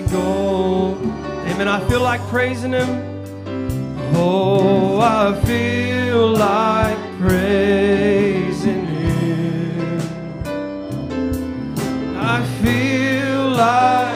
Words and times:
like 0.00 0.10
gold. 0.10 0.98
Amen. 1.02 1.68
I 1.68 1.80
feel 1.88 2.00
like 2.00 2.20
praising 2.28 2.72
Him. 2.72 2.88
Oh, 4.14 5.00
I 5.00 5.38
feel 5.44 6.34
like 6.34 6.98
praising 7.18 8.86
Him. 8.86 10.00
I 12.16 12.44
feel 12.62 13.50
like 13.50 14.09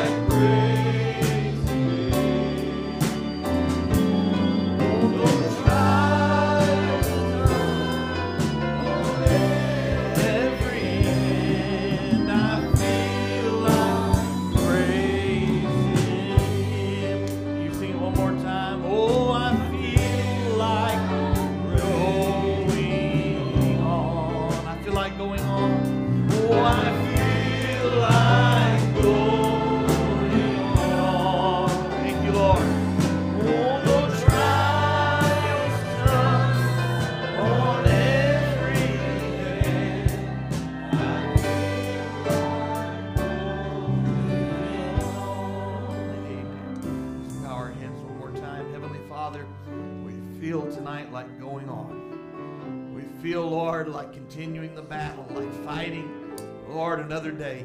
continuing 54.45 54.75
the 54.75 54.83
battle, 54.83 55.27
like 55.31 55.50
fighting, 55.64 56.37
Lord, 56.69 57.00
another 57.00 57.33
day. 57.33 57.64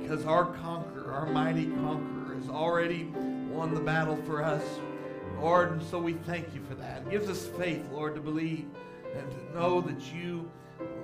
Because 0.00 0.24
our 0.24 0.46
conqueror, 0.46 1.12
our 1.12 1.26
mighty 1.26 1.66
conqueror, 1.66 2.34
has 2.34 2.48
already 2.48 3.04
won 3.50 3.74
the 3.74 3.80
battle 3.80 4.16
for 4.24 4.42
us. 4.42 4.62
Lord, 5.38 5.72
and 5.72 5.82
so 5.82 5.98
we 5.98 6.14
thank 6.14 6.54
you 6.54 6.62
for 6.66 6.74
that. 6.76 7.02
It 7.02 7.10
gives 7.10 7.28
us 7.28 7.46
faith, 7.58 7.86
Lord, 7.92 8.14
to 8.14 8.22
believe 8.22 8.64
and 9.14 9.30
to 9.30 9.54
know 9.54 9.82
that 9.82 10.00
you, 10.14 10.50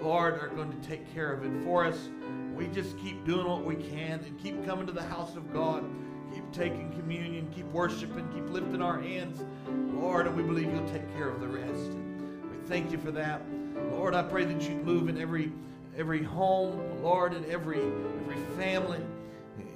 Lord, 0.01 0.41
are 0.41 0.49
going 0.49 0.73
to 0.73 0.89
take 0.89 1.13
care 1.13 1.35
of 1.35 1.45
it 1.45 1.53
for 1.65 1.85
us. 1.85 2.09
We 2.55 2.67
just 2.69 2.97
keep 2.97 3.27
doing 3.27 3.47
what 3.47 3.63
we 3.63 3.77
can 3.77 4.21
and 4.21 4.41
keep 4.43 4.65
coming 4.65 4.87
to 4.87 4.93
the 4.93 5.03
house 5.03 5.37
of 5.37 5.53
God. 5.53 5.85
Keep 6.33 6.51
taking 6.51 6.91
communion, 6.93 7.53
keep 7.55 7.67
worshiping, 7.67 8.27
keep 8.33 8.49
lifting 8.49 8.81
our 8.81 8.99
hands, 8.99 9.45
Lord, 10.01 10.27
and 10.27 10.35
we 10.35 10.43
believe 10.43 10.73
you'll 10.73 10.89
take 10.89 11.15
care 11.15 11.29
of 11.29 11.43
the 11.43 11.49
rest. 11.49 11.93
We 12.51 12.67
thank 12.67 12.91
you 12.91 12.97
for 12.97 13.11
that. 13.11 13.43
Lord, 13.93 14.15
I 14.15 14.23
pray 14.23 14.45
that 14.45 14.63
you'd 14.63 14.85
move 14.85 15.09
in 15.09 15.21
every 15.21 15.53
every 15.97 16.23
home, 16.23 17.03
Lord, 17.03 17.35
in 17.35 17.45
every 17.51 17.81
every 17.81 18.37
family. 18.57 19.01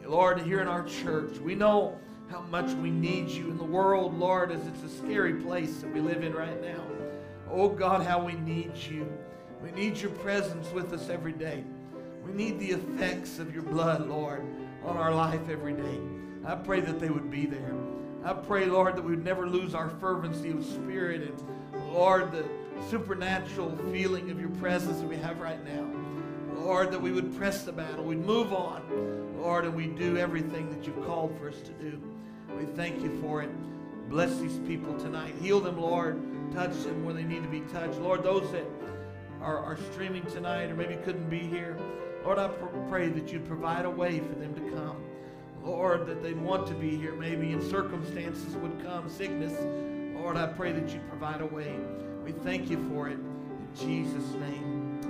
Lord, 0.07 0.41
here 0.41 0.61
in 0.61 0.69
our 0.69 0.85
church. 0.85 1.39
We 1.39 1.55
know 1.55 1.99
how 2.31 2.41
much 2.41 2.73
we 2.77 2.91
need 2.91 3.29
you 3.29 3.51
in 3.51 3.59
the 3.59 3.65
world, 3.65 4.19
Lord, 4.19 4.51
as 4.51 4.67
it's 4.67 4.83
a 4.83 4.89
scary 4.89 5.35
place 5.35 5.81
that 5.81 5.93
we 5.93 6.01
live 6.01 6.23
in 6.23 6.33
right 6.33 6.61
now. 6.63 6.83
Oh 7.51 7.69
God, 7.69 8.05
how 8.05 8.23
we 8.23 8.33
need 8.33 8.77
you. 8.77 9.11
We 9.63 9.71
need 9.73 9.97
your 9.99 10.11
presence 10.13 10.71
with 10.73 10.93
us 10.93 11.09
every 11.09 11.33
day. 11.33 11.65
We 12.25 12.33
need 12.33 12.59
the 12.59 12.73
effects 12.73 13.39
of 13.39 13.53
your 13.53 13.63
blood, 13.63 14.07
Lord, 14.07 14.45
on 14.85 14.97
our 14.97 15.15
life 15.15 15.49
every 15.51 15.73
day. 15.73 15.99
I 16.45 16.55
pray 16.55 16.81
that 16.81 17.01
they 17.01 17.09
would 17.09 17.31
be 17.31 17.47
there. 17.47 17.75
I 18.25 18.33
pray, 18.33 18.67
Lord, 18.67 18.97
that 18.97 19.03
we 19.03 19.11
would 19.11 19.25
never 19.25 19.47
lose 19.47 19.75
our 19.75 19.89
fervency 19.89 20.51
of 20.51 20.65
spirit 20.65 21.23
and, 21.23 21.93
Lord, 21.93 22.33
the 22.33 22.45
supernatural 22.91 23.77
feeling 23.93 24.31
of 24.31 24.41
your 24.41 24.51
presence 24.51 25.01
that 25.01 25.07
we 25.07 25.17
have 25.17 25.41
right 25.41 25.63
now. 25.64 25.86
Lord, 26.58 26.91
that 26.92 27.01
we 27.01 27.13
would 27.13 27.36
press 27.36 27.64
the 27.64 27.73
battle, 27.73 28.05
we'd 28.05 28.25
move 28.25 28.52
on, 28.52 28.83
Lord, 29.39 29.64
and 29.64 29.75
we'd 29.75 29.97
do 29.97 30.17
everything 30.17 30.70
that 30.70 30.86
you've 30.86 31.05
called 31.07 31.36
for 31.39 31.48
us 31.48 31.61
to 31.61 31.73
do. 31.73 32.01
We 32.58 32.64
thank 32.64 33.02
you 33.02 33.20
for 33.20 33.42
it. 33.42 33.51
Bless 34.08 34.39
these 34.39 34.58
people 34.67 34.98
tonight. 34.98 35.35
Heal 35.41 35.61
them, 35.61 35.80
Lord. 35.80 36.20
Touch 36.52 36.83
them 36.83 37.05
where 37.05 37.14
they 37.14 37.25
need 37.25 37.42
to 37.42 37.48
be 37.48 37.61
touched. 37.73 37.98
Lord, 37.98 38.23
those 38.23 38.51
that 38.52 38.64
are, 39.41 39.58
are 39.58 39.79
streaming 39.92 40.25
tonight 40.27 40.70
or 40.70 40.75
maybe 40.75 40.97
couldn't 40.97 41.29
be 41.29 41.41
here, 41.41 41.77
Lord, 42.25 42.39
I 42.39 42.48
pr- 42.48 42.67
pray 42.89 43.08
that 43.08 43.33
you'd 43.33 43.47
provide 43.47 43.85
a 43.85 43.91
way 43.91 44.19
for 44.19 44.35
them 44.35 44.55
to 44.55 44.61
come. 44.77 45.05
Lord, 45.63 46.07
that 46.07 46.23
they'd 46.23 46.41
want 46.41 46.67
to 46.69 46.75
be 46.75 46.97
here 46.97 47.14
maybe 47.14 47.52
and 47.52 47.63
circumstances 47.63 48.57
would 48.57 48.83
come, 48.83 49.08
sickness. 49.08 49.52
Lord, 50.19 50.36
I 50.36 50.47
pray 50.47 50.73
that 50.73 50.89
you'd 50.89 51.08
provide 51.08 51.41
a 51.41 51.47
way. 51.47 51.75
We 52.28 52.34
thank 52.44 52.68
you 52.68 52.77
for 52.90 53.08
it. 53.08 53.14
In 53.14 53.68
Jesus' 53.74 54.34
name, 54.34 55.00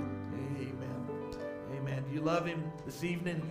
amen. 0.55 1.35
Amen. 1.75 2.05
Do 2.07 2.15
you 2.15 2.21
love 2.21 2.45
him 2.45 2.63
this 2.85 3.03
evening? 3.03 3.41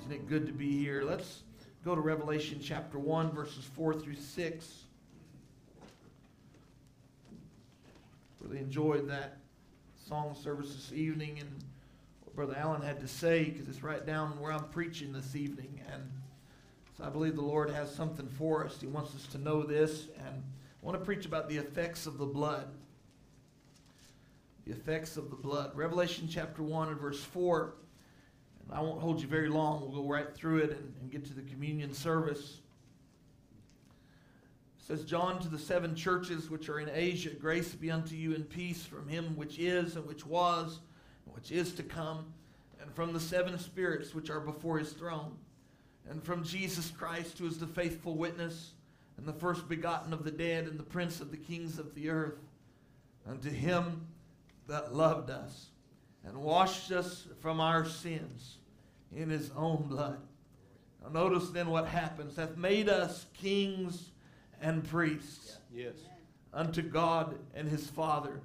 Isn't 0.00 0.10
it 0.10 0.26
good 0.26 0.46
to 0.46 0.54
be 0.54 0.78
here? 0.78 1.02
Let's 1.02 1.42
go 1.84 1.94
to 1.94 2.00
Revelation 2.00 2.60
chapter 2.62 2.98
1, 2.98 3.32
verses 3.32 3.62
4 3.76 3.92
through 3.92 4.16
6. 4.16 4.84
Really 8.40 8.56
enjoyed 8.56 9.06
that 9.10 9.36
song 10.08 10.34
service 10.34 10.74
this 10.74 10.90
evening 10.94 11.40
and 11.40 11.50
what 12.22 12.34
Brother 12.34 12.56
Allen 12.56 12.80
had 12.80 13.00
to 13.00 13.06
say 13.06 13.44
because 13.44 13.68
it's 13.68 13.82
right 13.82 14.06
down 14.06 14.40
where 14.40 14.50
I'm 14.50 14.64
preaching 14.70 15.12
this 15.12 15.36
evening. 15.36 15.78
And 15.92 16.10
so 16.96 17.04
I 17.04 17.10
believe 17.10 17.36
the 17.36 17.42
Lord 17.42 17.68
has 17.68 17.94
something 17.94 18.28
for 18.28 18.64
us. 18.64 18.80
He 18.80 18.86
wants 18.86 19.14
us 19.14 19.26
to 19.32 19.38
know 19.38 19.62
this. 19.62 20.06
And 20.26 20.42
I 20.82 20.86
want 20.86 20.98
to 20.98 21.04
preach 21.04 21.26
about 21.26 21.50
the 21.50 21.58
effects 21.58 22.06
of 22.06 22.16
the 22.16 22.24
blood. 22.24 22.70
The 24.66 24.72
effects 24.72 25.16
of 25.16 25.30
the 25.30 25.36
blood. 25.36 25.76
Revelation 25.76 26.26
chapter 26.30 26.62
1 26.62 26.88
and 26.88 26.98
verse 26.98 27.22
4. 27.22 27.74
And 28.64 28.78
I 28.78 28.80
won't 28.80 29.00
hold 29.00 29.20
you 29.20 29.28
very 29.28 29.48
long. 29.48 29.80
We'll 29.80 30.02
go 30.02 30.08
right 30.08 30.34
through 30.34 30.58
it 30.58 30.70
and, 30.70 30.94
and 31.00 31.10
get 31.10 31.24
to 31.26 31.34
the 31.34 31.42
communion 31.42 31.92
service. 31.92 32.60
It 34.78 34.86
says, 34.86 35.04
John 35.04 35.38
to 35.40 35.48
the 35.48 35.58
seven 35.58 35.94
churches 35.94 36.50
which 36.50 36.68
are 36.68 36.80
in 36.80 36.90
Asia, 36.92 37.30
grace 37.30 37.74
be 37.74 37.90
unto 37.90 38.14
you 38.14 38.34
and 38.34 38.48
peace 38.48 38.84
from 38.84 39.08
him 39.08 39.36
which 39.36 39.58
is 39.58 39.96
and 39.96 40.06
which 40.06 40.26
was 40.26 40.80
and 41.24 41.34
which 41.34 41.52
is 41.52 41.72
to 41.74 41.82
come, 41.82 42.26
and 42.80 42.94
from 42.94 43.12
the 43.12 43.20
seven 43.20 43.58
spirits 43.58 44.14
which 44.14 44.30
are 44.30 44.40
before 44.40 44.78
his 44.78 44.92
throne, 44.92 45.32
and 46.08 46.22
from 46.22 46.44
Jesus 46.44 46.90
Christ, 46.90 47.38
who 47.38 47.46
is 47.46 47.58
the 47.58 47.66
faithful 47.66 48.16
witness, 48.16 48.72
and 49.16 49.26
the 49.26 49.32
first 49.32 49.68
begotten 49.68 50.12
of 50.12 50.24
the 50.24 50.30
dead, 50.30 50.66
and 50.66 50.78
the 50.78 50.84
prince 50.84 51.20
of 51.20 51.30
the 51.30 51.36
kings 51.36 51.78
of 51.78 51.94
the 51.94 52.10
earth, 52.10 52.38
unto 53.26 53.48
him 53.48 54.06
that 54.66 54.94
loved 54.94 55.30
us, 55.30 55.66
and 56.24 56.36
washed 56.38 56.90
us 56.90 57.26
from 57.40 57.60
our 57.60 57.84
sins 57.84 58.56
in 59.14 59.28
his 59.28 59.50
own 59.56 59.86
blood. 59.88 60.18
Now 61.02 61.10
notice 61.10 61.50
then 61.50 61.68
what 61.68 61.86
happens, 61.86 62.36
hath 62.36 62.56
made 62.56 62.88
us 62.88 63.26
kings 63.34 64.10
and 64.60 64.82
priests 64.88 65.58
Yes. 65.72 65.94
unto 66.52 66.80
God 66.82 67.36
and 67.54 67.68
his 67.68 67.86
Father. 67.88 68.40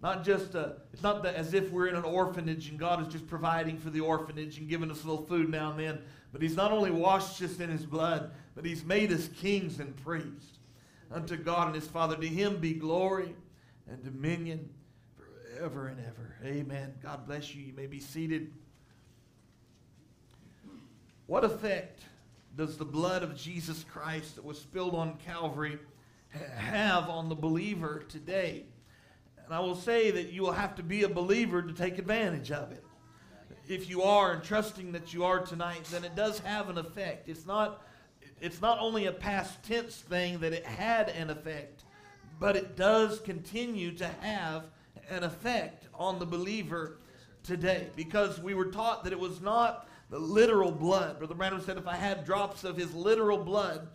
Not 0.00 0.24
just 0.24 0.54
a, 0.54 0.76
it's 0.92 1.02
not 1.02 1.24
that 1.24 1.34
as 1.34 1.54
if 1.54 1.72
we're 1.72 1.88
in 1.88 1.96
an 1.96 2.04
orphanage 2.04 2.68
and 2.68 2.78
God 2.78 3.02
is 3.04 3.12
just 3.12 3.26
providing 3.26 3.78
for 3.78 3.90
the 3.90 4.00
orphanage 4.00 4.58
and 4.58 4.68
giving 4.68 4.90
us 4.92 5.02
a 5.02 5.08
little 5.08 5.26
food 5.26 5.50
now 5.50 5.72
and 5.72 5.80
then, 5.80 5.98
but 6.32 6.40
he's 6.40 6.54
not 6.54 6.70
only 6.70 6.92
washed 6.92 7.42
us 7.42 7.58
in 7.58 7.68
his 7.68 7.84
blood, 7.84 8.30
but 8.54 8.64
he's 8.64 8.84
made 8.84 9.10
us 9.12 9.28
kings 9.40 9.80
and 9.80 9.96
priests 10.04 10.58
unto 11.10 11.36
God 11.36 11.66
and 11.66 11.74
his 11.74 11.88
Father. 11.88 12.14
To 12.14 12.26
him 12.28 12.58
be 12.58 12.74
glory 12.74 13.34
and 13.90 14.04
dominion 14.04 14.68
forever 15.58 15.88
and 15.88 15.98
ever. 16.00 16.36
Amen. 16.44 16.94
God 17.02 17.26
bless 17.26 17.52
you. 17.52 17.62
You 17.62 17.72
may 17.72 17.86
be 17.86 17.98
seated. 17.98 18.52
What 21.26 21.42
effect 21.42 22.02
does 22.56 22.76
the 22.76 22.84
blood 22.84 23.24
of 23.24 23.36
Jesus 23.36 23.84
Christ 23.90 24.36
that 24.36 24.44
was 24.44 24.60
spilled 24.60 24.94
on 24.94 25.16
Calvary 25.26 25.78
have 26.30 27.08
on 27.08 27.28
the 27.28 27.34
believer 27.34 28.04
today? 28.08 28.66
And 29.44 29.52
I 29.52 29.58
will 29.58 29.74
say 29.74 30.12
that 30.12 30.32
you 30.32 30.42
will 30.42 30.52
have 30.52 30.76
to 30.76 30.82
be 30.84 31.02
a 31.02 31.08
believer 31.08 31.60
to 31.60 31.72
take 31.72 31.98
advantage 31.98 32.52
of 32.52 32.70
it. 32.70 32.84
If 33.66 33.90
you 33.90 34.02
are 34.02 34.34
and 34.34 34.42
trusting 34.42 34.92
that 34.92 35.12
you 35.12 35.24
are 35.24 35.40
tonight, 35.40 35.84
then 35.90 36.04
it 36.04 36.14
does 36.14 36.38
have 36.40 36.68
an 36.68 36.78
effect. 36.78 37.28
It's 37.28 37.46
not 37.46 37.82
it's 38.40 38.60
not 38.60 38.78
only 38.78 39.06
a 39.06 39.12
past 39.12 39.60
tense 39.64 39.96
thing 39.96 40.38
that 40.38 40.52
it 40.52 40.64
had 40.64 41.08
an 41.08 41.30
effect, 41.30 41.82
but 42.38 42.54
it 42.54 42.76
does 42.76 43.18
continue 43.18 43.90
to 43.96 44.06
have 44.20 44.62
an 45.08 45.24
effect 45.24 45.86
on 45.94 46.18
the 46.18 46.26
believer 46.26 46.98
today 47.42 47.88
because 47.96 48.40
we 48.40 48.54
were 48.54 48.66
taught 48.66 49.04
that 49.04 49.12
it 49.12 49.18
was 49.18 49.40
not 49.40 49.88
the 50.10 50.18
literal 50.18 50.70
blood. 50.70 51.18
Brother 51.18 51.34
Branham 51.34 51.60
said 51.60 51.76
if 51.76 51.86
I 51.86 51.96
had 51.96 52.24
drops 52.24 52.64
of 52.64 52.76
his 52.76 52.94
literal 52.94 53.38
blood 53.38 53.88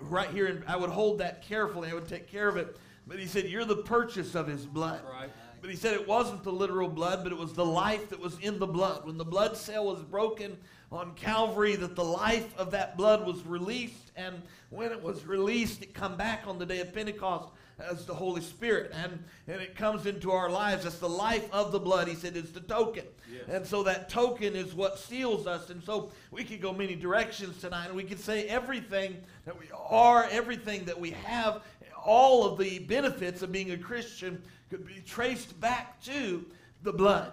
right 0.00 0.30
here, 0.30 0.46
and 0.46 0.64
I 0.66 0.76
would 0.76 0.90
hold 0.90 1.18
that 1.18 1.42
carefully, 1.42 1.90
I 1.90 1.94
would 1.94 2.08
take 2.08 2.30
care 2.30 2.48
of 2.48 2.56
it. 2.56 2.76
But 3.06 3.18
he 3.18 3.26
said, 3.26 3.46
You're 3.46 3.64
the 3.64 3.76
purchase 3.76 4.34
of 4.34 4.46
his 4.46 4.66
blood. 4.66 5.00
Right. 5.10 5.30
But 5.60 5.70
he 5.70 5.76
said 5.76 5.94
it 5.94 6.06
wasn't 6.06 6.44
the 6.44 6.52
literal 6.52 6.88
blood, 6.88 7.24
but 7.24 7.32
it 7.32 7.38
was 7.38 7.52
the 7.52 7.64
life 7.64 8.10
that 8.10 8.20
was 8.20 8.38
in 8.38 8.60
the 8.60 8.66
blood. 8.66 9.04
When 9.04 9.18
the 9.18 9.24
blood 9.24 9.56
cell 9.56 9.86
was 9.86 10.02
broken, 10.02 10.56
on 10.90 11.14
Calvary 11.14 11.76
that 11.76 11.96
the 11.96 12.04
life 12.04 12.56
of 12.56 12.70
that 12.70 12.96
blood 12.96 13.26
was 13.26 13.44
released, 13.44 14.12
and 14.16 14.40
when 14.70 14.92
it 14.92 15.02
was 15.02 15.26
released, 15.26 15.82
it 15.82 15.92
come 15.92 16.16
back 16.16 16.44
on 16.46 16.58
the 16.58 16.66
day 16.66 16.80
of 16.80 16.94
Pentecost 16.94 17.48
as 17.78 18.04
the 18.06 18.14
Holy 18.14 18.40
Spirit, 18.40 18.90
and, 18.92 19.22
and 19.46 19.60
it 19.60 19.76
comes 19.76 20.06
into 20.06 20.32
our 20.32 20.50
lives 20.50 20.84
as 20.84 20.98
the 20.98 21.08
life 21.08 21.48
of 21.52 21.70
the 21.70 21.78
blood. 21.78 22.08
He 22.08 22.14
said 22.14 22.36
it's 22.36 22.50
the 22.50 22.60
token. 22.60 23.04
Yes. 23.32 23.44
And 23.48 23.66
so 23.66 23.82
that 23.84 24.08
token 24.08 24.56
is 24.56 24.74
what 24.74 24.98
seals 24.98 25.46
us. 25.46 25.70
And 25.70 25.82
so 25.82 26.10
we 26.30 26.42
could 26.42 26.60
go 26.60 26.72
many 26.72 26.96
directions 26.96 27.60
tonight, 27.60 27.86
and 27.86 27.94
we 27.94 28.04
could 28.04 28.20
say 28.20 28.46
everything 28.48 29.16
that 29.44 29.58
we 29.58 29.66
are, 29.72 30.26
everything 30.30 30.84
that 30.86 30.98
we 30.98 31.12
have, 31.12 31.62
all 32.04 32.46
of 32.46 32.58
the 32.58 32.80
benefits 32.80 33.42
of 33.42 33.52
being 33.52 33.70
a 33.70 33.78
Christian 33.78 34.42
could 34.70 34.86
be 34.86 35.00
traced 35.06 35.58
back 35.60 36.02
to 36.04 36.44
the 36.82 36.92
blood. 36.92 37.32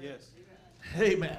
Yes. 0.00 0.28
Amen. 0.98 1.38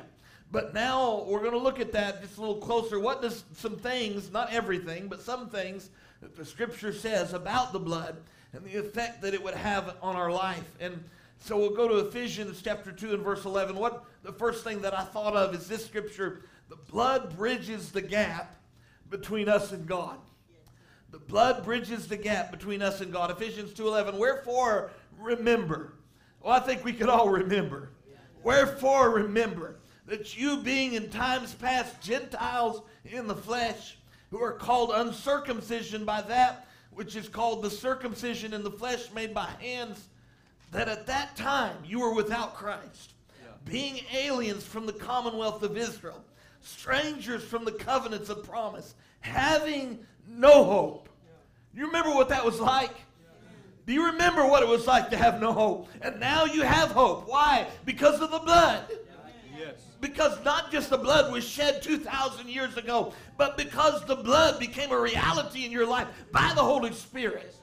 But 0.52 0.74
now 0.74 1.24
we're 1.28 1.40
going 1.40 1.52
to 1.54 1.58
look 1.58 1.80
at 1.80 1.92
that 1.94 2.22
just 2.22 2.38
a 2.38 2.40
little 2.40 2.58
closer. 2.58 3.00
What 3.00 3.22
does 3.22 3.44
some 3.56 3.76
things, 3.78 4.32
not 4.32 4.54
everything, 4.54 5.08
but 5.08 5.22
some 5.22 5.50
things 5.50 5.90
that 6.22 6.36
the 6.36 6.46
scripture 6.46 6.94
says 6.94 7.34
about 7.34 7.74
the 7.74 7.80
blood 7.80 8.18
and 8.54 8.64
the 8.64 8.76
effect 8.76 9.22
that 9.22 9.34
it 9.34 9.44
would 9.44 9.56
have 9.56 9.96
on 10.02 10.16
our 10.16 10.32
life? 10.32 10.64
And 10.80 11.04
so 11.40 11.58
we'll 11.58 11.76
go 11.76 11.88
to 11.88 12.08
Ephesians 12.08 12.62
chapter 12.64 12.92
2 12.92 13.16
and 13.16 13.24
verse 13.24 13.46
11. 13.46 13.76
What 13.76 14.06
the 14.24 14.32
first 14.32 14.64
thing 14.64 14.82
that 14.82 14.98
I 14.98 15.04
thought 15.04 15.36
of 15.36 15.54
is 15.54 15.68
this 15.68 15.86
scripture 15.86 16.44
the 16.70 16.78
blood 16.92 17.36
bridges 17.36 17.92
the 17.92 18.02
gap 18.02 18.56
between 19.10 19.50
us 19.50 19.74
and 19.74 19.86
God. 19.86 20.18
The 21.12 21.20
blood 21.20 21.64
bridges 21.64 22.08
the 22.08 22.18
gap 22.18 22.50
between 22.50 22.82
us 22.82 23.02
and 23.02 23.12
God. 23.12 23.30
Ephesians 23.30 23.74
2:11. 23.74 24.18
Wherefore 24.18 24.92
remember. 25.20 25.94
Well, 26.42 26.54
I 26.54 26.60
think 26.60 26.84
we 26.84 26.94
could 26.94 27.10
all 27.10 27.30
remember. 27.30 27.90
Wherefore 28.42 29.12
remember 29.12 29.76
that 30.08 30.38
you 30.38 30.58
being 30.58 30.94
in 30.94 31.10
times 31.10 31.54
past 31.54 32.02
Gentiles 32.02 32.82
in 33.06 33.28
the 33.28 33.36
flesh, 33.36 33.98
who 34.32 34.42
are 34.42 34.54
called 34.54 34.92
uncircumcision 34.94 36.06
by 36.06 36.22
that 36.22 36.68
which 36.96 37.16
is 37.16 37.28
called 37.30 37.64
the 37.64 37.70
circumcision 37.70 38.54
in 38.54 38.64
the 38.64 38.72
flesh 38.72 39.12
made 39.14 39.34
by 39.34 39.50
hands, 39.60 40.08
that 40.72 40.88
at 40.88 41.08
that 41.08 41.36
time 41.36 41.78
you 41.86 42.00
were 42.00 42.14
without 42.14 42.56
Christ, 42.56 43.14
being 43.66 44.02
aliens 44.14 44.66
from 44.66 44.86
the 44.86 44.94
commonwealth 44.94 45.64
of 45.64 45.78
Israel, 45.78 46.24
strangers 46.62 47.44
from 47.44 47.66
the 47.66 47.72
covenants 47.72 48.30
of 48.30 48.44
promise, 48.44 48.96
having 49.22 50.00
no 50.28 50.64
hope. 50.64 51.10
You 51.74 51.88
remember 51.88 52.10
what 52.10 52.30
that 52.30 52.44
was 52.46 52.60
like? 52.60 52.94
Do 53.86 53.94
you 53.94 54.06
remember 54.06 54.46
what 54.46 54.64
it 54.64 54.70
was 54.70 54.88
like 54.88 55.10
to 55.10 55.18
have 55.18 55.42
no 55.42 55.52
hope? 55.52 55.90
And 56.02 56.20
now 56.20 56.46
you 56.46 56.62
have 56.62 56.92
hope. 56.92 57.28
Why? 57.28 57.68
Because 57.84 58.22
of 58.22 58.32
the 58.32 58.40
blood. 58.40 58.86
Yes. 60.04 60.10
Because 60.10 60.44
not 60.44 60.72
just 60.72 60.90
the 60.90 60.98
blood 60.98 61.32
was 61.32 61.48
shed 61.48 61.82
2,000 61.82 62.50
years 62.50 62.76
ago, 62.78 63.14
but 63.38 63.58
because 63.58 64.06
the 64.06 64.18
blood 64.18 64.60
became 64.60 64.92
a 64.92 65.00
reality 65.00 65.66
in 65.66 65.72
your 65.72 65.88
life 65.88 66.08
by 66.32 66.52
the 66.56 66.62
Holy 66.62 66.92
Spirit. 66.94 67.56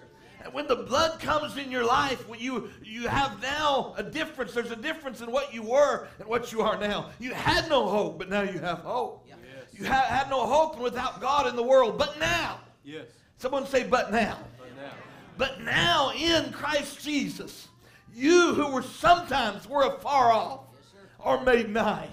And 0.42 0.54
when 0.54 0.66
the 0.66 0.76
blood 0.76 1.20
comes 1.20 1.58
in 1.58 1.70
your 1.70 1.84
life, 1.84 2.26
when 2.26 2.40
you, 2.40 2.70
you 2.82 3.08
have 3.08 3.42
now 3.42 3.94
a 3.98 4.02
difference, 4.02 4.54
there's 4.54 4.70
a 4.70 4.76
difference 4.76 5.20
in 5.20 5.30
what 5.30 5.52
you 5.52 5.62
were 5.62 6.08
and 6.18 6.26
what 6.26 6.50
you 6.50 6.62
are 6.62 6.78
now. 6.78 7.10
You 7.18 7.34
had 7.34 7.68
no 7.68 7.86
hope, 7.86 8.18
but 8.18 8.30
now 8.30 8.42
you 8.42 8.58
have 8.58 8.78
hope. 8.78 9.26
Yes. 9.28 9.36
You 9.72 9.86
ha- 9.86 10.06
had 10.08 10.30
no 10.30 10.46
hope 10.46 10.78
without 10.78 11.20
God 11.20 11.46
in 11.46 11.56
the 11.56 11.62
world, 11.62 11.98
but 11.98 12.18
now. 12.18 12.60
Yes. 12.84 13.04
Someone 13.36 13.66
say, 13.66 13.84
but 13.84 14.10
now. 14.10 14.38
But 14.58 14.76
now. 14.76 14.92
But 15.36 15.60
now 15.60 16.12
in 16.12 16.52
Christ 16.52 17.04
Jesus, 17.04 17.68
you 18.14 18.54
who 18.54 18.72
were 18.72 18.82
sometimes 18.82 19.68
were 19.68 19.82
afar 19.82 20.32
off 20.32 20.60
are 21.20 21.44
made 21.44 21.68
nigh 21.68 22.08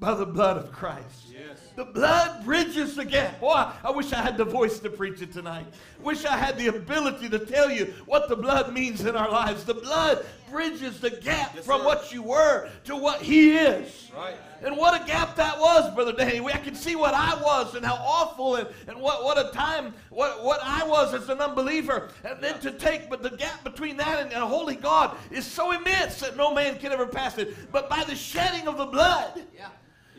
by 0.00 0.14
the 0.14 0.24
blood 0.24 0.56
of 0.56 0.72
Christ. 0.72 1.26
Yes. 1.30 1.58
The 1.76 1.84
blood 1.84 2.42
bridges 2.44 2.96
the 2.96 3.04
gap. 3.04 3.38
Boy, 3.38 3.66
I 3.84 3.90
wish 3.90 4.12
I 4.14 4.22
had 4.22 4.38
the 4.38 4.44
voice 4.46 4.78
to 4.80 4.88
preach 4.88 5.20
it 5.20 5.30
tonight. 5.32 5.66
Wish 6.02 6.24
I 6.24 6.36
had 6.38 6.56
the 6.56 6.68
ability 6.68 7.28
to 7.28 7.38
tell 7.38 7.70
you 7.70 7.92
what 8.06 8.28
the 8.28 8.36
blood 8.36 8.72
means 8.72 9.04
in 9.04 9.14
our 9.14 9.30
lives. 9.30 9.64
The 9.64 9.74
blood 9.74 10.24
bridges 10.50 11.00
the 11.00 11.10
gap 11.10 11.52
Yes, 11.54 11.66
from 11.66 11.80
sir. 11.80 11.86
what 11.86 12.12
you 12.12 12.22
were 12.22 12.70
to 12.84 12.96
what 12.96 13.20
He 13.20 13.56
is. 13.58 14.10
Right. 14.16 14.36
And 14.62 14.76
what 14.76 15.00
a 15.00 15.06
gap 15.06 15.36
that 15.36 15.58
was, 15.58 15.94
Brother 15.94 16.12
Danny. 16.12 16.40
I 16.40 16.58
can 16.58 16.74
see 16.74 16.96
what 16.96 17.14
I 17.14 17.34
was 17.42 17.74
and 17.74 17.84
how 17.84 17.94
awful 17.94 18.56
and, 18.56 18.68
and 18.88 18.98
what, 19.00 19.22
what 19.24 19.38
a 19.38 19.50
time, 19.52 19.92
what, 20.08 20.42
what 20.42 20.60
I 20.62 20.86
was 20.86 21.12
as 21.14 21.28
an 21.28 21.40
unbeliever. 21.40 22.08
And 22.24 22.42
then 22.42 22.58
to 22.60 22.72
take, 22.72 23.10
but 23.10 23.22
the 23.22 23.30
gap 23.30 23.64
between 23.64 23.98
that 23.98 24.20
and, 24.20 24.32
and 24.32 24.42
a 24.42 24.46
holy 24.46 24.76
God 24.76 25.16
is 25.30 25.46
so 25.46 25.72
immense 25.72 26.20
that 26.20 26.36
no 26.38 26.54
man 26.54 26.78
can 26.78 26.90
ever 26.90 27.06
pass 27.06 27.36
it. 27.38 27.70
But 27.70 27.90
by 27.90 28.04
the 28.04 28.14
shedding 28.14 28.66
of 28.66 28.76
the 28.78 28.86
blood, 28.86 29.42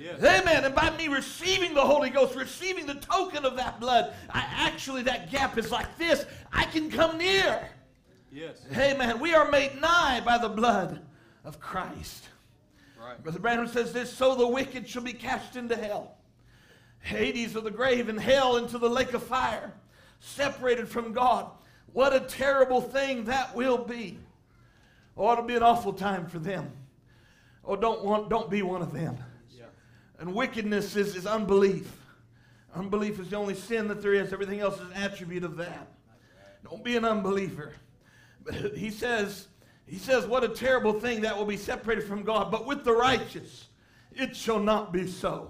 Yes. 0.01 0.24
Amen. 0.24 0.65
And 0.65 0.74
by 0.74 0.95
me 0.98 1.07
receiving 1.07 1.75
the 1.75 1.86
Holy 1.86 2.09
Ghost, 2.09 2.36
receiving 2.36 2.88
the 2.88 2.95
token 2.95 3.45
of 3.45 3.56
that 3.57 3.80
blood, 3.80 4.13
I 4.31 4.44
actually, 4.50 5.03
that 5.03 5.31
gap 5.31 5.57
is 5.59 5.71
like 5.71 5.98
this. 5.98 6.25
I 6.51 6.65
can 6.65 6.89
come 6.89 7.19
near. 7.19 7.69
Yes. 8.31 8.65
Amen. 8.75 9.19
We 9.19 9.36
are 9.36 9.50
made 9.51 9.80
nigh 9.80 10.21
by 10.25 10.39
the 10.39 10.50
blood 10.50 11.01
of 11.45 11.59
Christ. 11.59 12.30
Right. 13.00 13.21
Brother 13.21 13.39
Branham 13.39 13.68
says 13.68 13.94
this 13.94 14.12
so 14.12 14.36
the 14.36 14.48
wicked 14.48 14.89
shall 14.89 15.03
be 15.03 15.13
cast 15.13 15.56
into 15.56 15.75
hell. 15.75 16.15
Hades 17.01 17.56
of 17.56 17.63
the 17.63 17.71
grave 17.71 18.09
and 18.09 18.19
hell 18.19 18.57
into 18.57 18.77
the 18.77 18.89
lake 18.89 19.13
of 19.13 19.24
fire, 19.24 19.74
separated 20.19 20.88
from 20.88 21.13
God. 21.13 21.50
What 21.94 22.13
a 22.13 22.21
terrible 22.21 22.81
thing 22.81 23.25
that 23.25 23.56
will 23.56 23.77
be. 23.77 24.18
Oh, 25.18 25.31
it'll 25.31 25.44
be 25.44 25.56
an 25.56 25.63
awful 25.63 25.94
time 25.94 26.25
for 26.25 26.39
them. 26.39 26.71
Oh, 27.65 27.75
don't 27.75 28.03
want, 28.03 28.30
don't 28.30 28.50
be 28.50 28.62
one 28.62 28.81
of 28.81 28.94
them. 28.94 29.18
And 30.21 30.35
wickedness 30.35 30.95
is, 30.95 31.15
is 31.15 31.25
unbelief. 31.25 31.91
Unbelief 32.75 33.19
is 33.19 33.29
the 33.29 33.35
only 33.35 33.56
sin 33.56 33.88
that 33.88 34.03
there 34.03 34.13
is. 34.13 34.31
Everything 34.31 34.59
else 34.59 34.75
is 34.75 34.81
an 34.81 34.94
attribute 34.94 35.44
of 35.44 35.57
that. 35.57 35.88
Don't 36.63 36.83
be 36.83 36.95
an 36.95 37.03
unbeliever. 37.03 37.73
But 38.44 38.77
he 38.77 38.91
says, 38.91 39.47
he 39.88 39.97
says, 39.97 40.27
what 40.27 40.44
a 40.44 40.47
terrible 40.47 40.94
thing 40.94 41.21
that 41.21 41.35
will 41.35 41.45
be 41.45 41.57
separated 41.57 42.03
from 42.03 42.21
God. 42.21 42.51
But 42.51 42.68
with 42.68 42.83
the 42.83 42.94
righteous, 42.94 43.68
it 44.12 44.35
shall 44.35 44.59
not 44.59 44.94
be 44.94 45.07
so. 45.07 45.50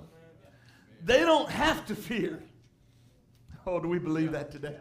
They 1.04 1.20
don't 1.20 1.50
have 1.50 1.86
to 1.88 1.96
fear. 1.96 2.42
Oh, 3.68 3.78
do 3.82 3.90
we 3.90 4.00
believe 4.00 4.32
that 4.32 4.52
today? 4.52 4.78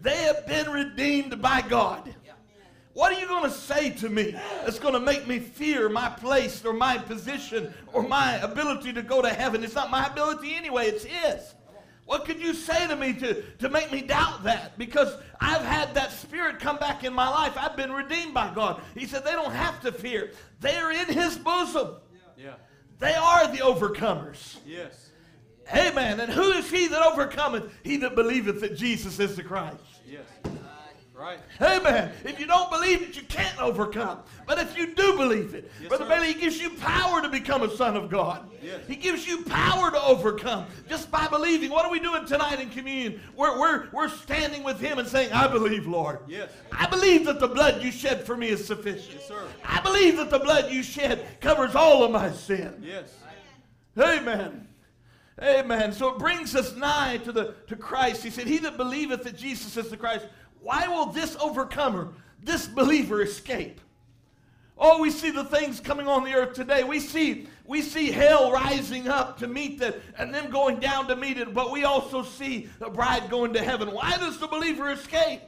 They 0.00 0.16
have 0.24 0.44
been 0.48 0.68
redeemed 0.70 1.40
by 1.40 1.62
God. 1.62 2.12
What 2.94 3.12
are 3.12 3.20
you 3.20 3.26
going 3.26 3.44
to 3.44 3.50
say 3.50 3.90
to 3.90 4.08
me 4.08 4.36
that's 4.64 4.78
going 4.78 4.94
to 4.94 5.00
make 5.00 5.26
me 5.26 5.40
fear 5.40 5.88
my 5.88 6.08
place 6.08 6.64
or 6.64 6.72
my 6.72 6.96
position 6.96 7.74
or 7.92 8.02
my 8.04 8.36
ability 8.36 8.92
to 8.92 9.02
go 9.02 9.20
to 9.20 9.28
heaven? 9.28 9.64
It's 9.64 9.74
not 9.74 9.90
my 9.90 10.06
ability 10.06 10.54
anyway, 10.54 10.86
it's 10.86 11.04
His. 11.04 11.54
What 12.06 12.24
could 12.24 12.40
you 12.40 12.54
say 12.54 12.86
to 12.86 12.94
me 12.94 13.14
to, 13.14 13.42
to 13.58 13.68
make 13.68 13.90
me 13.90 14.02
doubt 14.02 14.44
that? 14.44 14.78
Because 14.78 15.12
I've 15.40 15.62
had 15.62 15.94
that 15.94 16.12
spirit 16.12 16.60
come 16.60 16.76
back 16.76 17.02
in 17.02 17.12
my 17.12 17.28
life. 17.28 17.54
I've 17.56 17.76
been 17.76 17.92
redeemed 17.92 18.34
by 18.34 18.54
God. 18.54 18.80
He 18.94 19.06
said 19.06 19.24
they 19.24 19.32
don't 19.32 19.52
have 19.52 19.80
to 19.82 19.90
fear, 19.90 20.30
they 20.60 20.76
are 20.76 20.92
in 20.92 21.06
His 21.06 21.36
bosom. 21.36 21.96
Yeah. 22.36 22.54
They 23.00 23.14
are 23.14 23.48
the 23.48 23.58
overcomers. 23.58 24.56
Yes. 24.64 25.10
Amen. 25.74 26.20
And 26.20 26.30
who 26.30 26.52
is 26.52 26.70
he 26.70 26.88
that 26.88 27.02
overcometh? 27.02 27.72
He 27.82 27.96
that 27.98 28.14
believeth 28.14 28.60
that 28.60 28.76
Jesus 28.76 29.18
is 29.18 29.36
the 29.36 29.42
Christ. 29.42 29.78
Yes. 30.06 30.26
Right. 31.24 31.38
Amen. 31.62 32.12
If 32.22 32.38
you 32.38 32.46
don't 32.46 32.70
believe 32.70 33.00
it, 33.00 33.16
you 33.16 33.22
can't 33.22 33.58
overcome. 33.58 34.18
But 34.46 34.58
if 34.58 34.76
you 34.76 34.94
do 34.94 35.16
believe 35.16 35.54
it, 35.54 35.70
Yes, 35.80 35.88
Brother 35.88 36.04
sir. 36.04 36.10
Bailey, 36.10 36.34
he 36.34 36.38
gives 36.38 36.60
you 36.60 36.68
power 36.68 37.22
to 37.22 37.30
become 37.30 37.62
a 37.62 37.74
son 37.74 37.96
of 37.96 38.10
God. 38.10 38.50
Yes. 38.62 38.80
He 38.86 38.94
gives 38.94 39.26
you 39.26 39.42
power 39.44 39.90
to 39.90 40.02
overcome 40.02 40.66
just 40.86 41.10
by 41.10 41.26
believing. 41.28 41.70
What 41.70 41.86
are 41.86 41.90
we 41.90 41.98
doing 41.98 42.26
tonight 42.26 42.60
in 42.60 42.68
communion? 42.68 43.22
We're, 43.36 43.58
we're, 43.58 43.88
we're 43.90 44.10
standing 44.10 44.62
with 44.64 44.78
him 44.78 44.98
and 44.98 45.08
saying, 45.08 45.32
I 45.32 45.46
believe, 45.46 45.86
Lord. 45.86 46.18
Yes. 46.28 46.50
I 46.70 46.86
believe 46.88 47.24
that 47.24 47.40
the 47.40 47.48
blood 47.48 47.82
you 47.82 47.90
shed 47.90 48.26
for 48.26 48.36
me 48.36 48.48
is 48.48 48.66
sufficient. 48.66 49.14
Yes, 49.14 49.28
sir. 49.28 49.44
I 49.64 49.80
believe 49.80 50.18
that 50.18 50.28
the 50.28 50.40
blood 50.40 50.70
you 50.70 50.82
shed 50.82 51.40
covers 51.40 51.74
all 51.74 52.04
of 52.04 52.10
my 52.10 52.32
sin. 52.32 52.82
Yes. 52.82 53.14
Amen. 53.98 54.68
Amen. 55.42 55.92
So 55.92 56.10
it 56.10 56.18
brings 56.18 56.54
us 56.54 56.76
nigh 56.76 57.16
to 57.24 57.32
the 57.32 57.54
to 57.66 57.74
Christ. 57.74 58.22
He 58.22 58.30
said, 58.30 58.46
He 58.46 58.58
that 58.58 58.76
believeth 58.76 59.24
that 59.24 59.36
Jesus 59.36 59.76
is 59.76 59.90
the 59.90 59.96
Christ, 59.96 60.26
why 60.64 60.88
will 60.88 61.06
this 61.06 61.36
overcomer, 61.36 62.08
this 62.42 62.66
believer, 62.66 63.20
escape? 63.20 63.80
Oh, 64.78 65.00
we 65.00 65.10
see 65.10 65.30
the 65.30 65.44
things 65.44 65.78
coming 65.78 66.08
on 66.08 66.24
the 66.24 66.32
earth 66.32 66.54
today. 66.54 66.82
We 66.82 66.98
see 67.00 67.46
we 67.66 67.80
see 67.80 68.10
hell 68.10 68.50
rising 68.50 69.06
up 69.06 69.38
to 69.38 69.46
meet 69.46 69.78
that 69.78 69.96
and 70.18 70.34
them 70.34 70.50
going 70.50 70.80
down 70.80 71.06
to 71.08 71.16
meet 71.16 71.38
it, 71.38 71.54
but 71.54 71.70
we 71.70 71.84
also 71.84 72.22
see 72.22 72.68
the 72.78 72.88
bride 72.88 73.30
going 73.30 73.52
to 73.52 73.62
heaven. 73.62 73.92
Why 73.92 74.16
does 74.16 74.38
the 74.38 74.48
believer 74.48 74.90
escape? 74.90 75.42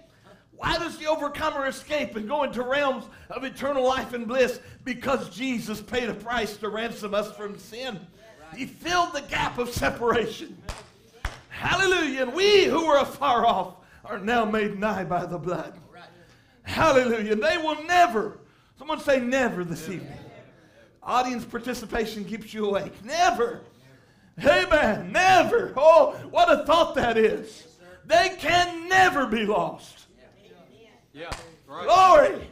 Why 0.53 0.79
does 0.79 0.97
the 0.99 1.07
overcomer 1.07 1.67
escape 1.67 2.15
and 2.17 2.29
go 2.29 2.45
into 2.45 2.63
realms 2.63 3.05
of 3.31 3.45
eternal 3.45 3.85
life 3.85 4.13
and 4.13 4.29
bliss? 4.29 4.61
Because 4.85 5.35
Jesus 5.35 5.81
paid 5.81 6.09
a 6.09 6.15
price 6.15 6.57
to 6.59 6.69
ransom 6.69 7.15
us 7.15 7.35
from 7.37 7.59
sin. 7.59 7.99
He 8.55 8.67
filled 8.67 9.13
the 9.13 9.23
gap 9.23 9.59
of 9.59 9.71
separation. 9.71 10.57
Hallelujah. 11.49 12.23
And 12.23 12.35
we 12.35 12.65
who 12.65 12.87
were 12.87 12.99
afar 12.99 13.45
off 13.45 13.77
are 14.09 14.19
now 14.19 14.45
made 14.45 14.79
nigh 14.79 15.05
by 15.05 15.27
the 15.27 15.39
blood. 15.39 15.79
Hallelujah. 16.63 17.33
And 17.33 17.43
they 17.43 17.59
will 17.59 17.83
never, 17.85 18.39
someone 18.79 19.01
say 19.01 19.21
never 19.21 19.65
this 19.65 19.89
evening. 19.89 20.19
Audience 21.03 21.45
participation 21.45 22.25
keeps 22.25 22.53
you 22.53 22.67
awake. 22.67 23.05
Never. 23.05 23.61
Amen. 24.45 25.13
Never. 25.13 25.73
Oh, 25.77 26.13
what 26.31 26.51
a 26.53 26.65
thought 26.65 26.95
that 26.97 27.17
is. 27.17 27.67
They 28.05 28.37
can 28.39 28.89
never 28.89 29.27
be 29.27 29.47
lost. 29.47 30.07
Yeah. 31.13 31.31
Right. 31.67 31.87
Glory. 31.87 32.49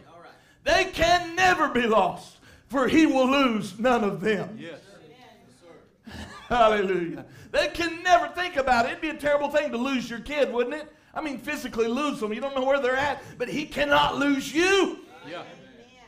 They 0.62 0.86
can 0.86 1.36
never 1.36 1.68
be 1.68 1.86
lost, 1.86 2.38
for 2.68 2.88
he 2.88 3.04
will 3.04 3.30
lose 3.30 3.78
none 3.78 4.02
of 4.02 4.20
them. 4.20 4.56
Yes. 4.58 4.80
Hallelujah. 6.48 7.26
They 7.50 7.68
can 7.68 8.02
never 8.02 8.28
think 8.28 8.56
about 8.56 8.86
it. 8.86 8.90
It'd 8.90 9.00
be 9.00 9.10
a 9.10 9.14
terrible 9.14 9.48
thing 9.48 9.70
to 9.72 9.76
lose 9.76 10.08
your 10.08 10.20
kid, 10.20 10.52
wouldn't 10.52 10.74
it? 10.74 10.92
I 11.14 11.20
mean, 11.20 11.38
physically 11.38 11.86
lose 11.86 12.20
them. 12.20 12.32
You 12.32 12.40
don't 12.40 12.54
know 12.54 12.64
where 12.64 12.80
they're 12.80 12.96
at, 12.96 13.22
but 13.38 13.48
he 13.48 13.66
cannot 13.66 14.16
lose 14.16 14.52
you. 14.52 14.98
Yeah. 15.28 15.42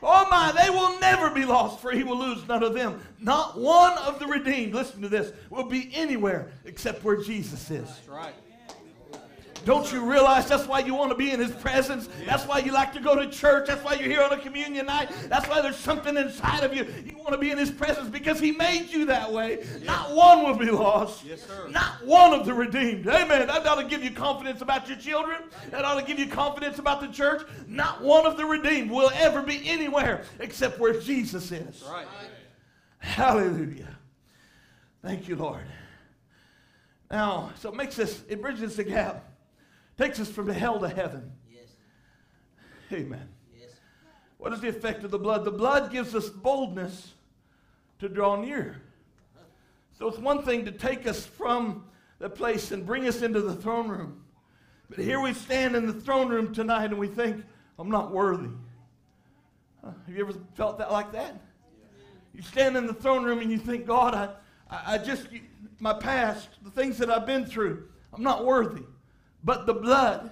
Oh 0.03 0.27
my, 0.29 0.51
they 0.51 0.69
will 0.69 0.99
never 0.99 1.31
be 1.31 1.43
lost, 1.43 1.79
for 1.79 1.91
he 1.91 2.03
will 2.03 2.19
lose 2.19 2.47
none 2.47 2.61
of 2.63 2.73
them. 2.73 3.01
Not 3.19 3.57
one 3.57 3.97
of 3.99 4.19
the 4.19 4.27
redeemed, 4.27 4.73
listen 4.73 5.01
to 5.01 5.09
this, 5.09 5.31
will 5.49 5.63
be 5.63 5.89
anywhere 5.93 6.51
except 6.65 7.03
where 7.03 7.17
Jesus 7.17 7.71
is. 7.71 7.87
That's 7.87 8.07
right. 8.07 8.35
Don't 9.67 9.91
you 9.91 10.09
realize 10.09 10.47
that's 10.47 10.65
why 10.65 10.79
you 10.79 10.93
want 10.93 11.11
to 11.11 11.17
be 11.17 11.31
in 11.31 11.41
his 11.41 11.51
presence? 11.51 12.07
That's 12.25 12.47
why 12.47 12.59
you 12.59 12.71
like 12.71 12.93
to 12.93 13.01
go 13.01 13.21
to 13.21 13.29
church. 13.29 13.67
That's 13.67 13.83
why 13.83 13.95
you're 13.95 14.07
here 14.07 14.21
on 14.21 14.31
a 14.31 14.37
communion 14.37 14.85
night. 14.85 15.11
That's 15.27 15.45
why 15.49 15.59
there's 15.59 15.75
something 15.75 16.15
inside 16.15 16.63
of 16.63 16.73
you. 16.73 16.85
You 17.05 17.17
want 17.17 17.33
to 17.33 17.37
be 17.37 17.51
in 17.51 17.57
his 17.57 17.69
presence 17.69 18.07
because 18.07 18.39
he 18.39 18.53
made 18.53 18.87
you 18.91 19.03
that 19.07 19.29
way. 19.29 19.65
Not 19.83 20.15
one 20.15 20.45
will 20.45 20.55
be 20.55 20.71
lost. 20.71 21.25
Yes, 21.25 21.45
sir. 21.45 21.67
Not 21.67 22.05
one 22.05 22.33
of 22.33 22.45
the 22.45 22.53
redeemed. 22.53 23.09
Amen. 23.09 23.45
That 23.45 23.67
ought 23.67 23.81
to 23.81 23.83
give 23.83 24.05
you 24.05 24.11
confidence 24.11 24.61
about 24.61 24.87
your 24.87 24.97
children. 24.99 25.41
That 25.71 25.83
ought 25.83 25.99
to 25.99 26.05
give 26.05 26.17
you 26.17 26.27
confidence 26.27 26.79
about 26.79 27.01
the 27.01 27.09
church. 27.09 27.41
Not 27.67 28.01
one 28.01 28.25
of 28.25 28.37
the 28.37 28.45
redeemed 28.45 28.89
will 28.89 29.11
ever 29.15 29.41
be 29.41 29.67
anywhere 29.67 30.23
except 30.39 30.79
where 30.79 30.97
Jesus 30.97 31.51
is. 31.51 31.81
That's 31.81 31.83
right. 31.83 32.07
Hallelujah. 32.99 33.97
Thank 35.03 35.27
you, 35.27 35.35
Lord. 35.35 35.65
Now, 37.11 37.51
so 37.59 37.67
it 37.67 37.75
makes 37.75 37.97
this, 37.97 38.21
it 38.29 38.41
bridges 38.41 38.77
the 38.77 38.85
gap, 38.85 39.26
takes 39.97 40.19
us 40.19 40.29
from 40.29 40.49
hell 40.49 40.79
to 40.79 40.87
heaven. 40.87 41.31
Yes. 41.51 41.69
Amen. 42.91 43.27
Yes. 43.59 43.71
What 44.37 44.53
is 44.53 44.61
the 44.61 44.69
effect 44.69 45.03
of 45.03 45.11
the 45.11 45.19
blood? 45.19 45.43
The 45.43 45.51
blood 45.51 45.91
gives 45.91 46.15
us 46.15 46.29
boldness 46.29 47.13
to 47.99 48.07
draw 48.07 48.35
near. 48.35 48.81
So 49.97 50.07
it's 50.07 50.19
one 50.19 50.43
thing 50.43 50.65
to 50.65 50.71
take 50.71 51.07
us 51.07 51.25
from 51.25 51.85
the 52.19 52.29
place 52.29 52.71
and 52.71 52.85
bring 52.85 53.07
us 53.07 53.21
into 53.23 53.41
the 53.41 53.55
throne 53.55 53.87
room. 53.87 54.23
But 54.89 54.99
here 54.99 55.19
we 55.19 55.33
stand 55.33 55.75
in 55.75 55.87
the 55.87 55.93
throne 55.93 56.29
room 56.29 56.53
tonight 56.53 56.85
and 56.85 56.99
we 56.99 57.07
think, 57.07 57.43
I'm 57.79 57.89
not 57.89 58.11
worthy. 58.11 58.49
Huh? 59.83 59.91
Have 60.05 60.15
you 60.15 60.23
ever 60.23 60.33
felt 60.55 60.77
that 60.77 60.91
like 60.91 61.11
that? 61.13 61.41
You 62.33 62.41
stand 62.43 62.77
in 62.77 62.85
the 62.85 62.93
throne 62.93 63.23
room 63.23 63.39
and 63.39 63.51
you 63.51 63.57
think, 63.57 63.87
God, 63.87 64.13
I, 64.13 64.29
I, 64.69 64.93
I 64.93 64.97
just, 64.99 65.27
my 65.79 65.93
past, 65.93 66.49
the 66.63 66.69
things 66.69 66.99
that 66.99 67.09
I've 67.09 67.25
been 67.25 67.45
through, 67.45 67.87
I'm 68.13 68.23
not 68.23 68.45
worthy. 68.45 68.83
But 69.47 69.65
the 69.65 69.73
blood 69.73 70.31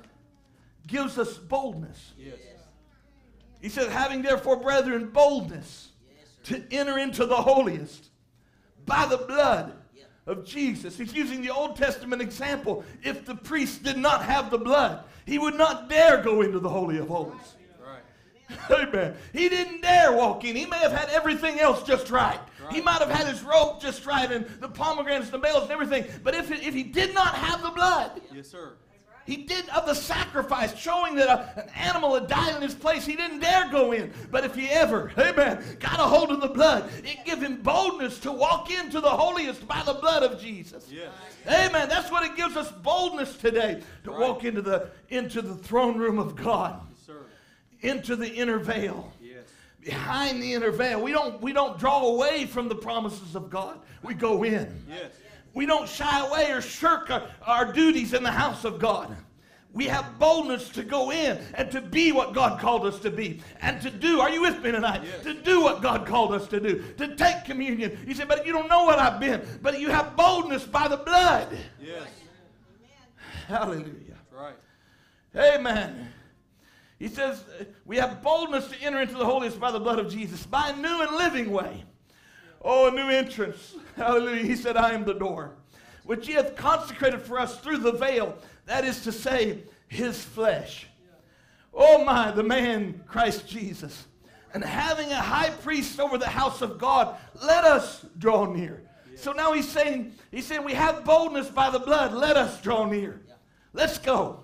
gives 0.85 1.17
us 1.17 1.37
boldness. 1.37 2.11
Yes. 2.17 2.33
He 3.61 3.69
said, 3.69 3.89
having 3.89 4.21
therefore, 4.21 4.57
brethren, 4.57 5.09
boldness 5.11 5.93
to 6.43 6.61
enter 6.69 6.99
into 6.99 7.25
the 7.25 7.37
holiest 7.37 8.09
by 8.85 9.05
the 9.05 9.19
blood 9.19 9.71
of 10.27 10.45
Jesus. 10.45 10.97
He's 10.97 11.13
using 11.13 11.41
the 11.41 11.49
Old 11.49 11.77
Testament 11.77 12.21
example. 12.21 12.83
If 13.03 13.23
the 13.23 13.35
priest 13.35 13.83
did 13.83 13.97
not 13.97 14.21
have 14.25 14.51
the 14.51 14.57
blood, 14.57 15.05
he 15.25 15.39
would 15.39 15.55
not 15.55 15.89
dare 15.89 16.21
go 16.21 16.41
into 16.41 16.59
the 16.59 16.67
Holy 16.67 16.97
of 16.97 17.07
Holies. 17.07 17.55
Right. 17.81 18.69
Amen. 18.89 19.15
He 19.31 19.47
didn't 19.47 19.79
dare 19.79 20.11
walk 20.11 20.43
in. 20.43 20.57
He 20.57 20.65
may 20.65 20.79
have 20.79 20.91
had 20.91 21.07
everything 21.07 21.57
else 21.61 21.83
just 21.83 22.11
right. 22.11 22.39
He 22.69 22.81
might 22.81 22.99
have 22.99 23.11
had 23.11 23.27
his 23.27 23.43
robe 23.43 23.79
just 23.79 24.05
right 24.05 24.29
and 24.29 24.45
the 24.59 24.67
pomegranates, 24.67 25.29
the 25.29 25.37
bells, 25.37 25.63
and 25.63 25.71
everything. 25.71 26.03
But 26.21 26.35
if, 26.35 26.51
if 26.51 26.73
he 26.73 26.83
did 26.83 27.13
not 27.13 27.33
have 27.35 27.61
the 27.61 27.71
blood, 27.71 28.21
Yes, 28.33 28.49
sir. 28.49 28.73
He 29.25 29.37
did 29.37 29.67
of 29.69 29.85
the 29.87 29.93
sacrifice, 29.95 30.75
showing 30.77 31.15
that 31.15 31.27
a- 31.29 31.63
an 31.63 31.69
animal 31.75 32.13
had 32.13 32.27
died 32.27 32.55
in 32.55 32.61
his 32.61 32.75
place. 32.75 33.05
He 33.05 33.15
didn't 33.15 33.39
dare 33.39 33.69
go 33.69 33.91
in. 33.91 34.13
But 34.31 34.45
if 34.45 34.53
he 34.55 34.69
ever, 34.69 35.11
amen, 35.17 35.77
got 35.79 35.99
a 35.99 36.03
hold 36.03 36.31
of 36.31 36.41
the 36.41 36.47
blood, 36.49 36.89
it 37.03 37.25
gave 37.25 37.41
him 37.41 37.61
boldness 37.61 38.19
to 38.19 38.31
walk 38.31 38.69
into 38.71 39.01
the 39.01 39.09
holiest 39.09 39.67
by 39.67 39.81
the 39.83 39.93
blood 39.95 40.23
of 40.23 40.39
Jesus. 40.39 40.85
Yes. 40.91 41.09
Amen. 41.47 41.89
That's 41.89 42.11
what 42.11 42.23
it 42.23 42.35
gives 42.35 42.55
us 42.55 42.71
boldness 42.71 43.35
today 43.37 43.81
to 44.03 44.11
Right. 44.11 44.19
walk 44.19 44.43
into 44.43 44.61
the 44.61 44.89
into 45.09 45.41
the 45.41 45.55
throne 45.55 45.97
room 45.97 46.17
of 46.19 46.35
God, 46.35 46.79
Yes, 47.07 47.15
into 47.81 48.15
the 48.15 48.27
inner 48.29 48.57
veil. 48.59 49.11
Yes. 49.21 49.43
Behind 49.83 50.41
the 50.41 50.53
inner 50.53 50.71
veil, 50.71 51.01
we 51.01 51.11
don't 51.11 51.41
we 51.41 51.53
don't 51.53 51.77
draw 51.79 52.05
away 52.07 52.45
from 52.45 52.67
the 52.69 52.75
promises 52.75 53.35
of 53.35 53.49
God. 53.49 53.79
We 54.03 54.13
go 54.13 54.43
in. 54.43 54.83
Yes. 54.89 55.11
We 55.55 55.65
don't 55.65 55.89
shy 55.89 56.27
away 56.27 56.51
or 56.51 56.61
shirk 56.61 57.09
our, 57.09 57.23
our 57.41 57.73
duties 57.73 58.13
in 58.13 58.21
the 58.21 58.31
house 58.31 58.65
of 58.65 58.77
God. 58.77 59.15
We 59.71 59.85
have 59.85 60.19
boldness 60.19 60.69
to 60.69 60.83
go 60.83 61.11
in 61.11 61.39
and 61.53 61.71
to 61.71 61.81
be 61.81 62.11
what 62.11 62.33
God 62.33 62.59
called 62.59 62.85
us 62.85 62.99
to 62.99 63.09
be 63.09 63.41
and 63.61 63.81
to 63.81 63.89
do. 63.89 64.21
Are 64.21 64.29
you 64.29 64.41
with 64.41 64.61
me 64.63 64.71
tonight? 64.71 65.01
Yes. 65.03 65.23
To 65.23 65.33
do 65.33 65.61
what 65.61 65.81
God 65.81 66.05
called 66.05 66.33
us 66.33 66.47
to 66.47 66.59
do. 66.59 66.83
To 66.97 67.15
take 67.15 67.43
communion. 67.43 67.97
You 68.07 68.13
say, 68.13 68.25
but 68.25 68.45
you 68.45 68.53
don't 68.53 68.69
know 68.69 68.83
what 68.83 68.99
I've 68.99 69.19
been. 69.19 69.41
But 69.61 69.79
you 69.79 69.89
have 69.89 70.15
boldness 70.15 70.65
by 70.65 70.87
the 70.87 70.97
blood. 70.97 71.57
Yes. 71.81 72.07
Hallelujah. 73.47 74.15
That's 74.31 74.33
right. 74.33 74.55
Amen. 75.35 76.09
He 76.99 77.09
says, 77.09 77.43
we 77.85 77.97
have 77.97 78.21
boldness 78.21 78.67
to 78.67 78.81
enter 78.81 79.01
into 79.01 79.15
the 79.15 79.25
holiest 79.25 79.59
by 79.59 79.71
the 79.71 79.79
blood 79.79 79.99
of 79.99 80.09
Jesus, 80.09 80.45
by 80.45 80.69
a 80.69 80.75
new 80.75 81.01
and 81.01 81.17
living 81.17 81.51
way. 81.51 81.83
Oh, 82.61 82.87
a 82.87 82.91
new 82.91 83.09
entrance. 83.09 83.75
Hallelujah. 83.95 84.43
He 84.43 84.55
said, 84.55 84.77
I 84.77 84.91
am 84.93 85.05
the 85.05 85.13
door, 85.13 85.55
which 86.03 86.27
he 86.27 86.33
hath 86.33 86.55
consecrated 86.55 87.21
for 87.21 87.39
us 87.39 87.59
through 87.59 87.77
the 87.77 87.91
veil, 87.91 88.37
that 88.65 88.83
is 88.85 89.03
to 89.03 89.11
say, 89.11 89.59
his 89.87 90.23
flesh. 90.23 90.87
Oh, 91.73 92.03
my, 92.03 92.31
the 92.31 92.43
man, 92.43 93.01
Christ 93.07 93.47
Jesus. 93.47 94.05
And 94.53 94.63
having 94.63 95.11
a 95.11 95.15
high 95.21 95.49
priest 95.49 95.99
over 95.99 96.17
the 96.17 96.27
house 96.27 96.61
of 96.61 96.77
God, 96.77 97.15
let 97.43 97.65
us 97.65 98.05
draw 98.17 98.45
near. 98.45 98.81
So 99.15 99.31
now 99.31 99.53
he's 99.53 99.67
saying, 99.67 100.13
he's 100.31 100.45
saying, 100.45 100.63
we 100.63 100.73
have 100.73 101.03
boldness 101.05 101.49
by 101.49 101.69
the 101.69 101.79
blood, 101.79 102.13
let 102.13 102.35
us 102.37 102.61
draw 102.61 102.85
near. 102.85 103.21
Let's 103.73 103.97
go. 103.97 104.39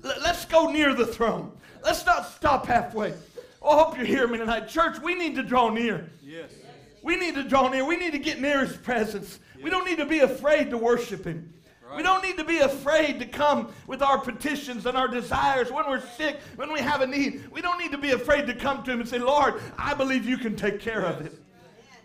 Let- 0.00 0.20
Let's 0.22 0.44
go 0.44 0.70
near 0.70 0.94
the 0.94 1.06
throne. 1.06 1.52
Let's 1.84 2.04
not 2.04 2.28
stop 2.30 2.66
halfway. 2.66 3.14
Oh, 3.60 3.78
I 3.78 3.82
hope 3.84 3.98
you 3.98 4.04
hear 4.04 4.26
me 4.26 4.38
tonight. 4.38 4.68
Church, 4.68 4.98
we 5.00 5.14
need 5.14 5.36
to 5.36 5.42
draw 5.44 5.70
near. 5.70 6.10
Yes. 6.20 6.50
We 7.02 7.16
need 7.16 7.34
to 7.34 7.42
draw 7.42 7.68
near. 7.68 7.84
We 7.84 7.96
need 7.96 8.12
to 8.12 8.18
get 8.18 8.40
near 8.40 8.64
his 8.64 8.76
presence. 8.76 9.40
We 9.62 9.70
don't 9.70 9.84
need 9.84 9.98
to 9.98 10.06
be 10.06 10.20
afraid 10.20 10.70
to 10.70 10.78
worship 10.78 11.24
him. 11.24 11.52
We 11.94 12.02
don't 12.02 12.24
need 12.24 12.38
to 12.38 12.44
be 12.44 12.58
afraid 12.58 13.18
to 13.20 13.26
come 13.26 13.70
with 13.86 14.00
our 14.00 14.16
petitions 14.18 14.86
and 14.86 14.96
our 14.96 15.08
desires 15.08 15.70
when 15.70 15.86
we're 15.86 16.00
sick, 16.16 16.38
when 16.56 16.72
we 16.72 16.80
have 16.80 17.02
a 17.02 17.06
need. 17.06 17.50
We 17.52 17.60
don't 17.60 17.78
need 17.78 17.92
to 17.92 17.98
be 17.98 18.12
afraid 18.12 18.46
to 18.46 18.54
come 18.54 18.82
to 18.84 18.92
him 18.92 19.00
and 19.00 19.08
say, 19.08 19.18
Lord, 19.18 19.60
I 19.76 19.92
believe 19.92 20.24
you 20.24 20.38
can 20.38 20.56
take 20.56 20.80
care 20.80 21.02
of 21.04 21.20
it. 21.26 21.34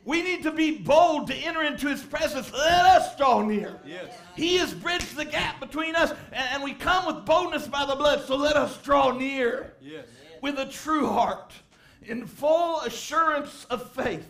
We 0.04 0.22
need 0.22 0.44
to 0.44 0.51
be 0.51 0.77
bold 0.77 1.27
to 1.27 1.36
enter 1.36 1.63
into 1.63 1.88
his 1.88 2.01
presence. 2.04 2.51
Let 2.51 2.86
us 2.86 3.16
draw 3.18 3.42
near. 3.42 3.80
Yes. 3.86 4.13
He 4.36 4.58
has 4.58 4.74
bridged 4.74 5.16
the 5.16 5.25
gap 5.25 5.60
between 5.62 5.96
us, 5.96 6.12
and, 6.32 6.50
and 6.54 6.63
we 6.63 6.74
come 6.74 7.06
with 7.06 7.25
boldness 7.25 7.68
by 7.68 7.86
the 7.86 7.96
blood, 7.96 8.25
so 8.25 8.36
let 8.36 8.56
us 8.58 8.77
draw 8.82 9.12
near 9.12 9.74
Yes. 9.82 10.06
with 10.42 10.60
a 10.60 10.66
true 10.66 11.08
heart, 11.08 11.54
in 12.04 12.25
full 12.25 12.82
assurance 12.82 13.66
of 13.70 13.89
faith, 13.92 14.27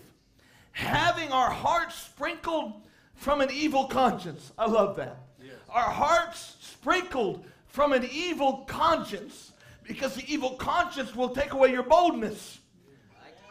having 0.78 1.32
our 1.32 1.50
hearts 1.50 1.96
sprinkled 1.96 2.74
from 3.16 3.42
an 3.42 3.50
evil 3.52 3.86
conscience. 3.86 4.52
I 4.60 4.68
love 4.68 4.96
that. 4.98 5.18
Yes. 5.42 5.56
Our 5.70 5.90
hearts 5.90 6.56
sprinkled 6.60 7.44
from 7.66 7.94
an 7.94 8.08
evil 8.12 8.64
conscience, 8.68 9.54
because 9.84 10.14
the 10.14 10.24
evil 10.32 10.52
conscience 10.52 11.16
will 11.16 11.30
take 11.30 11.54
away 11.54 11.72
your 11.72 11.84
boldness. 11.84 12.60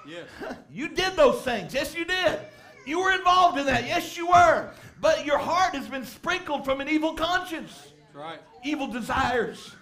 Yes. 0.07 0.29
You 0.71 0.89
did 0.89 1.17
those 1.17 1.43
things. 1.43 1.75
Yes, 1.75 1.97
you 1.97 2.05
did. 2.05 2.39
You 2.87 3.01
were 3.01 3.11
involved 3.13 3.59
in 3.59 3.67
that. 3.67 3.87
Yes, 3.87 4.17
you 4.17 4.29
were. 4.29 4.71
But 5.01 5.27
your 5.27 5.39
heart 5.39 5.75
has 5.75 5.89
been 5.89 6.05
sprinkled 6.05 6.65
from 6.65 6.81
an 6.81 6.89
evil 6.89 7.15
conscience, 7.15 7.89
right. 8.15 8.39
evil 8.65 8.87
desires. 8.87 9.75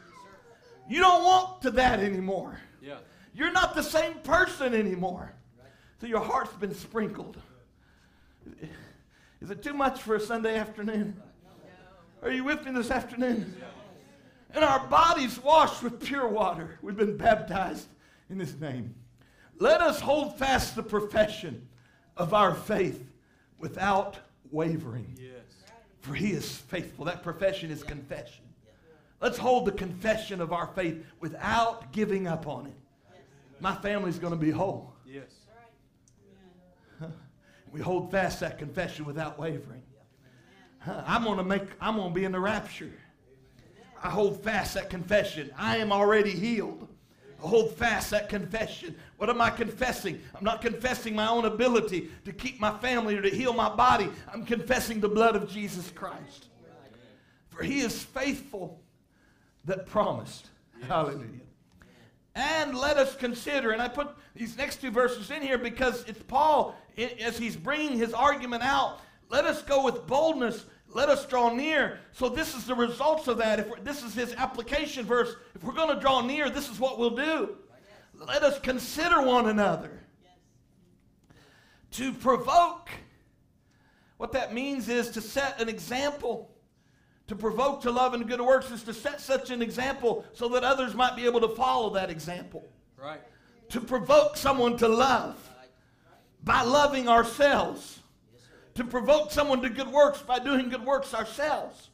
You 0.89 1.01
don't 1.01 1.25
want 1.25 1.61
to 1.63 1.71
that 1.73 2.01
anymore. 2.01 2.59
Yeah. 2.81 2.99
You're 3.35 3.53
not 3.53 3.75
the 3.75 3.83
same 3.83 4.15
person 4.23 4.73
anymore. 4.73 5.35
So 6.01 6.07
your 6.07 6.21
heart's 6.21 6.55
been 6.55 6.75
sprinkled. 6.75 7.37
Is 9.41 9.51
it 9.51 9.63
too 9.63 9.75
much 9.75 10.03
for 10.03 10.17
a 10.17 10.21
Sunday 10.21 10.59
afternoon? 10.59 11.21
Are 12.23 12.31
you 12.31 12.45
with 12.45 12.65
me 12.65 12.73
this 12.73 12.91
afternoon? 12.91 13.55
And 14.55 14.65
our 14.65 14.87
bodies 14.87 15.43
washed 15.43 15.83
with 15.83 16.01
pure 16.01 16.29
water. 16.29 16.79
We've 16.83 16.97
been 16.97 17.17
baptized 17.17 17.89
in 18.31 18.39
his 18.39 18.59
name. 18.61 18.95
Let 19.59 19.81
us 19.81 20.01
hold 20.01 20.39
fast 20.39 20.77
the 20.77 20.83
profession 20.83 21.69
of 22.17 22.35
our 22.35 22.55
faith 22.55 23.05
without 23.59 24.19
wavering. 24.51 25.17
Yes. 25.21 25.33
For 26.01 26.15
he 26.15 26.33
is 26.33 26.57
faithful. 26.57 27.05
That 27.05 27.23
profession 27.23 27.71
is 27.71 27.83
confession. 27.83 28.45
Let's 29.21 29.39
hold 29.39 29.65
the 29.65 29.73
confession 29.73 30.41
of 30.41 30.53
our 30.53 30.67
faith 30.69 31.05
without 31.21 31.93
giving 31.93 32.27
up 32.27 32.47
on 32.47 32.67
it. 32.67 32.77
My 33.61 33.75
family's 33.75 34.19
going 34.19 34.33
to 34.33 34.39
be 34.39 34.51
whole. 34.51 34.93
Yes. 35.07 35.31
We 37.75 37.81
hold 37.81 38.13
fast 38.13 38.39
that 38.39 38.57
confession 38.57 39.05
without 39.05 39.37
wavering. 39.37 39.83
I'm 40.87 41.25
going 41.25 41.39
to 41.39 41.43
make, 41.43 41.65
I'm 41.81 41.97
going 41.97 42.11
to 42.11 42.15
be 42.15 42.25
in 42.25 42.31
the 42.31 42.39
rapture. 42.39 42.93
I 44.01 44.11
hold 44.11 44.45
fast 44.45 44.75
that 44.75 44.91
confession. 44.91 45.51
I 45.59 45.79
am 45.79 45.91
already 45.91 46.31
healed. 46.31 46.87
I 47.43 47.49
hold 47.49 47.75
fast 47.75 48.13
that 48.13 48.29
confession. 48.29 48.95
What 49.17 49.29
am 49.29 49.41
I 49.41 49.51
confessing? 49.51 50.21
I'm 50.37 50.45
not 50.45 50.61
confessing 50.61 51.17
my 51.17 51.29
own 51.29 51.47
ability 51.47 52.13
to 52.25 52.33
keep 52.33 52.61
my 52.61 52.79
family 52.79 53.17
or 53.17 53.23
to 53.23 53.31
heal 53.31 53.53
my 53.53 53.75
body. 53.75 54.09
I'm 54.33 54.47
confessing 54.47 55.01
the 55.01 55.09
blood 55.09 55.35
of 55.35 55.51
Jesus 55.51 55.91
Christ. 55.91 56.47
For 57.49 57.65
he 57.65 57.81
is 57.81 58.05
faithful 58.05 58.81
that 59.65 59.85
promised. 59.87 60.49
Hallelujah. 60.87 61.41
And 62.37 62.77
let 62.77 62.99
us 62.99 63.17
consider, 63.17 63.73
and 63.73 63.83
I 63.83 63.89
put 63.89 64.11
these 64.37 64.57
next 64.57 64.81
two 64.81 64.93
verses 64.93 65.33
in 65.33 65.43
here 65.43 65.59
because 65.59 66.05
it's 66.07 66.23
Paul, 66.23 66.77
as 66.97 67.39
he's 67.39 67.57
bringing 67.57 67.99
his 67.99 68.13
argument 68.13 68.63
out, 68.63 69.01
let 69.31 69.45
us 69.45 69.63
go 69.63 69.85
with 69.85 70.07
boldness 70.07 70.65
let 70.95 71.09
us 71.09 71.27
draw 71.27 71.53
near. 71.53 71.99
So 72.13 72.29
this 72.29 72.55
is 72.55 72.67
the 72.67 72.75
results 72.75 73.27
of 73.27 73.39
that. 73.39 73.59
If 73.59 73.85
this 73.85 74.05
is 74.05 74.15
his 74.15 74.33
application 74.35 75.05
verse, 75.05 75.35
if 75.55 75.65
we're 75.65 75.75
going 75.75 75.93
to 75.93 76.01
draw 76.01 76.21
near, 76.21 76.49
this 76.49 76.71
is 76.71 76.79
what 76.79 76.99
we'll 76.99 77.11
do. 77.11 77.57
Let 78.15 78.45
us 78.45 78.61
consider 78.61 79.21
one 79.21 79.49
another. 79.49 79.91
To 81.93 82.13
provoke. 82.13 82.91
What 84.19 84.33
that 84.33 84.55
means 84.55 84.89
is 84.89 85.11
to 85.11 85.21
set 85.21 85.61
an 85.61 85.69
example. 85.69 86.49
To 87.27 87.35
provoke 87.35 87.83
to 87.83 87.91
love 87.91 88.15
and 88.15 88.29
good 88.29 88.41
works 88.41 88.71
is 88.71 88.85
to 88.85 88.95
set 88.95 89.21
such 89.21 89.51
an 89.51 89.63
example 89.63 90.25
so 90.33 90.49
that 90.51 90.63
others 90.63 90.95
might 90.95 91.17
be 91.17 91.25
able 91.25 91.41
to 91.41 91.49
follow 91.49 91.91
that 91.95 92.09
example. 92.09 92.65
Right. 92.97 93.21
To 93.71 93.81
provoke 93.81 94.37
someone 94.37 94.77
to 94.77 94.87
love 94.87 95.51
by 96.45 96.63
loving 96.63 97.09
ourselves 97.09 98.01
to 98.75 98.85
provoke 98.85 99.31
someone 99.31 99.63
to 99.63 99.71
good 99.71 99.89
works 99.89 100.21
by 100.21 100.39
doing 100.39 100.69
good 100.69 100.85
works 100.85 101.15
ourselves, 101.15 101.91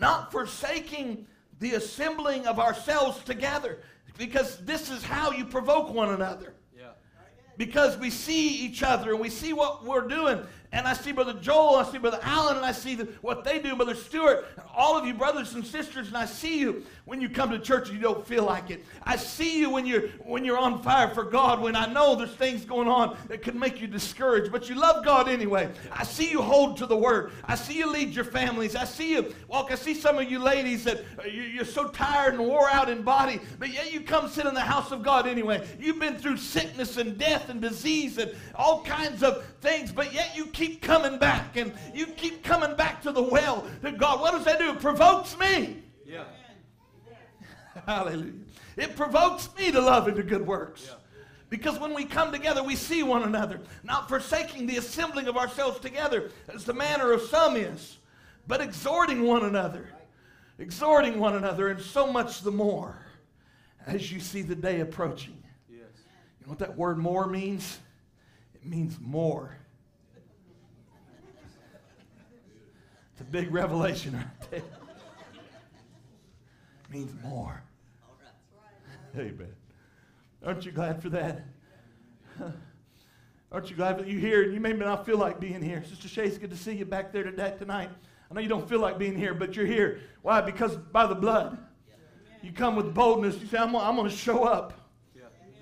not 0.00 0.32
forsaking 0.32 1.26
the 1.60 1.74
assembling 1.74 2.46
of 2.46 2.58
ourselves 2.58 3.22
together, 3.24 3.78
because 4.16 4.58
this 4.64 4.90
is 4.90 5.02
how 5.02 5.30
you 5.30 5.44
provoke 5.44 5.92
one 5.92 6.10
another. 6.10 6.54
Yeah. 6.76 6.90
Because 7.56 7.96
we 7.98 8.10
see 8.10 8.48
each 8.48 8.82
other 8.82 9.12
and 9.12 9.20
we 9.20 9.30
see 9.30 9.52
what 9.52 9.84
we're 9.84 10.08
doing, 10.08 10.40
and 10.72 10.86
I 10.86 10.92
see 10.92 11.12
Brother 11.12 11.34
Joel, 11.34 11.76
I 11.76 11.90
see 11.90 11.98
Brother 11.98 12.20
Allen, 12.22 12.56
and 12.56 12.66
I 12.66 12.72
see 12.72 12.94
the, 12.94 13.04
what 13.22 13.42
they 13.44 13.58
do, 13.58 13.74
Brother 13.74 13.94
Stewart, 13.94 14.46
all 14.74 14.98
of 14.98 15.06
you 15.06 15.14
brothers 15.14 15.54
and 15.54 15.64
sisters, 15.64 16.08
and 16.08 16.16
I 16.16 16.26
see 16.26 16.58
you 16.58 16.84
when 17.06 17.20
you 17.20 17.28
come 17.28 17.50
to 17.50 17.58
church 17.58 17.88
and 17.88 17.96
you 17.96 18.02
don't 18.02 18.26
feel 18.26 18.44
like 18.44 18.70
it. 18.70 18.84
I 19.02 19.16
see 19.16 19.58
you 19.58 19.70
when 19.70 19.86
you're 19.86 20.08
when 20.24 20.44
you're 20.44 20.58
on 20.58 20.82
fire 20.82 21.08
for 21.08 21.24
God, 21.24 21.60
when 21.60 21.74
I 21.74 21.90
know 21.90 22.14
there's 22.14 22.34
things 22.34 22.64
going 22.64 22.86
on 22.86 23.16
that 23.28 23.42
could 23.42 23.54
make 23.54 23.80
you 23.80 23.86
discouraged, 23.86 24.52
but 24.52 24.68
you 24.68 24.74
love 24.74 25.04
God 25.04 25.28
anyway. 25.28 25.70
I 25.90 26.04
see 26.04 26.30
you 26.30 26.42
hold 26.42 26.76
to 26.78 26.86
the 26.86 26.96
word. 26.96 27.32
I 27.44 27.54
see 27.54 27.78
you 27.78 27.90
lead 27.90 28.10
your 28.10 28.24
families. 28.24 28.76
I 28.76 28.84
see 28.84 29.12
you 29.12 29.34
walk. 29.48 29.72
I 29.72 29.74
see 29.74 29.94
some 29.94 30.18
of 30.18 30.30
you 30.30 30.38
ladies 30.38 30.84
that 30.84 30.98
uh, 31.18 31.26
you're 31.26 31.64
so 31.64 31.88
tired 31.88 32.34
and 32.34 32.42
wore 32.44 32.68
out 32.68 32.90
in 32.90 33.02
body, 33.02 33.40
but 33.58 33.70
yet 33.72 33.92
you 33.92 34.02
come 34.02 34.28
sit 34.28 34.44
in 34.44 34.54
the 34.54 34.60
house 34.60 34.92
of 34.92 35.02
God 35.02 35.26
anyway. 35.26 35.66
You've 35.80 35.98
been 35.98 36.16
through 36.16 36.36
sickness 36.36 36.98
and 36.98 37.16
death 37.16 37.48
and 37.48 37.60
disease 37.60 38.18
and 38.18 38.32
all 38.54 38.82
kinds 38.82 39.22
of 39.22 39.44
things, 39.60 39.92
but 39.92 40.12
yet 40.12 40.36
you 40.36 40.46
keep 40.58 40.82
coming 40.82 41.18
back 41.18 41.56
and 41.56 41.72
you 41.94 42.06
keep 42.06 42.42
coming 42.42 42.74
back 42.74 43.00
to 43.02 43.12
the 43.12 43.22
well 43.22 43.64
to 43.82 43.92
God. 43.92 44.20
What 44.20 44.32
does 44.32 44.44
that 44.44 44.58
do? 44.58 44.70
It 44.70 44.80
provokes 44.80 45.38
me. 45.38 45.82
Yeah. 46.04 46.24
Hallelujah. 47.86 48.32
It 48.76 48.96
provokes 48.96 49.48
me 49.56 49.70
to 49.70 49.80
love 49.80 50.08
and 50.08 50.16
to 50.16 50.22
good 50.22 50.44
works. 50.44 50.86
Yeah. 50.88 50.94
Because 51.48 51.78
when 51.78 51.94
we 51.94 52.04
come 52.04 52.32
together, 52.32 52.62
we 52.62 52.76
see 52.76 53.02
one 53.02 53.22
another, 53.22 53.60
not 53.82 54.08
forsaking 54.08 54.66
the 54.66 54.76
assembling 54.76 55.28
of 55.28 55.36
ourselves 55.36 55.80
together, 55.80 56.30
as 56.52 56.64
the 56.64 56.74
manner 56.74 57.12
of 57.12 57.22
some 57.22 57.56
is, 57.56 57.96
but 58.46 58.60
exhorting 58.60 59.22
one 59.22 59.44
another. 59.44 59.88
Exhorting 60.58 61.18
one 61.18 61.36
another, 61.36 61.68
and 61.68 61.80
so 61.80 62.12
much 62.12 62.42
the 62.42 62.50
more 62.50 62.98
as 63.86 64.12
you 64.12 64.20
see 64.20 64.42
the 64.42 64.56
day 64.56 64.80
approaching. 64.80 65.42
Yes. 65.70 65.80
You 66.40 66.46
know 66.46 66.50
what 66.50 66.58
that 66.58 66.76
word 66.76 66.98
more 66.98 67.26
means? 67.26 67.78
It 68.54 68.66
means 68.66 68.98
more. 69.00 69.57
It's 73.18 73.28
a 73.28 73.32
big 73.32 73.52
revelation 73.52 74.14
right 74.14 74.50
there. 74.52 74.60
It 74.60 74.64
means 76.88 77.12
more. 77.20 77.60
Amen. 79.16 79.52
Aren't 80.46 80.64
you 80.64 80.70
glad 80.70 81.02
for 81.02 81.08
that? 81.08 81.44
Aren't 83.50 83.70
you 83.70 83.74
glad 83.74 83.98
that 83.98 84.06
you're 84.06 84.20
here? 84.20 84.44
And 84.44 84.54
you 84.54 84.60
may 84.60 84.72
not 84.72 85.04
feel 85.04 85.18
like 85.18 85.40
being 85.40 85.60
here. 85.60 85.82
Sister 85.82 86.06
Shay, 86.06 86.26
it's 86.26 86.38
good 86.38 86.50
to 86.50 86.56
see 86.56 86.74
you 86.74 86.84
back 86.84 87.12
there 87.12 87.24
today, 87.24 87.56
tonight. 87.58 87.90
I 88.30 88.34
know 88.34 88.40
you 88.40 88.48
don't 88.48 88.68
feel 88.68 88.78
like 88.78 88.98
being 89.00 89.18
here, 89.18 89.34
but 89.34 89.56
you're 89.56 89.66
here. 89.66 89.98
Why? 90.22 90.40
Because 90.40 90.76
by 90.76 91.08
the 91.08 91.16
blood. 91.16 91.58
You 92.40 92.52
come 92.52 92.76
with 92.76 92.94
boldness. 92.94 93.36
You 93.40 93.48
say, 93.48 93.58
I'm, 93.58 93.74
I'm 93.74 93.96
going 93.96 94.08
to 94.08 94.16
show 94.16 94.44
up. 94.44 94.74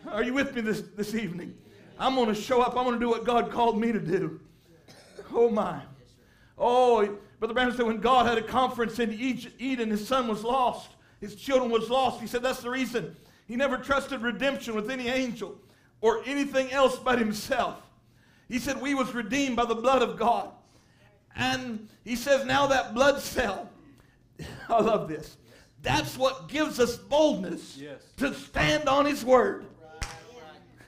Are 0.08 0.22
you 0.22 0.34
with 0.34 0.54
me 0.54 0.60
this, 0.60 0.82
this 0.94 1.14
evening? 1.14 1.56
I'm 1.98 2.16
going 2.16 2.28
to 2.28 2.34
show 2.34 2.60
up. 2.60 2.76
I'm 2.76 2.84
going 2.84 3.00
to 3.00 3.00
do 3.00 3.08
what 3.08 3.24
God 3.24 3.50
called 3.50 3.80
me 3.80 3.92
to 3.92 4.00
do. 4.00 4.40
Oh, 5.32 5.48
my. 5.48 5.80
Oh, 6.58 7.16
Brother 7.38 7.54
Branham 7.54 7.76
said 7.76 7.86
when 7.86 8.00
God 8.00 8.26
had 8.26 8.38
a 8.38 8.42
conference 8.42 8.98
in 8.98 9.12
Eden, 9.12 9.90
his 9.90 10.06
son 10.06 10.26
was 10.26 10.42
lost. 10.42 10.90
His 11.20 11.34
children 11.34 11.70
was 11.70 11.90
lost. 11.90 12.20
He 12.20 12.26
said 12.26 12.42
that's 12.42 12.60
the 12.60 12.70
reason. 12.70 13.14
He 13.46 13.56
never 13.56 13.76
trusted 13.76 14.22
redemption 14.22 14.74
with 14.74 14.90
any 14.90 15.08
angel 15.08 15.56
or 16.00 16.22
anything 16.24 16.72
else 16.72 16.98
but 16.98 17.18
himself. 17.18 17.80
He 18.48 18.58
said 18.58 18.80
we 18.80 18.94
was 18.94 19.14
redeemed 19.14 19.56
by 19.56 19.64
the 19.64 19.74
blood 19.74 20.02
of 20.02 20.18
God. 20.18 20.50
And 21.34 21.88
he 22.04 22.16
says 22.16 22.46
now 22.46 22.66
that 22.68 22.94
blood 22.94 23.20
cell, 23.20 23.68
I 24.68 24.80
love 24.80 25.08
this. 25.08 25.36
That's 25.82 26.16
what 26.16 26.48
gives 26.48 26.80
us 26.80 26.96
boldness 26.96 27.76
yes. 27.76 28.02
to 28.16 28.34
stand 28.34 28.88
on 28.88 29.04
his 29.04 29.24
word. 29.24 29.66
Right. 29.82 30.10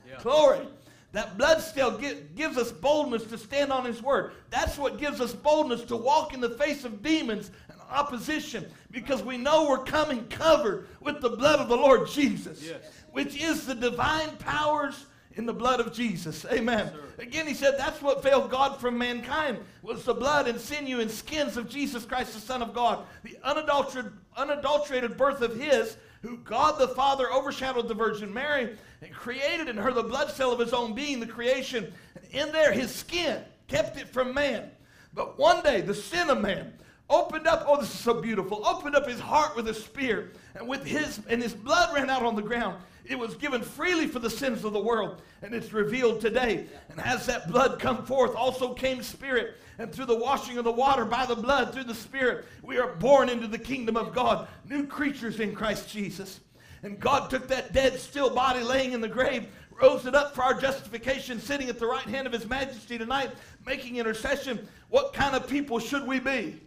Yeah. 0.08 0.22
Glory. 0.22 0.66
That 1.12 1.38
blood 1.38 1.60
still 1.62 1.98
gives 2.36 2.58
us 2.58 2.70
boldness 2.70 3.24
to 3.24 3.38
stand 3.38 3.72
on 3.72 3.84
His 3.84 4.02
word. 4.02 4.32
That's 4.50 4.76
what 4.76 4.98
gives 4.98 5.20
us 5.20 5.32
boldness 5.32 5.82
to 5.84 5.96
walk 5.96 6.34
in 6.34 6.40
the 6.40 6.50
face 6.50 6.84
of 6.84 7.02
demons 7.02 7.50
and 7.70 7.80
opposition 7.90 8.66
because 8.90 9.22
we 9.22 9.38
know 9.38 9.68
we're 9.68 9.84
coming 9.84 10.26
covered 10.28 10.88
with 11.00 11.20
the 11.20 11.30
blood 11.30 11.60
of 11.60 11.68
the 11.68 11.76
Lord 11.76 12.08
Jesus, 12.08 12.62
yes. 12.62 12.76
which 13.12 13.40
is 13.40 13.64
the 13.64 13.74
divine 13.74 14.36
powers 14.36 15.06
in 15.38 15.46
the 15.46 15.52
blood 15.52 15.80
of 15.80 15.92
Jesus. 15.92 16.44
Amen. 16.52 16.92
Yes, 16.92 17.26
Again, 17.26 17.46
he 17.46 17.54
said 17.54 17.76
that's 17.78 18.02
what 18.02 18.22
failed 18.22 18.50
God 18.50 18.80
from 18.80 18.98
mankind 18.98 19.58
was 19.82 20.04
the 20.04 20.12
blood 20.12 20.48
and 20.48 20.60
sinew 20.60 21.00
and 21.00 21.10
skins 21.10 21.56
of 21.56 21.68
Jesus 21.68 22.04
Christ, 22.04 22.34
the 22.34 22.40
Son 22.40 22.60
of 22.60 22.74
God. 22.74 23.06
The 23.22 23.38
unadulterated, 23.44 24.12
unadulterated 24.36 25.16
birth 25.16 25.40
of 25.40 25.56
his, 25.56 25.96
who 26.22 26.38
God 26.38 26.78
the 26.78 26.88
Father 26.88 27.32
overshadowed 27.32 27.88
the 27.88 27.94
Virgin 27.94 28.32
Mary 28.32 28.76
and 29.02 29.12
created 29.12 29.68
in 29.68 29.76
her 29.76 29.92
the 29.92 30.02
blood 30.02 30.30
cell 30.30 30.52
of 30.52 30.58
his 30.58 30.72
own 30.72 30.94
being, 30.94 31.20
the 31.20 31.26
creation. 31.26 31.92
In 32.30 32.50
there, 32.52 32.72
his 32.72 32.94
skin 32.94 33.42
kept 33.68 33.96
it 33.96 34.08
from 34.08 34.34
man. 34.34 34.70
But 35.14 35.38
one 35.38 35.62
day, 35.62 35.80
the 35.80 35.94
sin 35.94 36.30
of 36.30 36.40
man 36.40 36.72
opened 37.08 37.46
up, 37.46 37.64
oh, 37.66 37.80
this 37.80 37.92
is 37.92 38.00
so 38.00 38.20
beautiful, 38.20 38.66
opened 38.66 38.94
up 38.94 39.08
his 39.08 39.20
heart 39.20 39.56
with 39.56 39.68
a 39.68 39.74
spear, 39.74 40.32
and 40.54 40.68
with 40.68 40.84
his 40.84 41.20
and 41.28 41.42
his 41.42 41.54
blood 41.54 41.94
ran 41.94 42.10
out 42.10 42.22
on 42.22 42.36
the 42.36 42.42
ground. 42.42 42.82
It 43.04 43.18
was 43.18 43.34
given 43.36 43.62
freely 43.62 44.06
for 44.06 44.18
the 44.18 44.28
sins 44.28 44.64
of 44.64 44.74
the 44.74 44.80
world, 44.80 45.22
and 45.40 45.54
it's 45.54 45.72
revealed 45.72 46.20
today. 46.20 46.66
And 46.90 47.00
as 47.00 47.24
that 47.26 47.50
blood 47.50 47.78
come 47.78 48.04
forth, 48.04 48.34
also 48.36 48.74
came 48.74 49.02
spirit. 49.02 49.56
And 49.78 49.92
through 49.92 50.06
the 50.06 50.16
washing 50.16 50.58
of 50.58 50.64
the 50.64 50.72
water 50.72 51.04
by 51.04 51.24
the 51.24 51.36
blood, 51.36 51.72
through 51.72 51.84
the 51.84 51.94
spirit, 51.94 52.46
we 52.62 52.78
are 52.78 52.94
born 52.94 53.28
into 53.28 53.46
the 53.46 53.58
kingdom 53.58 53.96
of 53.96 54.12
God, 54.12 54.48
new 54.68 54.86
creatures 54.86 55.38
in 55.38 55.54
Christ 55.54 55.88
Jesus. 55.88 56.40
And 56.82 56.98
God 56.98 57.30
took 57.30 57.48
that 57.48 57.72
dead, 57.72 57.98
still 57.98 58.30
body 58.30 58.60
laying 58.60 58.92
in 58.92 59.00
the 59.00 59.08
grave, 59.08 59.46
rose 59.80 60.06
it 60.06 60.14
up 60.14 60.34
for 60.34 60.42
our 60.42 60.54
justification, 60.54 61.40
sitting 61.40 61.68
at 61.68 61.78
the 61.78 61.86
right 61.86 62.06
hand 62.06 62.26
of 62.26 62.32
His 62.32 62.48
majesty 62.48 62.98
tonight, 62.98 63.30
making 63.66 63.96
intercession. 63.96 64.66
What 64.88 65.12
kind 65.12 65.36
of 65.36 65.48
people 65.48 65.78
should 65.78 66.06
we 66.06 66.18
be? 66.18 66.60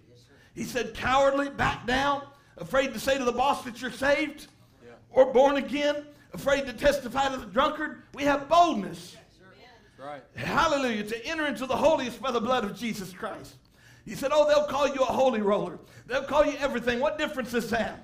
He 0.55 0.63
said, 0.63 0.93
cowardly, 0.93 1.49
back 1.49 1.85
down, 1.85 2.23
afraid 2.57 2.93
to 2.93 2.99
say 2.99 3.17
to 3.17 3.23
the 3.23 3.31
boss 3.31 3.63
that 3.63 3.81
you're 3.81 3.91
saved 3.91 4.47
yeah. 4.83 4.91
or 5.09 5.31
born 5.33 5.57
again, 5.57 6.05
afraid 6.33 6.65
to 6.65 6.73
testify 6.73 7.29
to 7.29 7.37
the 7.37 7.45
drunkard. 7.45 8.03
We 8.13 8.23
have 8.23 8.47
boldness. 8.47 9.15
Right. 10.01 10.23
Hallelujah. 10.35 11.03
To 11.03 11.25
enter 11.27 11.45
into 11.45 11.67
the 11.67 11.75
holiest 11.75 12.21
by 12.21 12.31
the 12.31 12.41
blood 12.41 12.63
of 12.63 12.75
Jesus 12.75 13.13
Christ. 13.13 13.55
He 14.03 14.15
said, 14.15 14.31
Oh, 14.33 14.47
they'll 14.47 14.65
call 14.65 14.87
you 14.87 15.01
a 15.01 15.05
holy 15.05 15.41
roller. 15.41 15.77
They'll 16.07 16.23
call 16.23 16.43
you 16.43 16.57
everything. 16.57 16.99
What 16.99 17.19
difference 17.19 17.53
is 17.53 17.69
that? 17.69 18.03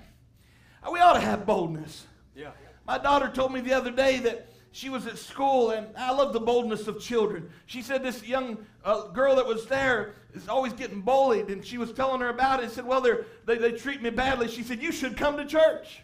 Have? 0.84 0.92
We 0.92 1.00
ought 1.00 1.14
to 1.14 1.20
have 1.20 1.46
boldness. 1.46 2.06
Yeah. 2.36 2.52
My 2.86 3.00
daughter 3.00 3.30
told 3.34 3.52
me 3.52 3.62
the 3.62 3.74
other 3.74 3.90
day 3.90 4.20
that 4.20 4.48
she 4.72 4.90
was 4.90 5.08
at 5.08 5.18
school, 5.18 5.72
and 5.72 5.88
I 5.98 6.12
love 6.12 6.34
the 6.34 6.40
boldness 6.40 6.88
of 6.88 7.02
children. 7.02 7.50
She 7.66 7.82
said 7.82 8.04
this 8.04 8.24
young 8.24 8.60
uh, 8.86 9.08
girl 9.08 9.36
that 9.36 9.46
was 9.48 9.66
there 9.66 10.14
is 10.36 10.48
always 10.48 10.74
getting 10.74 11.02
bullied, 11.02 11.48
and 11.48 11.66
she 11.66 11.80
was 11.80 11.92
telling 11.92 12.22
her 12.22 12.30
about 12.30 12.60
it. 12.60 12.66
And 12.66 12.72
said, 12.72 12.86
"Well, 12.86 13.02
they 13.46 13.58
they 13.58 13.72
treat 13.72 14.04
me 14.04 14.12
badly." 14.12 14.48
She 14.48 14.62
said, 14.62 14.82
"You 14.84 14.92
should 14.92 15.18
come 15.18 15.36
to 15.38 15.46
church. 15.46 16.04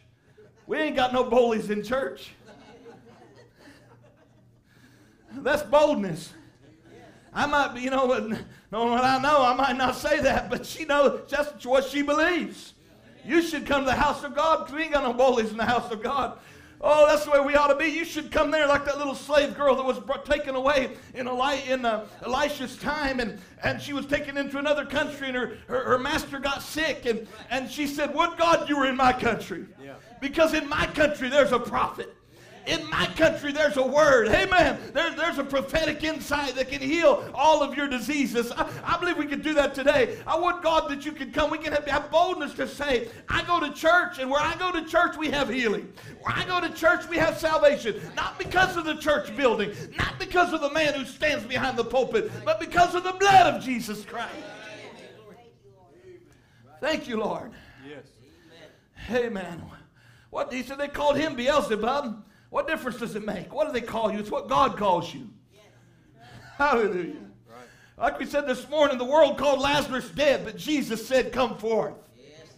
We 0.65 0.79
ain't 0.79 0.95
got 0.95 1.13
no 1.13 1.23
bullies 1.23 1.69
in 1.69 1.83
church." 1.83 2.31
That's 5.37 5.63
boldness. 5.63 6.33
I 7.33 7.47
might 7.47 7.73
be, 7.73 7.81
you 7.81 7.89
know, 7.89 8.07
knowing 8.71 8.91
what 8.91 9.03
I 9.03 9.19
know, 9.19 9.41
I 9.41 9.55
might 9.55 9.75
not 9.75 9.95
say 9.95 10.19
that, 10.19 10.49
but 10.49 10.65
she 10.65 10.85
knows 10.85 11.21
that's 11.29 11.65
what 11.65 11.85
she 11.85 12.01
believes. 12.03 12.73
You 13.25 13.41
should 13.41 13.65
come 13.65 13.81
to 13.81 13.85
the 13.85 13.95
house 13.95 14.23
of 14.23 14.35
God 14.35 14.59
because 14.59 14.75
we 14.75 14.83
ain't 14.83 14.93
got 14.93 15.03
no 15.03 15.13
bullies 15.13 15.51
in 15.51 15.57
the 15.57 15.65
house 15.65 15.91
of 15.91 16.03
God. 16.03 16.37
Oh, 16.85 17.07
that's 17.07 17.23
the 17.23 17.31
way 17.31 17.39
we 17.39 17.55
ought 17.55 17.67
to 17.67 17.75
be. 17.75 17.85
You 17.85 18.03
should 18.03 18.29
come 18.29 18.51
there 18.51 18.67
like 18.67 18.83
that 18.83 18.97
little 18.97 19.15
slave 19.15 19.55
girl 19.55 19.75
that 19.77 19.85
was 19.85 19.99
taken 20.25 20.53
away 20.53 20.97
in, 21.13 21.29
Eli- 21.29 21.61
in 21.69 21.85
uh, 21.85 22.05
Elisha's 22.25 22.75
time, 22.75 23.21
and, 23.21 23.39
and 23.63 23.81
she 23.81 23.93
was 23.93 24.05
taken 24.05 24.35
into 24.37 24.57
another 24.57 24.85
country, 24.85 25.29
and 25.29 25.37
her, 25.37 25.57
her, 25.67 25.83
her, 25.85 25.97
master 25.97 26.39
got 26.39 26.61
sick, 26.61 27.05
and, 27.05 27.25
and 27.49 27.71
she 27.71 27.87
said, 27.87 28.13
Would 28.13 28.37
God 28.37 28.67
you 28.67 28.77
were 28.77 28.85
in 28.85 28.97
my 28.97 29.13
country? 29.13 29.65
Yeah. 29.81 29.93
Because 30.19 30.53
in 30.53 30.67
my 30.67 30.85
country 30.87 31.29
there's 31.29 31.53
a 31.53 31.59
prophet. 31.59 32.13
In 32.65 32.89
my 32.89 33.07
country, 33.17 33.51
there's 33.51 33.75
a 33.75 33.85
word. 33.85 34.29
Amen. 34.29 34.79
There, 34.93 35.13
there's 35.15 35.37
a 35.37 35.43
prophetic 35.43 36.03
insight 36.03 36.55
that 36.55 36.69
can 36.69 36.81
heal 36.81 37.29
all 37.33 37.61
of 37.61 37.75
your 37.75 37.89
diseases. 37.89 38.51
I, 38.53 38.69
I, 38.85 38.97
believe 38.97 39.17
we 39.17 39.25
could 39.25 39.41
do 39.41 39.53
that 39.55 39.73
today. 39.73 40.17
I 40.25 40.37
want 40.37 40.63
God 40.63 40.89
that 40.89 41.05
you 41.05 41.11
could 41.11 41.33
come. 41.33 41.51
We 41.51 41.57
can 41.57 41.73
have, 41.73 41.85
have 41.87 42.09
boldness 42.09 42.53
to 42.53 42.67
say, 42.67 43.09
I 43.27 43.43
go 43.43 43.59
to 43.59 43.71
church, 43.73 44.19
and 44.19 44.29
where 44.29 44.41
I 44.41 44.55
go 44.55 44.71
to 44.71 44.85
church, 44.85 45.17
we 45.17 45.29
have 45.31 45.49
healing. 45.49 45.91
Where 46.21 46.33
I 46.35 46.45
go 46.45 46.61
to 46.61 46.73
church, 46.73 47.07
we 47.09 47.17
have 47.17 47.37
salvation. 47.37 47.99
Not 48.15 48.39
because 48.39 48.77
of 48.77 48.85
the 48.85 48.95
church 48.95 49.35
building, 49.35 49.71
not 49.97 50.17
because 50.17 50.53
of 50.53 50.61
the 50.61 50.71
man 50.71 50.93
who 50.93 51.03
stands 51.03 51.43
behind 51.43 51.77
the 51.77 51.83
pulpit, 51.83 52.31
but 52.45 52.61
because 52.61 52.95
of 52.95 53.03
the 53.03 53.13
blood 53.13 53.53
of 53.53 53.61
Jesus 53.61 54.05
Christ. 54.05 54.31
Thank 56.79 57.07
you, 57.07 57.17
Lord. 57.17 57.51
Yes. 57.87 58.05
Amen. 59.11 59.63
What 60.29 60.51
he 60.51 60.63
said 60.63 60.79
they 60.79 60.87
called 60.87 61.17
him 61.17 61.35
Beelzebub. 61.35 62.25
What 62.53 62.67
difference 62.67 62.99
does 62.99 63.15
it 63.15 63.25
make? 63.25 63.51
What 63.51 63.65
do 63.65 63.73
they 63.73 63.81
call 63.81 64.11
you? 64.11 64.19
It's 64.19 64.29
what 64.29 64.47
God 64.47 64.77
calls 64.77 65.11
you. 65.11 65.27
Hallelujah. 66.55 67.15
Right. 67.49 67.65
Like 67.97 68.19
we 68.19 68.27
said 68.27 68.45
this 68.45 68.69
morning, 68.69 68.99
the 68.99 69.05
world 69.05 69.39
called 69.39 69.59
Lazarus 69.59 70.07
dead, 70.11 70.45
but 70.45 70.55
Jesus 70.55 71.07
said, 71.07 71.31
Come 71.31 71.57
forth. 71.57 71.95
Yes. 72.15 72.53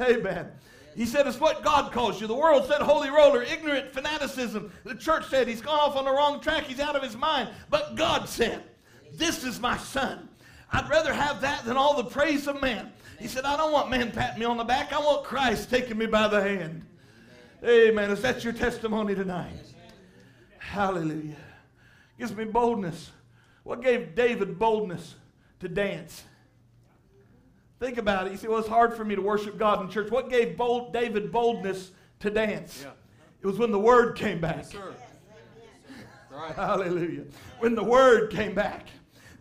Amen. 0.00 0.18
Amen. 0.20 0.52
He 0.94 1.04
said, 1.04 1.26
It's 1.26 1.40
what 1.40 1.64
God 1.64 1.90
calls 1.90 2.20
you. 2.20 2.28
The 2.28 2.36
world 2.36 2.68
said, 2.68 2.80
Holy 2.80 3.10
roller, 3.10 3.42
ignorant 3.42 3.90
fanaticism. 3.90 4.70
The 4.84 4.94
church 4.94 5.26
said, 5.30 5.48
He's 5.48 5.60
gone 5.60 5.80
off 5.80 5.96
on 5.96 6.04
the 6.04 6.12
wrong 6.12 6.40
track. 6.40 6.62
He's 6.62 6.78
out 6.78 6.94
of 6.94 7.02
his 7.02 7.16
mind. 7.16 7.48
But 7.68 7.96
God 7.96 8.28
said, 8.28 8.62
This 9.14 9.42
is 9.42 9.58
my 9.58 9.76
son. 9.78 10.28
I'd 10.70 10.88
rather 10.88 11.12
have 11.12 11.40
that 11.40 11.64
than 11.64 11.76
all 11.76 11.96
the 11.96 12.08
praise 12.08 12.46
of 12.46 12.62
man. 12.62 12.92
He 13.18 13.26
said, 13.26 13.46
I 13.46 13.56
don't 13.56 13.72
want 13.72 13.90
man 13.90 14.12
patting 14.12 14.38
me 14.38 14.44
on 14.44 14.56
the 14.56 14.64
back. 14.64 14.92
I 14.92 15.00
want 15.00 15.24
Christ 15.24 15.70
taking 15.70 15.98
me 15.98 16.06
by 16.06 16.28
the 16.28 16.40
hand. 16.40 16.86
Amen. 17.64 18.10
Is 18.10 18.22
that 18.22 18.44
your 18.44 18.52
testimony 18.52 19.14
tonight? 19.14 19.52
Hallelujah. 20.58 21.36
Gives 22.18 22.34
me 22.34 22.44
boldness. 22.44 23.10
What 23.62 23.82
gave 23.82 24.14
David 24.14 24.58
boldness 24.58 25.14
to 25.60 25.68
dance? 25.68 26.24
Think 27.78 27.98
about 27.98 28.26
it. 28.26 28.32
You 28.32 28.38
see, 28.38 28.48
well, 28.48 28.58
it's 28.58 28.68
hard 28.68 28.94
for 28.94 29.04
me 29.04 29.14
to 29.14 29.22
worship 29.22 29.58
God 29.58 29.82
in 29.82 29.90
church. 29.90 30.10
What 30.10 30.30
gave 30.30 30.56
bold, 30.56 30.92
David 30.92 31.30
boldness 31.30 31.90
to 32.20 32.30
dance? 32.30 32.82
Yeah. 32.84 32.92
It 33.42 33.46
was 33.46 33.58
when 33.58 33.70
the 33.70 33.78
word 33.78 34.16
came 34.16 34.40
back. 34.40 34.72
Yes, 34.72 34.76
right. 36.32 36.54
Hallelujah. 36.54 37.24
When 37.58 37.74
the 37.74 37.84
word 37.84 38.30
came 38.30 38.54
back. 38.54 38.86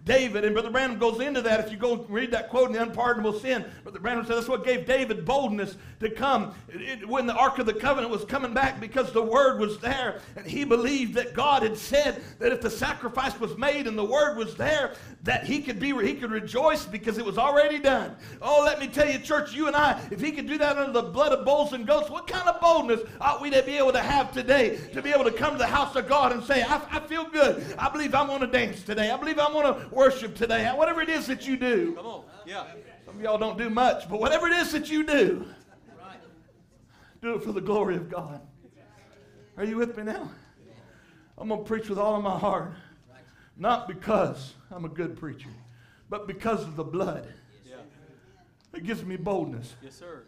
David, 0.06 0.46
and 0.46 0.54
Brother 0.54 0.70
Branham 0.70 1.00
goes 1.00 1.20
into 1.20 1.42
that. 1.42 1.60
If 1.66 1.72
you 1.72 1.78
go 1.78 2.06
read 2.08 2.30
that 2.32 2.50
quote 2.50 2.68
in 2.68 2.74
the 2.74 2.82
unpardonable 2.82 3.40
sin, 3.40 3.66
Brother 3.84 4.00
Branham 4.00 4.26
says 4.26 4.36
that's 4.36 4.48
what 4.48 4.64
gave 4.64 4.86
David 4.86 5.26
boldness 5.26 5.78
to 6.00 6.12
come 6.12 6.54
it, 6.70 6.82
it, 6.82 7.08
when 7.10 7.26
the 7.26 7.34
Ark 7.34 7.58
of 7.58 7.66
the 7.66 7.74
Covenant 7.74 8.12
was 8.12 8.24
coming 8.24 8.54
back 8.54 8.80
because 8.80 9.12
the 9.12 9.24
word 9.24 9.60
was 9.60 9.80
there. 9.80 10.22
And 10.36 10.46
he 10.46 10.64
believed 10.64 11.16
that 11.16 11.34
God 11.34 11.64
had 11.64 11.76
said 11.76 12.22
that 12.38 12.52
if 12.52 12.62
the 12.62 12.70
sacrifice 12.70 13.40
was 13.40 13.58
made 13.58 13.88
and 13.88 13.98
the 13.98 14.06
word 14.06 14.38
was 14.38 14.56
there, 14.56 14.94
that 15.24 15.44
he 15.44 15.62
could 15.62 15.80
be 15.80 15.92
he 16.06 16.14
could 16.14 16.32
rejoice 16.32 16.86
because 16.86 17.18
it 17.18 17.26
was 17.26 17.40
already 17.40 17.80
done. 17.80 18.16
Oh, 18.44 18.62
let 18.64 18.80
me 18.80 18.88
tell 18.88 19.10
you, 19.10 19.18
church, 19.18 19.54
you 19.54 19.66
and 19.66 19.76
I, 19.76 20.00
if 20.12 20.22
he 20.22 20.32
could 20.32 20.48
do 20.48 20.60
that 20.60 20.78
under 20.78 20.92
the 20.92 21.02
blood 21.02 21.32
of 21.32 21.46
bulls 21.46 21.74
and 21.74 21.88
goats, 21.88 22.12
what 22.12 22.28
kind 22.28 22.48
of 22.48 22.62
boldness 22.62 23.02
ought 23.20 23.42
we 23.42 23.50
to 23.50 23.64
be 23.64 23.78
able 23.78 23.94
to 23.94 24.02
have 24.02 24.32
today 24.32 24.78
to 24.94 25.02
be 25.02 25.12
able 25.12 25.24
to 25.24 25.32
come 25.32 25.54
to 25.54 25.58
the 25.58 25.66
house 25.66 25.96
of 25.96 26.08
God 26.08 26.32
and 26.32 26.44
say, 26.44 26.62
I, 26.62 26.80
I 26.92 27.00
feel 27.00 27.26
good. 27.26 27.66
I 27.80 27.90
believe 27.90 28.14
I'm 28.14 28.28
going 28.28 28.42
to 28.42 28.48
dance 28.48 28.84
today. 28.84 29.10
I 29.10 29.18
believe 29.18 29.40
I'm 29.40 29.52
going 29.52 29.74
to 29.74 29.95
worship 29.96 30.36
today. 30.36 30.66
Whatever 30.68 31.02
it 31.02 31.10
is 31.10 31.28
that 31.28 31.48
you 31.48 31.58
do. 31.58 31.94
Come 31.96 32.06
on. 32.06 32.24
Yeah. 32.46 32.66
Some 33.06 33.16
of 33.16 33.22
y'all 33.22 33.38
don't 33.38 33.58
do 33.58 33.70
much, 33.70 34.10
but 34.10 34.20
whatever 34.20 34.48
it 34.48 34.54
is 34.54 34.72
that 34.74 34.90
you 34.90 35.04
do, 35.04 35.46
do 37.22 37.36
it 37.36 37.44
for 37.44 37.52
the 37.52 37.62
glory 37.62 37.96
of 37.96 38.10
God. 38.10 38.42
Are 39.58 39.64
you 39.64 39.78
with 39.78 39.96
me 39.98 40.04
now? 40.04 40.30
I'm 41.38 41.48
going 41.48 41.62
to 41.62 41.68
preach 41.68 41.90
with 41.90 41.98
all 41.98 42.16
of 42.16 42.24
my 42.24 42.38
heart. 42.38 42.74
Not 43.58 43.88
because 43.88 44.54
I'm 44.70 44.86
a 44.86 44.90
good 44.90 45.18
preacher, 45.18 45.50
but 46.10 46.28
because 46.28 46.64
of 46.64 46.76
the 46.76 46.84
blood. 46.84 47.28
Yeah. 47.66 47.76
It 48.74 48.84
gives 48.84 49.04
me 49.04 49.16
boldness. 49.16 49.74
Yes, 49.82 49.96
sir. 49.96 50.24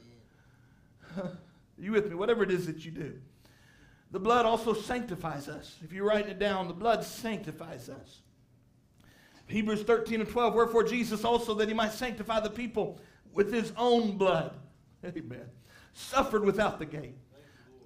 you 1.77 1.91
with 1.91 2.07
me? 2.07 2.15
Whatever 2.15 2.43
it 2.43 2.51
is 2.51 2.67
that 2.67 2.85
you 2.85 2.91
do. 2.91 3.19
The 4.11 4.19
blood 4.19 4.45
also 4.45 4.73
sanctifies 4.73 5.49
us. 5.49 5.75
If 5.83 5.91
you're 5.91 6.05
writing 6.05 6.31
it 6.31 6.39
down, 6.39 6.67
the 6.69 6.73
blood 6.73 7.03
sanctifies 7.03 7.89
us. 7.89 8.21
Hebrews 9.47 9.83
13 9.83 10.21
and 10.21 10.29
12, 10.29 10.53
wherefore 10.53 10.83
Jesus 10.83 11.23
also, 11.23 11.53
that 11.55 11.67
he 11.67 11.73
might 11.73 11.93
sanctify 11.93 12.39
the 12.41 12.49
people 12.49 12.99
with 13.33 13.51
his 13.51 13.71
own 13.77 14.17
blood. 14.17 14.53
Amen. 15.05 15.45
Suffered 15.93 16.43
without 16.43 16.79
the 16.79 16.85
gate. 16.85 17.15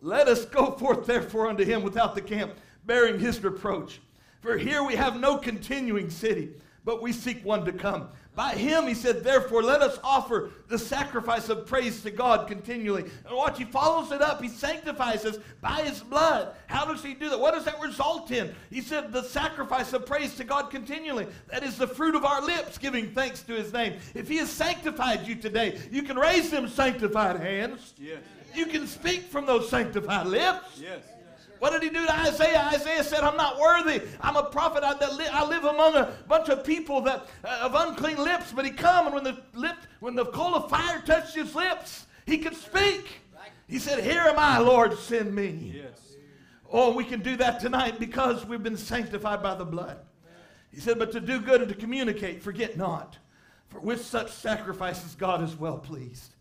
Let 0.02 0.28
us 0.28 0.45
go 0.45 0.71
forth 0.71 1.06
therefore 1.06 1.47
unto 1.47 1.63
him 1.63 1.84
without 1.84 2.15
the 2.15 2.21
camp, 2.21 2.54
bearing 2.86 3.19
his 3.19 3.43
reproach. 3.43 4.02
For 4.41 4.58
here 4.58 4.84
we 4.84 4.95
have 4.95 5.19
no 5.19 5.38
continuing 5.38 6.10
city, 6.10 6.50
but 6.84 7.02
we 7.02 7.13
seek 7.13 7.46
one 7.46 7.65
to 7.65 7.72
come. 7.72 8.10
By 8.34 8.54
him, 8.54 8.88
he 8.88 8.94
said, 8.94 9.26
therefore, 9.26 9.62
let 9.62 9.82
us 9.82 10.00
offer 10.06 10.52
the 10.70 10.80
sacrifice 10.80 11.50
of 11.50 11.67
praise 11.67 12.02
to 12.04 12.12
God 12.12 12.48
continually. 12.48 13.04
And 13.26 13.36
watch, 13.36 13.58
he 13.58 13.65
follows 13.65 14.13
it 14.13 14.22
up. 14.22 14.41
He 14.41 14.48
sanctifies 14.48 15.26
us 15.26 15.38
by 15.60 15.82
his 15.82 16.00
blood. 16.00 16.56
How 16.67 16.86
does 16.86 17.04
he 17.04 17.13
do 17.13 17.30
that? 17.30 17.39
What 17.39 17.54
does 17.54 17.65
that 17.65 17.82
result 17.82 18.32
in? 18.32 18.56
He 18.70 18.80
said, 18.80 19.12
the 19.12 19.24
sacrifice 19.24 19.91
of 19.91 20.06
praise 20.06 20.36
to 20.36 20.46
God 20.46 20.72
continually. 20.72 21.28
That 21.50 21.63
is 21.63 21.78
the 21.78 21.88
fruit 21.88 22.15
of 22.15 22.24
our 22.24 22.41
lips, 22.41 22.78
giving 22.78 23.12
thanks 23.12 23.41
to 23.44 23.54
his 23.54 23.74
name. 23.74 24.00
If 24.15 24.30
he 24.30 24.38
has 24.38 24.50
sanctified 24.50 25.28
you 25.28 25.36
today, 25.36 25.78
you 25.91 26.04
can 26.04 26.17
raise 26.17 26.50
them 26.50 26.70
sanctified 26.70 27.36
hands. 27.41 27.94
Yes. 27.98 28.20
You 28.56 28.65
can 28.65 28.88
speak 28.88 29.24
from 29.24 29.46
those 29.46 29.70
sanctified 29.70 30.28
lips. 30.28 30.80
Yes. 30.80 31.04
What 31.62 31.74
did 31.74 31.84
he 31.84 31.89
do 31.89 32.04
to 32.08 32.19
Isaiah? 32.21 32.71
Isaiah 32.74 33.04
said, 33.04 33.19
I'm 33.19 33.38
not 33.38 33.60
worthy. 33.60 34.02
I'm 34.19 34.36
a 34.36 34.45
prophet. 34.45 34.84
I, 34.84 34.93
li- 35.15 35.28
I 35.32 35.45
live 35.45 35.63
among 35.63 35.93
a 35.93 36.12
bunch 36.28 36.50
of 36.50 36.63
people 36.63 37.02
that 37.02 37.28
uh, 37.45 37.60
of 37.62 37.76
unclean 37.76 38.17
lips. 38.17 38.52
But 38.52 38.65
he 38.65 38.71
come, 38.71 39.06
and 39.06 39.13
when 39.13 39.24
the 39.24 39.38
lip, 39.54 39.76
when 40.00 40.15
the 40.15 40.26
coal 40.26 40.56
of 40.56 40.71
fire 40.71 41.04
touched 41.06 41.36
his 41.36 41.54
lips, 41.54 42.08
he 42.26 42.39
could 42.39 42.56
speak. 42.56 43.21
He 43.67 43.78
said, 43.78 44.04
Here 44.04 44.21
am 44.21 44.39
I, 44.39 44.58
Lord, 44.58 44.97
send 44.97 45.36
me. 45.36 45.74
Yes. 45.76 46.15
Oh, 46.71 46.93
we 46.95 47.04
can 47.04 47.21
do 47.21 47.36
that 47.36 47.60
tonight 47.60 48.00
because 48.00 48.43
we've 48.43 48.63
been 48.63 48.76
sanctified 48.76 49.43
by 49.43 49.54
the 49.54 49.63
blood. 49.63 50.00
He 50.74 50.80
said, 50.80 50.97
But 50.97 51.12
to 51.12 51.19
do 51.19 51.39
good 51.39 51.62
and 51.62 51.69
to 51.69 51.76
communicate, 51.76 52.41
forget 52.41 52.76
not. 52.76 53.19
For 53.67 53.80
with 53.80 54.04
such 54.04 54.32
sacrifices, 54.32 55.13
God 55.13 55.43
is 55.43 55.56
well 55.56 55.78
pleased. 55.78 56.34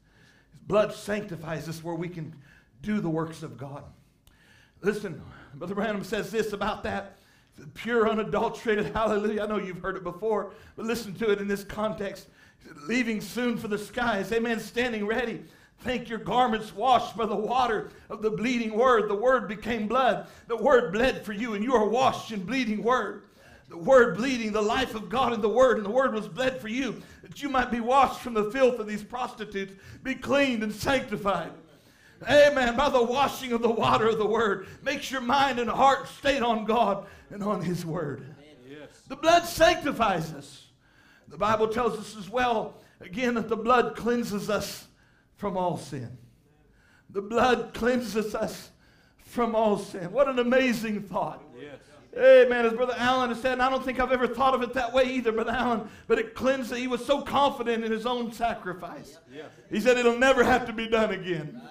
His 0.51 0.61
blood 0.67 0.95
sanctifies 0.95 1.69
us 1.69 1.85
where 1.85 1.95
we 1.95 2.09
can 2.09 2.35
do 2.81 3.03
the 3.03 3.11
works 3.11 3.43
of 3.43 3.59
God. 3.59 3.85
Listen, 4.83 5.21
Brother 5.55 5.75
Branham 5.75 6.05
says 6.05 6.31
this 6.31 6.53
about 6.53 6.83
that 6.85 7.17
pure, 7.75 8.09
unadulterated 8.09 8.87
hallelujah. 8.95 9.43
I 9.43 9.47
know 9.47 9.59
you've 9.59 9.83
heard 9.83 9.97
it 9.97 10.05
before, 10.05 10.53
but 10.77 10.87
listen 10.87 11.15
to 11.17 11.31
it 11.31 11.41
in 11.41 11.49
this 11.49 11.65
context. 11.65 12.29
Leaving 12.87 13.21
soon 13.21 13.57
for 13.57 13.69
the 13.69 13.79
skies, 13.79 14.33
amen, 14.33 14.61
standing 14.61 15.07
ready. 15.07 15.43
Think 15.81 16.09
your 16.09 16.19
garments 16.19 16.75
washed 16.75 17.17
by 17.17 17.27
the 17.27 17.35
water 17.35 17.91
of 18.11 18.21
the 18.23 18.31
bleeding 18.31 18.75
word. 18.75 19.09
The 19.09 19.15
word 19.15 19.49
became 19.49 19.89
blood. 19.89 20.27
The 20.47 20.57
word 20.57 20.93
bled 20.93 21.25
for 21.25 21.33
you, 21.33 21.55
and 21.55 21.65
you 21.65 21.75
are 21.75 21.89
washed 21.89 22.33
in 22.33 22.45
bleeding 22.45 22.83
word. 22.83 23.25
The 23.69 23.79
word 23.79 24.17
bleeding, 24.17 24.53
the 24.53 24.61
life 24.61 24.95
of 24.95 25.09
God 25.09 25.33
in 25.33 25.41
the 25.41 25.49
word, 25.49 25.79
and 25.79 25.87
the 25.87 25.91
word 25.91 26.13
was 26.13 26.29
bled 26.29 26.61
for 26.61 26.69
you, 26.69 27.01
that 27.23 27.43
you 27.43 27.49
might 27.49 27.71
be 27.71 27.81
washed 27.81 28.21
from 28.21 28.35
the 28.35 28.51
filth 28.51 28.79
of 28.79 28.87
these 28.87 29.03
prostitutes, 29.03 29.73
be 30.03 30.15
cleaned 30.15 30.63
and 30.63 30.73
sanctified. 30.73 31.53
Amen. 32.29 32.77
By 32.77 32.89
the 32.91 33.03
washing 33.03 33.53
of 33.53 33.63
the 33.63 33.71
water 33.71 34.09
of 34.09 34.19
the 34.19 34.27
word. 34.27 34.67
Makes 34.83 35.11
your 35.11 35.21
mind 35.21 35.59
and 35.59 35.71
heart 35.71 36.09
stayed 36.09 36.43
on 36.43 36.65
God 36.65 37.07
and 37.31 37.43
on 37.43 37.63
his 37.63 37.87
word. 37.87 38.25
Yes. 38.69 38.89
The 39.09 39.17
blood 39.17 39.45
sanctifies 39.45 40.33
us. 40.33 40.67
The 41.29 41.39
Bible 41.39 41.69
tells 41.69 41.99
us 41.99 42.17
as 42.17 42.29
well, 42.29 42.75
again, 43.01 43.35
that 43.35 43.49
the 43.49 43.57
blood 43.57 43.97
cleanses 43.97 44.51
us 44.51 44.87
from 45.37 45.57
all 45.57 45.79
sin. 45.79 46.19
The 47.09 47.23
blood 47.23 47.73
cleanses 47.73 48.35
us 48.35 48.71
from 49.25 49.55
all 49.55 49.79
sin. 49.79 50.13
What 50.13 50.29
an 50.29 50.39
amazing 50.39 51.03
thought. 51.03 51.43
Yes. 51.59 51.79
Amen. 52.17 52.67
As 52.67 52.73
Brother 52.73 52.95
Allen 52.97 53.31
has 53.31 53.41
said, 53.41 53.53
and 53.53 53.63
I 53.63 53.71
don't 53.71 53.85
think 53.85 54.01
I've 54.01 54.11
ever 54.11 54.27
thought 54.27 54.55
of 54.55 54.63
it 54.63 54.73
that 54.75 54.93
way 54.93 55.05
either, 55.05 55.31
Brother 55.31 55.53
Allen, 55.53 55.89
but 56.09 56.19
it 56.19 56.35
cleansed, 56.35 56.75
he 56.75 56.89
was 56.89 57.05
so 57.05 57.23
confident 57.23 57.85
in 57.85 57.93
his 57.93 58.05
own 58.05 58.33
sacrifice. 58.33 59.19
Yeah. 59.33 59.45
He 59.71 59.81
said 59.81 59.97
it'll 59.97 60.19
never 60.19 60.43
have 60.43 60.67
to 60.67 60.73
be 60.73 60.89
done 60.89 61.13
again. 61.13 61.63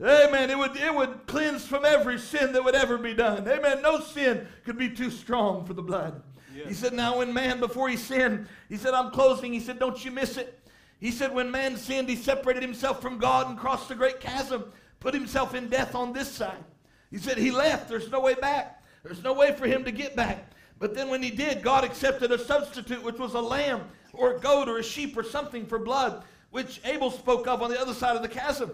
Amen. 0.00 0.50
It 0.50 0.58
would, 0.58 0.76
it 0.76 0.94
would 0.94 1.26
cleanse 1.26 1.66
from 1.66 1.84
every 1.84 2.18
sin 2.18 2.52
that 2.52 2.64
would 2.64 2.74
ever 2.74 2.98
be 2.98 3.14
done. 3.14 3.46
Amen. 3.48 3.80
No 3.80 4.00
sin 4.00 4.46
could 4.64 4.76
be 4.76 4.90
too 4.90 5.10
strong 5.10 5.64
for 5.64 5.74
the 5.74 5.82
blood. 5.82 6.22
Yes. 6.54 6.68
He 6.68 6.74
said, 6.74 6.92
Now, 6.92 7.18
when 7.18 7.32
man, 7.32 7.60
before 7.60 7.88
he 7.88 7.96
sinned, 7.96 8.46
he 8.68 8.76
said, 8.76 8.94
I'm 8.94 9.10
closing. 9.10 9.52
He 9.52 9.60
said, 9.60 9.78
Don't 9.78 10.04
you 10.04 10.10
miss 10.10 10.36
it. 10.36 10.60
He 10.98 11.10
said, 11.10 11.34
When 11.34 11.50
man 11.50 11.76
sinned, 11.76 12.08
he 12.08 12.16
separated 12.16 12.62
himself 12.62 13.00
from 13.00 13.18
God 13.18 13.48
and 13.48 13.58
crossed 13.58 13.88
the 13.88 13.94
great 13.94 14.20
chasm, 14.20 14.72
put 15.00 15.14
himself 15.14 15.54
in 15.54 15.68
death 15.68 15.94
on 15.94 16.12
this 16.12 16.30
side. 16.30 16.64
He 17.10 17.18
said, 17.18 17.38
He 17.38 17.50
left. 17.50 17.88
There's 17.88 18.10
no 18.10 18.20
way 18.20 18.34
back. 18.34 18.82
There's 19.02 19.22
no 19.22 19.32
way 19.32 19.54
for 19.54 19.66
him 19.66 19.84
to 19.84 19.92
get 19.92 20.16
back. 20.16 20.50
But 20.78 20.94
then 20.94 21.08
when 21.08 21.22
he 21.22 21.30
did, 21.30 21.62
God 21.62 21.84
accepted 21.84 22.32
a 22.32 22.38
substitute, 22.38 23.02
which 23.02 23.18
was 23.18 23.34
a 23.34 23.40
lamb 23.40 23.82
or 24.12 24.34
a 24.34 24.40
goat 24.40 24.68
or 24.68 24.78
a 24.78 24.82
sheep 24.82 25.16
or 25.16 25.22
something 25.22 25.66
for 25.66 25.78
blood, 25.78 26.24
which 26.50 26.80
Abel 26.84 27.10
spoke 27.10 27.46
of 27.46 27.62
on 27.62 27.70
the 27.70 27.80
other 27.80 27.94
side 27.94 28.16
of 28.16 28.22
the 28.22 28.28
chasm. 28.28 28.70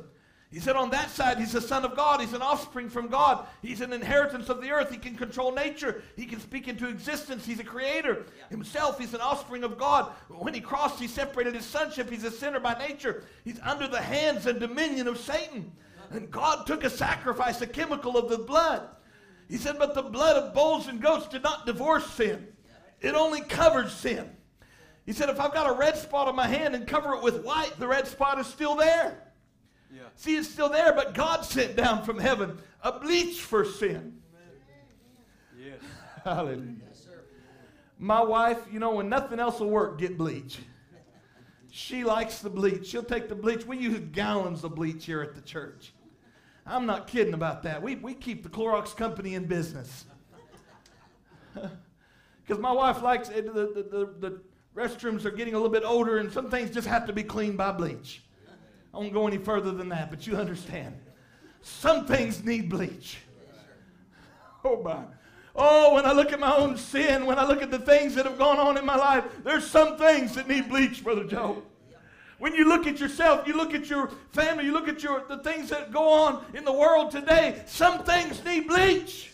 He 0.53 0.59
said, 0.59 0.75
on 0.75 0.91
that 0.91 1.11
side, 1.11 1.39
he's 1.39 1.55
a 1.55 1.61
son 1.61 1.85
of 1.85 1.95
God. 1.95 2.21
He's 2.21 2.33
an 2.33 2.43
offspring 2.43 2.89
from 2.89 3.07
God. 3.07 3.47
He's 3.63 3.81
an 3.81 3.93
inheritance 3.93 4.49
of 4.49 4.61
the 4.61 4.71
earth. 4.71 4.91
He 4.91 4.99
can 4.99 5.15
control 5.15 5.53
nature. 5.53 6.03
He 6.17 6.27
can 6.27 6.41
speak 6.41 6.67
into 6.67 6.89
existence. 6.89 7.47
He's 7.47 7.61
a 7.61 7.65
creator 7.65 8.27
himself. 8.49 8.99
He's 8.99 9.15
an 9.15 9.21
offspring 9.21 9.63
of 9.63 9.79
God. 9.79 10.11
When 10.29 10.53
he 10.53 10.61
crossed, 10.61 10.99
he 10.99 11.07
separated 11.07 11.55
his 11.55 11.65
sonship. 11.65 12.11
He's 12.11 12.25
a 12.25 12.33
sinner 12.33 12.59
by 12.59 12.75
nature. 12.75 13.23
He's 13.45 13.61
under 13.61 13.87
the 13.87 14.01
hands 14.01 14.47
and 14.47 14.59
dominion 14.59 15.07
of 15.07 15.19
Satan. 15.19 15.71
And 16.11 16.33
God 16.33 16.67
took 16.67 16.83
a 16.83 16.91
sacrifice, 16.91 17.61
a 17.61 17.67
chemical 17.69 18.17
of 18.17 18.29
the 18.29 18.39
blood. 18.39 18.89
He 19.49 19.57
said, 19.57 19.79
but 19.79 19.95
the 19.95 20.03
blood 20.03 20.37
of 20.37 20.53
bulls 20.53 20.89
and 20.89 21.01
goats 21.01 21.29
did 21.29 21.45
not 21.45 21.65
divorce 21.65 22.11
sin. 22.11 22.49
It 23.01 23.15
only 23.15 23.41
covered 23.41 23.89
sin. 23.89 24.29
He 25.07 25.13
said, 25.13 25.29
if 25.29 25.39
I've 25.39 25.55
got 25.55 25.71
a 25.71 25.79
red 25.79 25.97
spot 25.97 26.27
on 26.27 26.35
my 26.35 26.49
hand 26.49 26.75
and 26.75 26.89
cover 26.89 27.15
it 27.15 27.23
with 27.23 27.45
white, 27.45 27.79
the 27.79 27.87
red 27.87 28.09
spot 28.09 28.41
is 28.41 28.49
still 28.49 28.75
there. 28.75 29.30
Yeah. 29.93 30.03
See, 30.17 30.37
it's 30.37 30.49
still 30.49 30.69
there, 30.69 30.93
but 30.93 31.15
God 31.15 31.45
sent 31.45 31.77
down 31.77 32.05
from 32.05 32.19
heaven 32.19 32.59
a 32.83 32.99
bleach 32.99 33.41
for 33.41 33.65
sin. 33.65 34.21
Yes. 35.59 35.81
Hallelujah. 36.25 36.77
Yes, 36.87 37.07
My 37.99 38.23
wife, 38.23 38.59
you 38.73 38.79
know, 38.79 38.95
when 38.95 39.09
nothing 39.09 39.41
else 39.41 39.61
will 39.61 39.71
work, 39.71 39.99
get 39.99 40.17
bleach. 40.17 40.59
She 41.71 42.05
likes 42.05 42.41
the 42.41 42.51
bleach. 42.51 42.87
She'll 42.87 43.03
take 43.03 43.29
the 43.29 43.35
bleach. 43.35 43.65
We 43.65 43.79
use 43.79 44.01
gallons 44.13 44.65
of 44.65 44.75
bleach 44.75 45.05
here 45.05 45.23
at 45.23 45.35
the 45.35 45.41
church. 45.41 45.93
I'm 46.67 46.87
not 46.87 47.07
kidding 47.07 47.35
about 47.35 47.63
that. 47.65 47.83
We, 47.83 47.97
we 47.97 48.15
keep 48.15 48.43
the 48.43 48.49
Clorox 48.49 48.97
company 48.97 49.35
in 49.35 49.47
business. 49.47 50.05
Because 52.51 52.61
my 52.61 52.73
wife 52.73 53.01
likes 53.01 53.29
it. 53.29 53.47
The, 53.47 53.53
the, 53.53 53.83
the, 53.83 54.29
the 54.29 54.41
restrooms 54.75 55.25
are 55.25 55.31
getting 55.31 55.55
a 55.55 55.57
little 55.57 55.71
bit 55.71 55.85
older, 55.85 56.19
and 56.19 56.33
some 56.33 56.51
things 56.51 56.73
just 56.73 56.89
have 56.89 57.07
to 57.07 57.13
be 57.13 57.23
cleaned 57.23 57.57
by 57.57 57.71
bleach. 57.71 58.25
I 58.93 58.99
won't 58.99 59.13
go 59.13 59.27
any 59.27 59.39
further 59.39 59.71
than 59.71 59.89
that, 59.91 60.11
but 60.11 60.27
you 60.27 60.37
understand. 60.37 60.95
Some 61.63 62.07
things 62.07 62.45
need 62.45 62.69
bleach. 62.69 63.19
Oh, 64.65 64.83
my. 64.83 65.05
Oh, 65.55 65.95
when 65.95 66.07
I 66.07 66.13
look 66.13 66.33
at 66.33 66.41
my 66.41 66.57
own 66.57 66.77
sin, 66.77 67.27
when 67.27 67.39
I 67.39 67.47
look 67.47 67.63
at 67.63 67.71
the 67.71 67.79
things 67.79 68.15
that 68.15 68.25
have 68.25 68.39
gone 68.39 68.59
on 68.59 68.77
in 68.79 68.87
my 68.87 68.97
life, 68.97 69.25
there's 69.45 69.67
some 69.67 69.97
things 69.97 70.35
that 70.35 70.49
need 70.49 70.69
bleach, 70.69 71.03
Brother 71.03 71.25
Joe. 71.25 71.63
When 72.39 72.55
you 72.55 72.69
look 72.69 72.87
at 72.87 72.99
yourself, 72.99 73.47
you 73.47 73.55
look 73.55 73.75
at 73.75 73.91
your 73.91 74.11
family, 74.33 74.65
you 74.65 74.73
look 74.73 74.89
at 74.89 75.03
your 75.03 75.25
the 75.29 75.39
things 75.39 75.69
that 75.69 75.93
go 75.93 76.09
on 76.09 76.45
in 76.55 76.65
the 76.65 76.73
world 76.73 77.11
today, 77.11 77.63
some 77.67 78.03
things 78.05 78.43
need 78.45 78.67
bleach. 78.67 79.33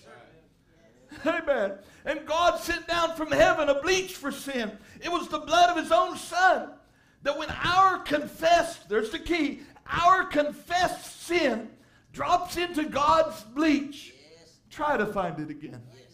Amen. 1.24 1.74
And 2.04 2.26
God 2.26 2.58
sent 2.58 2.88
down 2.88 3.14
from 3.14 3.30
heaven 3.30 3.68
a 3.68 3.80
bleach 3.80 4.14
for 4.14 4.32
sin. 4.32 4.72
It 5.00 5.10
was 5.10 5.28
the 5.28 5.38
blood 5.38 5.70
of 5.70 5.76
his 5.76 5.92
own 5.92 6.16
son 6.16 6.70
that 7.22 7.38
when 7.38 7.48
our 7.50 7.98
confessed, 7.98 8.88
there's 8.88 9.10
the 9.10 9.18
key, 9.18 9.60
our 9.86 10.24
confessed 10.24 11.22
sin 11.22 11.68
drops 12.12 12.56
into 12.56 12.84
God's 12.84 13.42
bleach, 13.42 14.14
yes. 14.38 14.58
try 14.70 14.96
to 14.96 15.06
find 15.06 15.38
it 15.38 15.50
again. 15.50 15.82
Yes. 15.92 16.06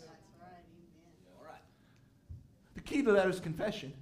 The 2.74 2.80
key 2.80 3.02
to 3.02 3.12
that 3.12 3.28
is 3.28 3.38
confession. 3.38 3.92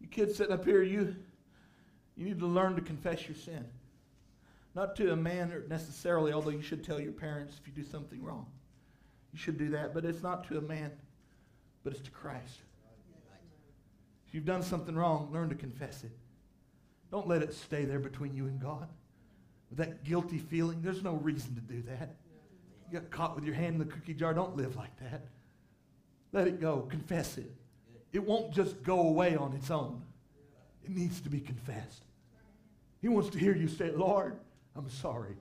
you 0.00 0.06
kids 0.10 0.36
sitting 0.36 0.52
up 0.52 0.64
here, 0.64 0.82
you, 0.82 1.14
you 2.16 2.24
need 2.24 2.38
to 2.38 2.46
learn 2.46 2.74
to 2.76 2.80
confess 2.80 3.28
your 3.28 3.36
sin. 3.36 3.64
Not 4.74 4.96
to 4.96 5.12
a 5.12 5.16
man 5.16 5.64
necessarily, 5.68 6.32
although 6.32 6.50
you 6.50 6.62
should 6.62 6.82
tell 6.82 7.00
your 7.00 7.12
parents 7.12 7.58
if 7.60 7.66
you 7.66 7.74
do 7.74 7.88
something 7.88 8.22
wrong. 8.22 8.46
You 9.32 9.38
should 9.38 9.58
do 9.58 9.68
that, 9.70 9.92
but 9.92 10.04
it's 10.04 10.22
not 10.22 10.48
to 10.48 10.58
a 10.58 10.62
man 10.62 10.92
but 11.88 11.96
it's 11.96 12.04
to 12.04 12.10
Christ. 12.10 12.58
If 14.26 14.34
you've 14.34 14.44
done 14.44 14.62
something 14.62 14.94
wrong, 14.94 15.30
learn 15.32 15.48
to 15.48 15.54
confess 15.54 16.04
it. 16.04 16.10
Don't 17.10 17.26
let 17.26 17.40
it 17.40 17.54
stay 17.54 17.86
there 17.86 17.98
between 17.98 18.34
you 18.34 18.44
and 18.44 18.60
God. 18.60 18.86
With 19.70 19.78
that 19.78 20.04
guilty 20.04 20.36
feeling, 20.36 20.82
there's 20.82 21.02
no 21.02 21.14
reason 21.14 21.54
to 21.54 21.62
do 21.62 21.80
that. 21.88 22.16
You 22.92 23.00
got 23.00 23.10
caught 23.10 23.34
with 23.34 23.46
your 23.46 23.54
hand 23.54 23.72
in 23.72 23.78
the 23.78 23.86
cookie 23.86 24.12
jar. 24.12 24.34
Don't 24.34 24.54
live 24.54 24.76
like 24.76 24.94
that. 24.98 25.28
Let 26.32 26.46
it 26.46 26.60
go. 26.60 26.86
Confess 26.90 27.38
it. 27.38 27.50
It 28.12 28.22
won't 28.22 28.52
just 28.52 28.82
go 28.82 29.00
away 29.08 29.34
on 29.34 29.54
its 29.54 29.70
own. 29.70 30.02
It 30.84 30.90
needs 30.90 31.22
to 31.22 31.30
be 31.30 31.40
confessed. 31.40 32.02
He 33.00 33.08
wants 33.08 33.30
to 33.30 33.38
hear 33.38 33.56
you 33.56 33.66
say, 33.66 33.92
Lord, 33.92 34.36
I'm 34.76 34.90
sorry. 34.90 35.36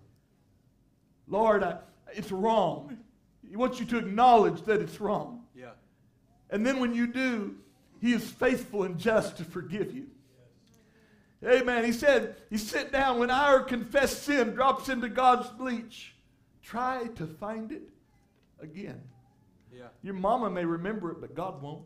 Lord, 1.28 1.62
I, 1.62 1.80
it's 2.14 2.32
wrong. 2.32 2.98
He 3.50 3.58
wants 3.58 3.82
you 3.82 3.86
to 3.88 3.98
acknowledge 3.98 4.62
that 4.62 4.80
it's 4.80 5.02
wrong. 5.02 5.37
And 6.50 6.66
then 6.66 6.80
when 6.80 6.94
you 6.94 7.08
do, 7.08 7.56
he 8.00 8.14
is 8.14 8.30
faithful 8.30 8.84
and 8.84 8.98
just 8.98 9.38
to 9.38 9.44
forgive 9.44 9.94
you. 9.94 10.08
Amen. 11.46 11.86
He 11.86 11.92
said, 11.92 12.36
You 12.50 12.58
sit 12.58 12.92
down 12.92 13.20
when 13.20 13.30
our 13.30 13.62
confessed 13.62 14.24
sin 14.24 14.52
drops 14.52 14.90
into 14.90 15.10
God's 15.10 15.50
bleach. 15.50 16.16
Try 16.64 17.08
to 17.16 17.28
find 17.28 17.72
it 17.72 17.90
again. 18.60 19.02
Yeah. 19.72 19.88
Your 20.02 20.16
mama 20.16 20.50
may 20.50 20.66
remember 20.66 21.12
it, 21.12 21.22
but 21.22 21.36
God 21.36 21.62
won't. 21.62 21.84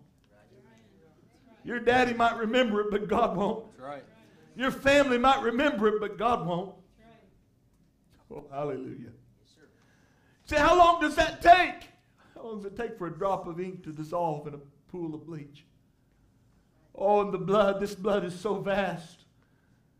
Your 1.63 1.79
daddy 1.79 2.13
might 2.13 2.37
remember 2.37 2.81
it, 2.81 2.87
but 2.89 3.07
God 3.07 3.35
won't. 3.37 3.65
That's 3.73 3.83
right. 3.83 4.03
Your 4.55 4.71
family 4.71 5.17
might 5.17 5.41
remember 5.41 5.87
it, 5.89 5.99
but 5.99 6.17
God 6.17 6.45
won't. 6.47 6.75
Oh, 8.33 8.45
hallelujah. 8.51 8.95
Yes, 8.99 9.65
Say, 10.45 10.57
how 10.57 10.77
long 10.77 11.01
does 11.01 11.15
that 11.15 11.41
take? 11.41 11.89
How 12.41 12.47
long 12.47 12.57
does 12.57 12.65
it 12.65 12.77
take 12.77 12.97
for 12.97 13.07
a 13.07 13.11
drop 13.11 13.45
of 13.45 13.59
ink 13.59 13.83
to 13.83 13.91
dissolve 13.91 14.47
in 14.47 14.55
a 14.55 14.91
pool 14.91 15.13
of 15.13 15.27
bleach? 15.27 15.63
Oh, 16.95 17.21
and 17.21 17.31
the 17.31 17.37
blood, 17.37 17.79
this 17.79 17.93
blood 17.93 18.25
is 18.25 18.37
so 18.37 18.55
vast 18.55 19.25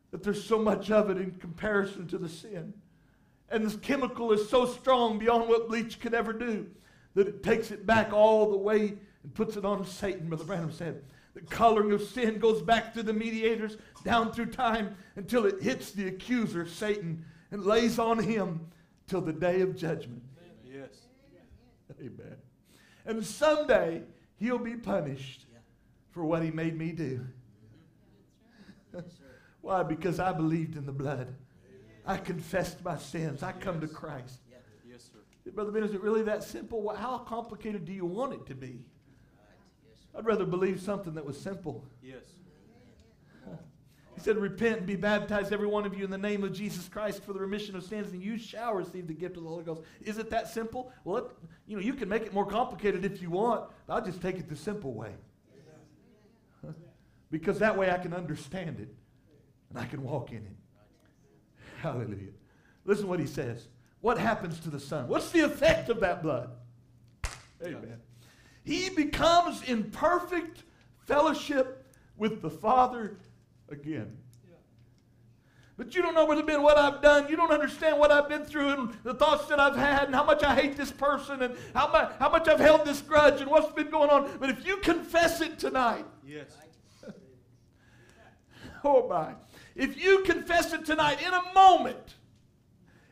that 0.10 0.24
there's 0.24 0.44
so 0.44 0.58
much 0.58 0.90
of 0.90 1.10
it 1.12 1.18
in 1.18 1.32
comparison 1.32 2.08
to 2.08 2.18
the 2.18 2.28
sin. 2.28 2.74
And 3.50 3.64
this 3.64 3.76
chemical 3.76 4.32
is 4.32 4.50
so 4.50 4.66
strong 4.66 5.20
beyond 5.20 5.50
what 5.50 5.68
bleach 5.68 6.00
could 6.00 6.14
ever 6.14 6.34
do 6.34 6.68
that 7.14 7.28
it 7.28 7.44
takes 7.44 7.70
it 7.70 7.86
back 7.86 8.12
all 8.12 8.50
the 8.50 8.58
way 8.58 8.94
and 9.24 9.34
puts 9.36 9.56
it 9.56 9.66
on 9.66 9.86
Satan, 9.86 10.28
Brother 10.28 10.46
Branham 10.46 10.72
said. 10.72 11.04
The 11.36 11.42
coloring 11.42 11.92
of 11.92 12.02
sin 12.02 12.40
goes 12.40 12.62
back 12.62 12.94
to 12.96 13.04
the 13.04 13.14
mediators 13.14 13.78
down 14.04 14.34
through 14.34 14.48
time 14.48 14.96
until 15.16 15.46
it 15.46 15.62
hits 15.62 15.92
the 15.92 16.08
accuser, 16.08 16.66
Satan, 16.66 17.24
and 17.52 17.64
lays 17.66 18.00
on 18.00 18.18
him 18.18 18.62
till 19.08 19.22
the 19.22 19.32
day 19.34 19.62
of 19.62 19.76
judgment. 19.76 20.24
Amen. 22.02 22.36
And 23.06 23.26
someday 23.26 24.04
he'll 24.38 24.58
be 24.58 24.76
punished 24.76 25.46
for 26.12 26.26
what 26.26 26.44
he 26.44 26.52
made 26.52 26.78
me 26.78 26.92
do. 26.92 27.26
Why? 29.62 29.84
Because 29.84 30.20
I 30.20 30.34
believed 30.34 30.76
in 30.76 30.86
the 30.86 30.92
blood. 30.92 31.34
I 32.06 32.18
confessed 32.18 32.84
my 32.84 32.98
sins. 32.98 33.44
I 33.44 33.52
come 33.52 33.80
to 33.82 33.88
Christ. 33.88 34.40
Yes, 34.90 35.10
sir. 35.14 35.52
Brother 35.52 35.72
Ben, 35.72 35.84
is 35.84 35.94
it 35.94 36.02
really 36.02 36.24
that 36.24 36.44
simple? 36.44 36.94
How 36.96 37.20
complicated 37.20 37.86
do 37.86 37.94
you 37.94 38.06
want 38.06 38.34
it 38.34 38.46
to 38.48 38.56
be? 38.56 38.80
I'd 40.18 40.26
rather 40.26 40.46
believe 40.46 40.82
something 40.82 41.14
that 41.14 41.26
was 41.26 41.40
simple. 41.40 41.86
Yes. 42.02 42.24
He 44.16 44.22
said, 44.22 44.38
Repent 44.38 44.80
and 44.80 44.88
be 44.88 44.96
baptized, 44.96 45.54
every 45.54 45.68
one 45.68 45.86
of 45.86 45.98
you, 45.98 46.04
in 46.04 46.12
the 46.12 46.18
name 46.18 46.44
of 46.44 46.54
Jesus 46.54 46.88
Christ 46.90 47.24
for 47.24 47.34
the 47.34 47.40
remission 47.40 47.76
of 47.76 47.84
sins, 47.84 48.12
and 48.12 48.22
you 48.22 48.38
shall 48.38 48.74
receive 48.74 49.08
the 49.08 49.14
gift 49.14 49.38
of 49.38 49.44
the 49.44 49.50
Holy 49.50 49.64
Ghost. 49.64 49.82
Is 50.02 50.18
it 50.18 50.30
that 50.30 50.50
simple? 50.50 50.92
Well, 51.04 51.18
it, 51.18 51.26
you 51.66 51.78
know, 51.78 51.82
you 51.82 51.94
can 51.94 52.10
make 52.10 52.24
it 52.24 52.34
more 52.34 52.46
complicated 52.46 53.06
if 53.06 53.22
you 53.22 53.30
want. 53.30 53.70
I'll 53.88 54.04
just 54.04 54.22
take 54.22 54.38
it 54.38 54.50
the 54.50 54.56
simple 54.56 54.94
way. 54.94 55.12
because 57.32 57.60
that 57.60 57.78
way 57.78 57.90
I 57.90 57.98
can 57.98 58.14
understand 58.14 58.80
it 58.80 58.94
and 59.70 59.80
I 59.80 59.86
can 59.86 60.04
walk 60.04 60.32
in 60.32 60.38
it. 60.38 60.56
Hallelujah. 61.82 62.32
Listen 62.86 63.08
what 63.08 63.20
he 63.20 63.26
says. 63.26 63.68
What 64.02 64.18
happens 64.18 64.60
to 64.62 64.70
the 64.70 64.80
Son? 64.80 65.08
What's 65.08 65.32
the 65.32 65.42
effect 65.42 65.90
of 65.90 66.00
that 66.02 66.22
blood? 66.22 66.50
Amen. 67.64 68.00
He 68.64 68.90
becomes 68.90 69.64
in 69.64 69.92
perfect 69.92 70.64
fellowship 71.06 71.86
with 72.18 72.42
the 72.42 72.50
Father 72.50 73.18
again. 73.72 74.18
But 75.82 75.96
you 75.96 76.04
don't 76.04 76.14
know 76.14 76.26
what's 76.26 76.44
been 76.44 76.62
what 76.62 76.78
I've 76.78 77.02
done. 77.02 77.28
You 77.28 77.36
don't 77.36 77.52
understand 77.52 77.98
what 77.98 78.12
I've 78.12 78.30
been 78.30 78.46
through 78.46 78.70
and 78.70 78.98
the 79.04 79.16
thoughts 79.16 79.48
that 79.48 79.60
I've 79.60 79.76
had 79.76 80.04
and 80.04 80.14
how 80.14 80.24
much 80.24 80.44
I 80.44 80.54
hate 80.54 80.78
this 80.78 80.92
person 80.92 81.42
and 81.42 81.58
how 81.74 81.92
much, 81.92 82.12
how 82.20 82.30
much 82.30 82.48
I've 82.48 82.60
held 82.60 82.86
this 82.86 83.02
grudge 83.02 83.42
and 83.42 83.50
what's 83.50 83.72
been 83.74 83.90
going 83.90 84.12
on. 84.12 84.30
But 84.40 84.52
if 84.52 84.64
you 84.64 84.78
confess 84.78 85.42
it 85.42 85.58
tonight. 85.58 86.06
Yes. 86.24 86.56
oh 88.84 89.08
my. 89.08 89.34
If 89.76 90.00
you 90.00 90.20
confess 90.20 90.72
it 90.72 90.86
tonight 90.86 91.20
in 91.26 91.34
a 91.34 91.54
moment, 91.56 92.16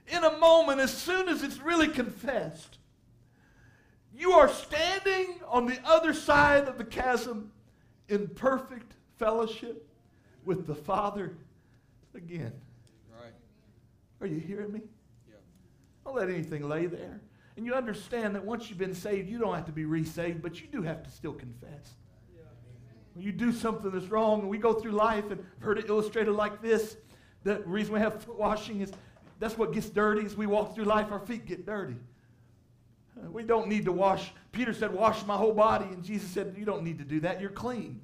in 0.08 0.24
a 0.24 0.38
moment, 0.38 0.80
as 0.80 0.96
soon 0.96 1.28
as 1.28 1.42
it's 1.42 1.58
really 1.58 1.88
confessed, 1.88 2.78
you 4.16 4.34
are 4.34 4.48
standing 4.48 5.40
on 5.48 5.66
the 5.66 5.80
other 5.84 6.14
side 6.14 6.68
of 6.68 6.78
the 6.78 6.84
chasm 6.84 7.52
in 8.10 8.28
perfect 8.28 8.94
fellowship 9.18 9.89
with 10.46 10.68
the 10.68 10.76
Father 10.76 11.36
again. 12.16 12.54
Right. 13.12 13.34
Are 14.22 14.28
you 14.28 14.40
hearing 14.40 14.72
me? 14.72 14.82
Yeah. 15.28 15.36
Don't 16.06 16.16
let 16.16 16.30
anything 16.30 16.68
lay 16.68 16.86
there. 16.86 17.22
And 17.58 17.66
you 17.66 17.74
understand 17.74 18.36
that 18.36 18.46
once 18.46 18.70
you've 18.70 18.80
been 18.80 18.96
saved, 18.96 19.30
you 19.30 19.38
don't 19.38 19.54
have 19.54 19.66
to 19.66 19.72
be 19.72 19.86
resaved, 19.86 20.42
but 20.42 20.62
you 20.62 20.68
do 20.68 20.82
have 20.82 21.04
to 21.04 21.10
still 21.10 21.34
confess. 21.34 21.96
When 23.14 23.26
you 23.26 23.32
do 23.32 23.52
something 23.52 23.92
that's 23.92 24.06
wrong, 24.06 24.42
and 24.42 24.50
we 24.50 24.58
go 24.58 24.74
through 24.74 24.92
life, 24.92 25.30
and 25.30 25.42
I've 25.58 25.64
heard 25.64 25.78
it 25.78 25.90
illustrated 25.90 26.32
like 26.32 26.62
this. 26.62 26.96
The 27.44 27.60
reason 27.66 27.94
we 27.94 28.00
have 28.00 28.24
foot 28.24 28.40
washing 28.40 28.82
is 28.82 28.94
that's 29.40 29.58
what 29.58 29.74
gets 29.74 29.90
dirty. 29.90 30.26
As 30.26 30.38
we 30.38 30.48
walk 30.48 30.76
through 30.76 30.86
life, 30.86 31.12
our 31.12 31.20
feet 31.20 31.46
get 31.46 31.66
dirty. 31.66 31.98
We 33.30 33.44
don't 33.44 33.68
need 33.68 33.86
to 33.86 33.92
wash. 33.92 34.32
Peter 34.54 34.74
said, 34.74 34.94
Wash 34.94 35.26
my 35.26 35.36
whole 35.36 35.54
body. 35.54 35.86
And 35.86 36.04
Jesus 36.04 36.30
said, 36.30 36.56
You 36.58 36.66
don't 36.66 36.84
need 36.84 37.00
to 37.00 37.04
do 37.04 37.20
that. 37.22 37.42
You're 37.42 37.50
clean. 37.50 38.00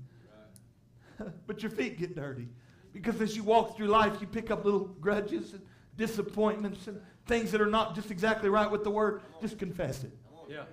but 1.48 1.62
your 1.62 1.72
feet 1.72 1.98
get 1.98 2.16
dirty. 2.16 2.48
Because 2.94 3.20
as 3.22 3.36
you 3.36 3.44
walk 3.44 3.76
through 3.76 3.88
life, 3.88 4.22
you 4.22 4.28
pick 4.28 4.52
up 4.52 4.64
little 4.64 4.86
grudges 5.02 5.54
and 5.54 5.62
disappointments 5.98 6.88
and 6.88 7.00
things 7.28 7.52
that 7.52 7.62
are 7.62 7.68
not 7.68 7.96
just 7.96 8.12
exactly 8.12 8.50
right 8.50 8.70
with 8.70 8.84
the 8.84 8.90
word. 8.90 9.22
Just 9.42 9.58
confess 9.58 10.04
it. 10.04 10.12
Yeah. 10.48 10.64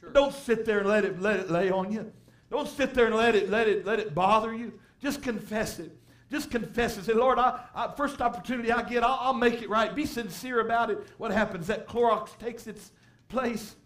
Sure. 0.00 0.10
Don't 0.10 0.34
sit 0.34 0.64
there 0.64 0.80
and 0.80 0.88
let 0.88 1.04
it 1.04 1.20
let 1.20 1.38
it 1.38 1.50
lay 1.50 1.70
on 1.70 1.92
you. 1.92 2.12
Don't 2.50 2.68
sit 2.68 2.94
there 2.94 3.06
and 3.06 3.14
let 3.14 3.34
it 3.34 3.50
let 3.50 3.68
it 3.68 3.86
let 3.86 4.00
it 4.00 4.14
bother 4.14 4.52
you. 4.52 4.72
Just 5.00 5.22
confess 5.22 5.78
it. 5.78 5.96
Just 6.30 6.50
confess 6.50 6.96
it. 6.96 7.04
Say, 7.04 7.12
Lord, 7.12 7.38
I, 7.38 7.60
I 7.74 7.92
first 7.94 8.22
opportunity 8.22 8.72
I 8.72 8.82
get, 8.82 9.02
I'll, 9.02 9.18
I'll 9.20 9.34
make 9.34 9.60
it 9.60 9.68
right. 9.68 9.94
Be 9.94 10.06
sincere 10.06 10.60
about 10.60 10.90
it. 10.90 11.06
What 11.18 11.30
happens? 11.30 11.66
That 11.66 11.86
Clorox 11.86 12.38
takes 12.38 12.66
its 12.66 12.90
place. 13.28 13.76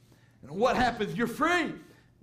And 0.43 0.53
what 0.53 0.77
happens? 0.77 1.17
You're 1.17 1.27
free. 1.27 1.75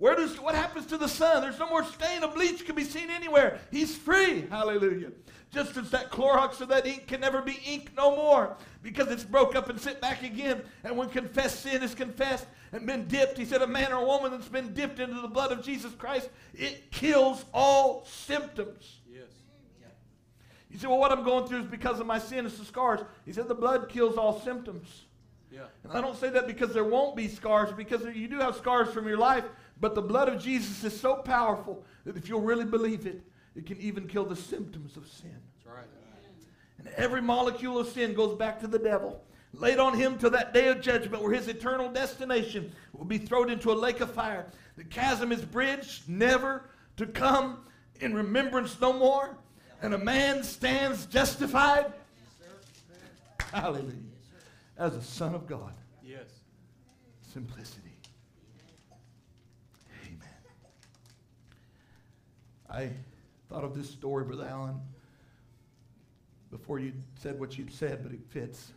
Where 0.04 0.14
does 0.14 0.38
what 0.38 0.54
happens 0.54 0.84
to 0.88 0.98
the 0.98 1.08
sun? 1.08 1.40
There's 1.40 1.58
no 1.58 1.66
more 1.66 1.82
stain 1.82 2.22
of 2.22 2.34
bleach 2.34 2.66
can 2.66 2.74
be 2.74 2.84
seen 2.84 3.08
anywhere. 3.08 3.58
He's 3.70 3.96
free. 3.96 4.42
Hallelujah. 4.50 5.12
Just 5.50 5.78
as 5.78 5.90
that 5.92 6.10
Clorox 6.10 6.60
or 6.60 6.66
that 6.66 6.86
ink 6.86 7.06
can 7.06 7.22
never 7.22 7.40
be 7.40 7.58
ink 7.64 7.90
no 7.96 8.14
more 8.14 8.54
because 8.82 9.08
it's 9.10 9.24
broke 9.24 9.56
up 9.56 9.70
and 9.70 9.80
sent 9.80 10.02
back 10.02 10.22
again. 10.22 10.60
And 10.84 10.98
when 10.98 11.08
confessed 11.08 11.62
sin 11.62 11.82
is 11.82 11.94
confessed 11.94 12.46
and 12.72 12.86
been 12.86 13.08
dipped, 13.08 13.38
he 13.38 13.46
said, 13.46 13.62
a 13.62 13.66
man 13.66 13.94
or 13.94 14.02
a 14.02 14.04
woman 14.04 14.30
that's 14.30 14.46
been 14.46 14.74
dipped 14.74 15.00
into 15.00 15.22
the 15.22 15.26
blood 15.26 15.52
of 15.52 15.64
Jesus 15.64 15.94
Christ, 15.94 16.28
it 16.52 16.90
kills 16.90 17.46
all 17.54 18.04
symptoms. 18.04 18.98
Yes. 19.10 19.30
You 20.70 20.78
say, 20.78 20.86
well, 20.86 20.98
what 20.98 21.12
I'm 21.12 21.24
going 21.24 21.46
through 21.46 21.60
is 21.60 21.66
because 21.66 21.98
of 21.98 22.04
my 22.04 22.18
sin. 22.18 22.44
It's 22.44 22.58
the 22.58 22.66
scars. 22.66 23.00
He 23.24 23.32
said, 23.32 23.48
the 23.48 23.54
blood 23.54 23.88
kills 23.88 24.18
all 24.18 24.38
symptoms. 24.42 25.06
Yeah. 25.50 25.60
And 25.84 25.92
I 25.92 26.00
don't 26.00 26.16
say 26.16 26.30
that 26.30 26.46
because 26.46 26.74
there 26.74 26.84
won't 26.84 27.16
be 27.16 27.28
scars, 27.28 27.72
because 27.72 28.04
you 28.14 28.28
do 28.28 28.40
have 28.40 28.56
scars 28.56 28.92
from 28.92 29.06
your 29.06 29.18
life, 29.18 29.44
but 29.80 29.94
the 29.94 30.02
blood 30.02 30.28
of 30.28 30.42
Jesus 30.42 30.84
is 30.84 30.98
so 30.98 31.16
powerful 31.16 31.84
that 32.04 32.16
if 32.16 32.28
you'll 32.28 32.40
really 32.40 32.64
believe 32.64 33.06
it, 33.06 33.22
it 33.54 33.66
can 33.66 33.78
even 33.80 34.06
kill 34.06 34.24
the 34.24 34.36
symptoms 34.36 34.96
of 34.96 35.06
sin. 35.06 35.36
That's 35.56 35.76
right. 35.76 35.86
And 36.78 36.88
every 36.96 37.22
molecule 37.22 37.78
of 37.78 37.88
sin 37.88 38.14
goes 38.14 38.36
back 38.36 38.60
to 38.60 38.66
the 38.66 38.78
devil, 38.78 39.22
laid 39.52 39.78
on 39.78 39.94
him 39.96 40.18
till 40.18 40.30
that 40.30 40.52
day 40.52 40.68
of 40.68 40.80
judgment 40.80 41.22
where 41.22 41.32
his 41.32 41.48
eternal 41.48 41.88
destination 41.88 42.72
will 42.92 43.04
be 43.04 43.18
thrown 43.18 43.50
into 43.50 43.72
a 43.72 43.74
lake 43.74 44.00
of 44.00 44.12
fire. 44.12 44.46
The 44.76 44.84
chasm 44.84 45.32
is 45.32 45.40
bridged, 45.42 46.08
never 46.08 46.68
to 46.96 47.06
come 47.06 47.60
in 48.00 48.14
remembrance 48.14 48.80
no 48.80 48.92
more. 48.92 49.36
And 49.82 49.94
a 49.94 49.98
man 49.98 50.42
stands 50.42 51.06
justified. 51.06 51.92
Hallelujah. 53.52 53.92
As 54.76 54.96
a 54.96 55.02
son 55.02 55.34
of 55.34 55.46
God. 55.46 55.72
Yes. 56.02 56.26
Simplicity. 57.32 57.80
Amen. 60.06 60.28
I 62.74 62.90
thought 63.48 63.62
of 63.62 63.76
this 63.76 63.88
story, 63.88 64.24
Brother 64.24 64.48
Allen, 64.50 64.80
before 66.50 66.80
you 66.80 66.92
said 67.20 67.38
what 67.38 67.56
you'd 67.56 67.72
said, 67.72 68.02
but 68.02 68.10
it 68.10 68.24
fits. 68.30 68.72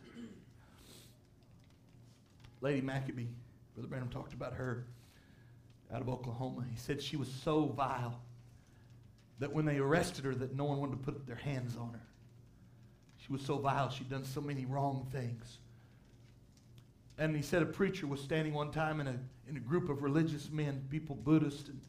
Lady 2.60 2.80
Maccabee, 2.80 3.26
Brother 3.74 3.88
Branham 3.88 4.08
talked 4.08 4.34
about 4.34 4.54
her 4.54 4.86
out 5.92 6.00
of 6.00 6.08
Oklahoma. 6.08 6.64
He 6.70 6.78
said 6.78 7.02
she 7.02 7.16
was 7.16 7.28
so 7.28 7.66
vile 7.66 8.20
that 9.40 9.52
when 9.52 9.64
they 9.64 9.78
arrested 9.78 10.24
her, 10.24 10.34
that 10.34 10.54
no 10.54 10.64
one 10.64 10.78
wanted 10.78 10.92
to 10.92 10.98
put 10.98 11.26
their 11.26 11.36
hands 11.36 11.76
on 11.76 11.92
her. 11.92 12.06
She 13.26 13.32
was 13.32 13.42
so 13.42 13.58
vile. 13.58 13.90
She'd 13.90 14.10
done 14.10 14.24
so 14.24 14.40
many 14.40 14.64
wrong 14.64 15.08
things. 15.10 15.58
And 17.18 17.34
he 17.34 17.42
said 17.42 17.62
a 17.62 17.66
preacher 17.66 18.06
was 18.06 18.20
standing 18.20 18.54
one 18.54 18.70
time 18.70 19.00
in 19.00 19.08
a, 19.08 19.16
in 19.48 19.56
a 19.56 19.60
group 19.60 19.88
of 19.88 20.04
religious 20.04 20.50
men, 20.50 20.86
people 20.88 21.16
Buddhists 21.16 21.68
and, 21.68 21.80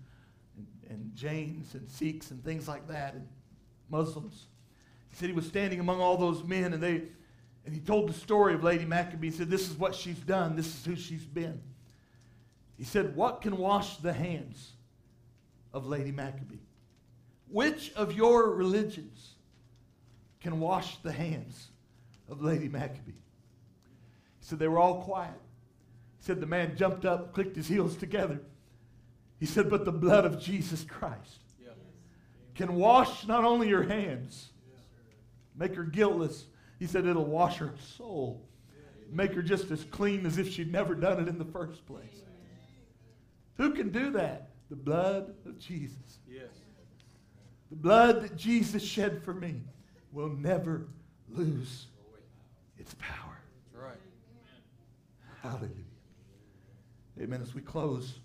and, 0.90 1.16
Jains 1.16 1.76
and 1.76 1.90
Sikhs 1.90 2.32
and 2.32 2.44
things 2.44 2.68
like 2.68 2.88
that, 2.88 3.14
and 3.14 3.28
Muslims. 3.90 4.48
He 5.10 5.16
said 5.16 5.30
he 5.30 5.36
was 5.36 5.48
standing 5.48 5.80
among 5.80 6.02
all 6.02 6.18
those 6.18 6.44
men, 6.44 6.74
and 6.74 6.82
they 6.82 7.04
and 7.66 7.74
he 7.74 7.82
told 7.82 8.10
the 8.10 8.14
story 8.14 8.56
of 8.56 8.64
Lady 8.64 8.86
Maccabee. 8.86 9.30
He 9.30 9.38
said, 9.38 9.50
This 9.50 9.70
is 9.70 9.78
what 9.78 9.94
she's 9.94 10.18
done, 10.18 10.56
this 10.56 10.68
is 10.68 10.86
who 10.86 10.96
she's 10.96 11.26
been. 11.26 11.62
He 12.78 12.84
said, 12.84 13.16
What 13.16 13.42
can 13.42 13.58
wash 13.58 13.98
the 13.98 14.14
hands 14.14 14.72
of 15.74 15.86
Lady 15.86 16.12
Maccabee? 16.12 16.64
Which 17.48 17.92
of 17.94 18.14
your 18.14 18.52
religions 18.52 19.36
can 20.40 20.60
wash 20.60 20.98
the 20.98 21.12
hands 21.12 21.68
of 22.28 22.42
Lady 22.42 22.70
Maccabee? 22.70 23.12
He 23.12 24.46
said, 24.46 24.60
They 24.60 24.68
were 24.68 24.80
all 24.80 25.04
quiet. 25.04 25.40
He 26.20 26.26
said, 26.26 26.40
The 26.40 26.48
man 26.48 26.76
jumped 26.76 27.06
up, 27.06 27.34
clicked 27.34 27.56
his 27.56 27.68
heels 27.68 27.96
together. 27.96 28.40
He 29.40 29.46
said, 29.46 29.70
But 29.70 29.86
the 29.86 29.92
blood 29.92 30.26
of 30.26 30.40
Jesus 30.40 30.84
Christ 30.84 31.40
Yeah. 31.62 31.70
can 32.56 32.76
wash 32.76 33.26
not 33.28 33.44
only 33.44 33.70
your 33.70 33.84
hands, 33.84 34.52
make 35.56 35.76
her 35.76 35.84
guiltless. 35.84 36.46
He 36.78 36.88
said 36.88 37.06
it'll 37.06 37.26
wash 37.26 37.58
her 37.58 37.74
soul, 37.98 38.48
make 39.12 39.34
her 39.34 39.42
just 39.42 39.72
as 39.72 39.84
clean 39.86 40.26
as 40.26 40.38
if 40.38 40.50
she'd 40.52 40.72
never 40.72 40.96
done 40.96 41.22
it 41.22 41.28
in 41.28 41.38
the 41.38 41.46
first 41.46 41.86
place. 41.86 42.24
Who 43.58 43.72
can 43.74 43.90
do 43.90 44.12
that? 44.12 44.52
The 44.70 44.76
blood 44.76 45.36
of 45.46 45.58
Jesus. 45.58 46.20
Yes. 46.30 46.48
The 47.70 47.76
blood 47.76 48.22
that 48.24 48.36
Jesus 48.36 48.84
shed 48.84 49.22
for 49.24 49.34
me 49.34 49.62
will 50.12 50.30
never 50.30 50.88
lose 51.28 51.88
its 52.78 52.96
power. 52.96 53.38
That's 53.74 53.84
right. 53.84 54.00
Hallelujah. 55.42 55.74
Amen. 57.22 57.42
As 57.42 57.54
we 57.54 57.62
close, 57.62 58.20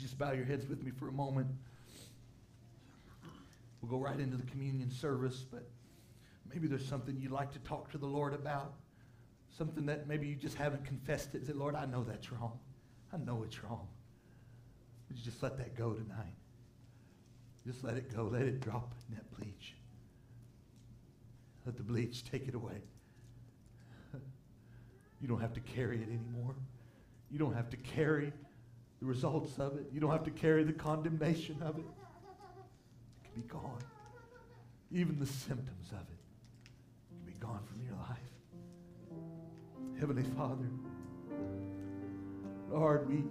you 0.00 0.06
just 0.06 0.18
bow 0.18 0.32
your 0.32 0.44
heads 0.44 0.66
with 0.66 0.82
me 0.82 0.90
for 0.90 1.08
a 1.08 1.12
moment? 1.12 1.48
We'll 3.80 3.90
go 3.90 3.98
right 3.98 4.18
into 4.18 4.36
the 4.36 4.46
communion 4.50 4.90
service, 4.90 5.44
but 5.50 5.68
maybe 6.52 6.68
there's 6.68 6.86
something 6.86 7.18
you'd 7.18 7.32
like 7.32 7.52
to 7.52 7.58
talk 7.60 7.90
to 7.92 7.98
the 7.98 8.06
Lord 8.06 8.34
about. 8.34 8.74
Something 9.56 9.86
that 9.86 10.06
maybe 10.06 10.26
you 10.26 10.36
just 10.36 10.56
haven't 10.56 10.84
confessed 10.84 11.34
it. 11.34 11.46
Say, 11.46 11.52
Lord, 11.52 11.74
I 11.74 11.84
know 11.84 12.02
that's 12.02 12.32
wrong. 12.32 12.58
I 13.12 13.18
know 13.18 13.42
it's 13.42 13.62
wrong. 13.62 13.88
Would 15.08 15.18
you 15.18 15.24
just 15.24 15.42
let 15.42 15.58
that 15.58 15.76
go 15.76 15.92
tonight? 15.92 16.34
Just 17.66 17.84
let 17.84 17.96
it 17.96 18.14
go. 18.14 18.24
Let 18.32 18.42
it 18.42 18.60
drop 18.60 18.94
in 19.08 19.16
that 19.16 19.30
bleach. 19.36 19.74
Let 21.66 21.76
the 21.76 21.82
bleach 21.82 22.24
take 22.24 22.48
it 22.48 22.54
away. 22.54 22.80
You 25.20 25.28
don't 25.28 25.40
have 25.40 25.52
to 25.52 25.60
carry 25.60 25.98
it 25.98 26.08
anymore. 26.08 26.54
You 27.30 27.38
don't 27.38 27.52
have 27.52 27.68
to 27.70 27.76
carry 27.76 28.32
the 29.00 29.06
results 29.06 29.58
of 29.58 29.76
it. 29.76 29.86
You 29.92 30.00
don't 30.00 30.10
have 30.10 30.24
to 30.24 30.30
carry 30.30 30.62
the 30.62 30.72
condemnation 30.72 31.56
of 31.62 31.78
it. 31.78 31.84
It 31.84 33.32
can 33.32 33.42
be 33.42 33.48
gone. 33.48 33.82
Even 34.92 35.18
the 35.18 35.26
symptoms 35.26 35.90
of 35.92 36.00
it 36.00 36.18
can 37.08 37.24
be 37.24 37.32
gone 37.40 37.60
from 37.66 37.82
your 37.82 37.94
life. 37.96 38.18
Heavenly 39.98 40.24
Father, 40.36 40.68
Lord, 42.70 43.08
we, 43.08 43.24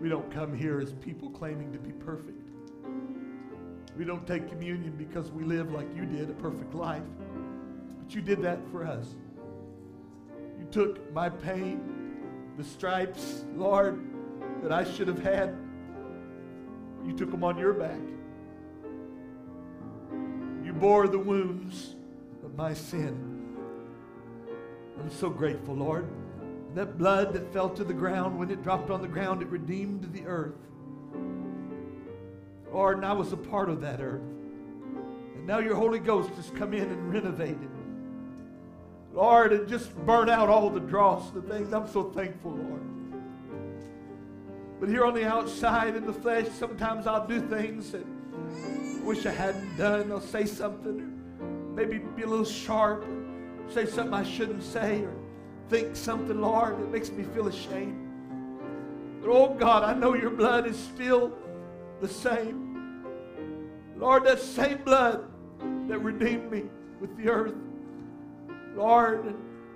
we 0.00 0.08
don't 0.08 0.30
come 0.32 0.56
here 0.56 0.80
as 0.80 0.92
people 0.92 1.30
claiming 1.30 1.72
to 1.72 1.78
be 1.78 1.92
perfect. 1.92 2.38
We 3.96 4.04
don't 4.04 4.26
take 4.26 4.48
communion 4.48 4.94
because 4.96 5.30
we 5.32 5.42
live 5.42 5.72
like 5.72 5.86
you 5.96 6.04
did, 6.04 6.30
a 6.30 6.34
perfect 6.34 6.74
life. 6.74 7.02
But 7.98 8.14
you 8.14 8.20
did 8.20 8.42
that 8.42 8.60
for 8.70 8.84
us. 8.84 9.06
You 10.58 10.66
took 10.70 11.12
my 11.12 11.28
pain, 11.28 11.80
the 12.56 12.64
stripes, 12.64 13.44
Lord, 13.56 14.07
that 14.62 14.72
I 14.72 14.84
should 14.84 15.08
have 15.08 15.22
had. 15.22 15.56
You 17.04 17.12
took 17.12 17.30
them 17.30 17.44
on 17.44 17.56
your 17.58 17.72
back. 17.72 18.00
You 20.64 20.72
bore 20.72 21.08
the 21.08 21.18
wounds 21.18 21.94
of 22.44 22.54
my 22.56 22.74
sin. 22.74 23.56
I'm 25.00 25.10
so 25.10 25.30
grateful, 25.30 25.74
Lord. 25.74 26.08
That 26.74 26.98
blood 26.98 27.32
that 27.32 27.52
fell 27.52 27.70
to 27.70 27.84
the 27.84 27.94
ground, 27.94 28.38
when 28.38 28.50
it 28.50 28.62
dropped 28.62 28.90
on 28.90 29.00
the 29.00 29.08
ground, 29.08 29.42
it 29.42 29.48
redeemed 29.48 30.12
the 30.12 30.26
earth. 30.26 30.54
Lord, 32.70 32.98
and 32.98 33.06
I 33.06 33.12
was 33.12 33.32
a 33.32 33.36
part 33.36 33.70
of 33.70 33.80
that 33.80 34.00
earth. 34.00 34.20
And 34.20 35.46
now 35.46 35.58
your 35.58 35.74
Holy 35.74 35.98
Ghost 35.98 36.30
has 36.30 36.50
come 36.50 36.74
in 36.74 36.90
and 36.90 37.12
renovated. 37.12 37.70
Lord, 39.14 39.52
and 39.52 39.66
just 39.66 39.96
burn 40.04 40.28
out 40.28 40.48
all 40.48 40.68
the 40.68 40.80
dross, 40.80 41.30
the 41.30 41.40
things. 41.40 41.72
I'm 41.72 41.88
so 41.88 42.10
thankful, 42.10 42.52
Lord. 42.52 42.97
But 44.80 44.88
here 44.88 45.04
on 45.04 45.14
the 45.14 45.26
outside 45.26 45.96
in 45.96 46.06
the 46.06 46.12
flesh, 46.12 46.48
sometimes 46.48 47.06
I'll 47.06 47.26
do 47.26 47.40
things 47.40 47.92
that 47.92 48.04
I 48.04 49.00
wish 49.04 49.26
I 49.26 49.32
hadn't 49.32 49.76
done. 49.76 50.12
I'll 50.12 50.20
say 50.20 50.44
something, 50.44 51.20
or 51.40 51.48
maybe 51.74 51.98
be 51.98 52.22
a 52.22 52.26
little 52.26 52.44
sharp, 52.44 53.04
or 53.04 53.70
say 53.72 53.86
something 53.86 54.14
I 54.14 54.22
shouldn't 54.22 54.62
say, 54.62 55.02
or 55.02 55.14
think 55.68 55.96
something, 55.96 56.40
Lord, 56.40 56.78
that 56.78 56.90
makes 56.90 57.10
me 57.10 57.24
feel 57.24 57.48
ashamed. 57.48 58.04
But 59.20 59.30
oh 59.30 59.54
God, 59.54 59.82
I 59.82 59.94
know 59.94 60.14
your 60.14 60.30
blood 60.30 60.66
is 60.66 60.78
still 60.78 61.36
the 62.00 62.08
same. 62.08 63.04
Lord, 63.96 64.24
that 64.26 64.38
same 64.40 64.78
blood 64.84 65.24
that 65.88 65.98
redeemed 65.98 66.52
me 66.52 66.64
with 67.00 67.16
the 67.16 67.28
earth. 67.28 67.54
Lord, 68.76 69.34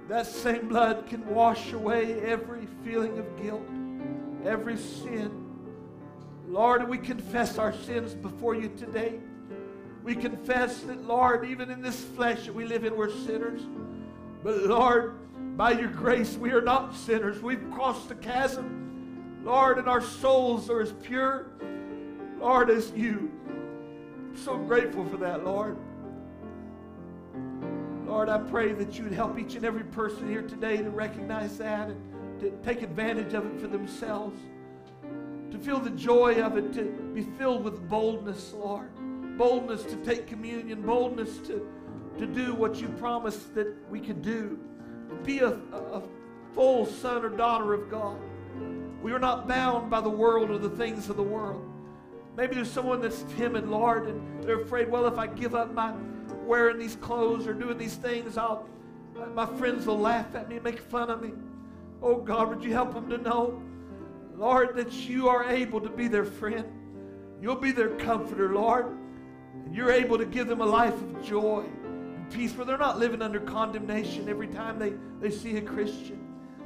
that 0.09 0.27
same 0.27 0.69
blood 0.69 1.07
can 1.09 1.27
wash 1.27 1.73
away 1.73 2.21
every 2.21 2.69
feeling 2.85 3.19
of 3.19 3.43
guilt, 3.43 3.67
every 4.45 4.77
sin. 4.77 5.31
Lord, 6.49 6.89
we 6.89 6.99
confess 6.99 7.59
our 7.59 7.73
sins 7.73 8.15
before 8.15 8.55
you 8.55 8.69
today. 8.77 9.21
We 10.05 10.15
confess 10.15 10.81
that, 10.81 11.07
Lord, 11.07 11.45
even 11.47 11.71
in 11.71 11.81
this 11.81 12.03
flesh 12.03 12.47
that 12.47 12.55
we 12.55 12.65
live 12.65 12.85
in, 12.85 12.97
we're 12.97 13.11
sinners. 13.11 13.63
But, 14.43 14.65
Lord, 14.65 15.15
by 15.57 15.73
your 15.73 15.91
grace, 15.91 16.37
we 16.37 16.51
are 16.53 16.61
not 16.61 16.95
sinners. 16.95 17.41
We've 17.41 17.71
crossed 17.71 18.09
the 18.09 18.17
chasm, 18.17 19.41
Lord, 19.45 19.79
and 19.79 19.89
our 19.89 20.01
souls 20.01 20.69
are 20.69 20.81
as 20.81 20.93
pure, 21.03 21.47
Lord, 22.39 22.71
as 22.71 22.91
you. 22.93 23.31
I'm 23.49 24.37
so 24.37 24.57
grateful 24.57 25.05
for 25.05 25.19
that, 25.19 25.45
Lord. 25.45 25.77
Lord, 28.07 28.29
I 28.29 28.39
pray 28.39 28.73
that 28.73 28.99
you 28.99 29.05
would 29.05 29.13
help 29.13 29.39
each 29.39 29.55
and 29.55 29.65
every 29.65 29.85
person 29.85 30.29
here 30.29 30.43
today 30.43 30.79
to 30.79 30.91
recognize 30.91 31.57
that 31.59 31.89
and 31.89 32.12
to 32.43 32.51
take 32.63 32.83
advantage 32.83 33.35
of 33.35 33.47
it 33.47 33.61
for 33.61 33.69
themselves. 33.69 34.39
To 35.53 35.59
feel 35.59 35.79
the 35.79 35.91
joy 35.91 36.43
of 36.43 36.57
it, 36.57 36.73
to 36.75 36.85
be 37.15 37.23
filled 37.23 37.65
with 37.65 37.89
boldness, 37.89 38.53
Lord. 38.53 38.91
Boldness 39.39 39.85
to 39.85 39.97
take 39.97 40.27
communion, 40.27 40.83
boldness 40.83 41.39
to, 41.47 41.67
to 42.19 42.27
do 42.27 42.55
what 42.55 42.81
you 42.81 42.89
promised 42.89 43.55
that 43.55 43.75
we 43.89 44.01
could 44.01 44.23
do. 44.23 44.59
Be 45.25 45.41
a, 45.41 45.51
a 45.73 46.03
full 46.55 46.85
son 46.87 47.25
or 47.25 47.29
daughter 47.29 47.75
of 47.75 47.91
God. 47.91 48.19
We 49.03 49.13
are 49.13 49.19
not 49.19 49.47
bound 49.47 49.91
by 49.91 50.01
the 50.01 50.11
world 50.11 50.51
or 50.51 50.59
the 50.59 50.71
things 50.71 51.09
of 51.09 51.17
the 51.17 51.23
world. 51.23 51.69
Maybe 52.37 52.55
there's 52.55 52.71
someone 52.71 53.01
that's 53.01 53.25
timid, 53.37 53.69
Lord, 53.69 54.09
and 54.09 54.43
they're 54.43 54.63
afraid, 54.63 54.91
well, 54.91 55.07
if 55.07 55.19
I 55.19 55.27
give 55.27 55.55
up 55.55 55.73
my 55.75 55.93
wearing 56.45 56.79
these 56.79 56.97
clothes 56.97 57.47
or 57.47 57.53
doing 57.53 57.79
these 57.79 57.97
things, 57.97 58.37
I'll, 58.37 58.67
my 59.35 59.47
friends 59.47 59.87
will 59.87 59.99
laugh 59.99 60.35
at 60.35 60.49
me 60.49 60.59
make 60.59 60.81
fun 60.81 61.11
of 61.11 61.23
me. 61.23 61.33
Oh, 62.03 62.17
God, 62.17 62.49
would 62.49 62.65
you 62.65 62.73
help 62.73 62.95
them 62.95 63.09
to 63.11 63.19
know, 63.19 63.63
Lord, 64.37 64.77
that 64.77 64.93
you 64.93 65.29
are 65.29 65.45
able 65.45 65.81
to 65.81 65.89
be 65.89 66.09
their 66.09 66.25
friend. 66.25 66.67
You'll 67.41 67.57
be 67.57 67.71
their 67.73 67.91
comforter, 67.97 68.53
Lord. 68.53 68.97
And 69.65 69.75
you're 69.75 69.93
able 69.93 70.19
to 70.19 70.25
give 70.25 70.49
them 70.49 70.61
a 70.61 70.67
life 70.67 70.95
of 70.95 71.25
joy 71.25 71.65
and 71.87 72.31
peace 72.31 72.57
where 72.57 72.67
they're 72.67 72.79
not 72.79 72.99
living 72.99 73.23
under 73.23 73.41
condemnation 73.41 74.29
every 74.29 74.49
time 74.49 74.79
they, 74.79 74.95
they 75.21 75.31
see 75.31 75.57
a 75.57 75.63
Christian, 75.63 76.19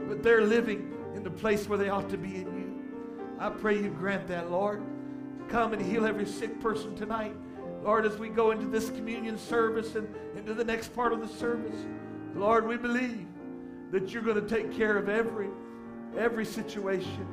but 0.09 0.23
they're 0.23 0.43
living 0.43 0.95
in 1.15 1.23
the 1.23 1.31
place 1.31 1.69
where 1.69 1.79
they 1.79 1.91
ought 1.91 2.09
to 2.11 2.19
be 2.19 2.37
in 2.37 2.47
you. 2.47 3.37
I 3.39 3.51
pray 3.51 3.77
you 3.77 3.91
grant 3.91 4.29
that, 4.29 4.51
Lord. 4.51 4.83
Come 5.49 5.73
and 5.73 5.83
heal 5.83 6.07
every 6.07 6.27
sick 6.27 6.61
person 6.61 6.95
tonight. 6.95 7.35
Lord, 7.83 8.07
as 8.07 8.17
we 8.17 8.29
go 8.29 8.51
into 8.51 8.67
this 8.67 8.91
communion 8.91 9.39
service 9.39 9.95
and 9.95 10.09
into 10.37 10.55
the 10.55 10.65
next 10.65 10.95
part 10.95 11.13
of 11.13 11.21
the 11.21 11.29
service, 11.29 11.77
Lord, 12.35 12.67
we 12.67 12.77
believe 12.77 13.27
that 13.97 14.11
you're 14.11 14.23
going 14.23 14.39
to 14.39 14.47
take 14.47 14.77
care 14.77 14.99
of 14.99 15.09
every 15.09 15.49
every 16.19 16.45
situation. 16.45 17.27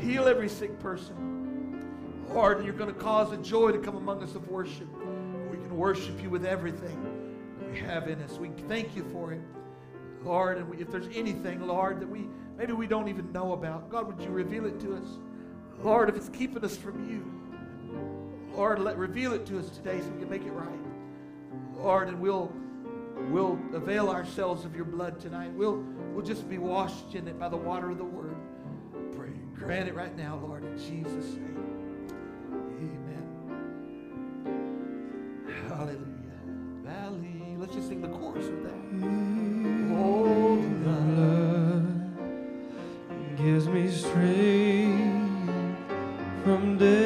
Heal 0.00 0.26
every 0.26 0.48
sick 0.48 0.76
person. 0.80 1.84
Lord, 2.30 2.56
and 2.56 2.66
you're 2.66 2.74
going 2.74 2.92
to 2.92 3.00
cause 3.00 3.30
a 3.30 3.36
joy 3.36 3.70
to 3.70 3.78
come 3.78 3.94
among 3.94 4.24
us 4.24 4.34
of 4.34 4.48
worship. 4.48 4.88
We 5.48 5.58
can 5.58 5.76
worship 5.76 6.20
you 6.20 6.28
with 6.28 6.44
everything 6.44 7.36
we 7.70 7.78
have 7.78 8.08
in 8.08 8.20
us. 8.22 8.32
We 8.32 8.48
thank 8.66 8.96
you 8.96 9.04
for 9.12 9.32
it. 9.32 9.40
Lord, 10.24 10.58
and 10.58 10.68
we, 10.68 10.78
if 10.78 10.90
there's 10.90 11.06
anything, 11.14 11.64
Lord, 11.64 12.00
that 12.00 12.08
we 12.08 12.26
maybe 12.56 12.72
we 12.72 12.88
don't 12.88 13.06
even 13.06 13.30
know 13.30 13.52
about, 13.52 13.88
God, 13.88 14.08
would 14.08 14.20
you 14.20 14.30
reveal 14.30 14.66
it 14.66 14.80
to 14.80 14.96
us? 14.96 15.06
Lord, 15.84 16.08
if 16.08 16.16
it's 16.16 16.28
keeping 16.30 16.64
us 16.64 16.76
from 16.76 17.08
you, 17.08 18.56
Lord, 18.56 18.80
let 18.80 18.98
reveal 18.98 19.34
it 19.34 19.46
to 19.46 19.58
us 19.60 19.70
today 19.70 20.00
so 20.00 20.08
we 20.08 20.18
can 20.18 20.30
make 20.30 20.44
it 20.44 20.50
right. 20.50 20.80
Lord, 21.76 22.08
and 22.08 22.20
we'll 22.20 22.52
we'll 23.30 23.56
avail 23.72 24.08
ourselves 24.08 24.64
of 24.64 24.74
your 24.74 24.84
blood 24.84 25.20
tonight. 25.20 25.52
We'll 25.52 25.84
we'll 26.18 26.26
just 26.26 26.50
be 26.50 26.58
washed 26.58 27.14
in 27.14 27.28
it 27.28 27.38
by 27.38 27.48
the 27.48 27.56
water 27.56 27.90
of 27.90 27.98
the 27.98 28.02
word. 28.02 28.34
Pray. 29.14 29.30
Grant 29.54 29.88
it 29.88 29.94
right 29.94 30.16
now, 30.16 30.34
Lord, 30.44 30.64
in 30.64 30.76
Jesus' 30.76 31.36
name. 31.36 32.08
Amen. 32.82 33.22
Hallelujah. 35.68 36.42
Valley. 36.82 37.54
Let's 37.56 37.72
just 37.72 37.86
sing 37.86 38.02
the 38.02 38.08
chorus 38.08 38.48
of 38.48 38.64
that. 38.64 38.74
Oh, 39.96 40.56
blood 40.82 42.16
gives 43.36 43.68
me 43.68 43.88
strength 43.88 45.46
from 46.42 46.78
day 46.78 46.96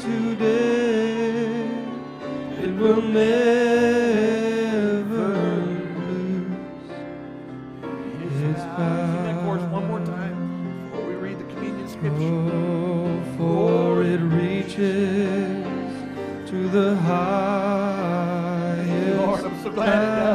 to 0.00 0.34
day. 0.34 1.68
It 2.64 2.74
will 2.74 3.00
never 3.00 4.35
highest 17.06 18.86
Lord, 19.16 19.44
I'm 19.44 19.62
so 19.62 19.70
glad 19.70 20.25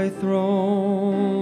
thy 0.00 0.08
throne 0.08 1.39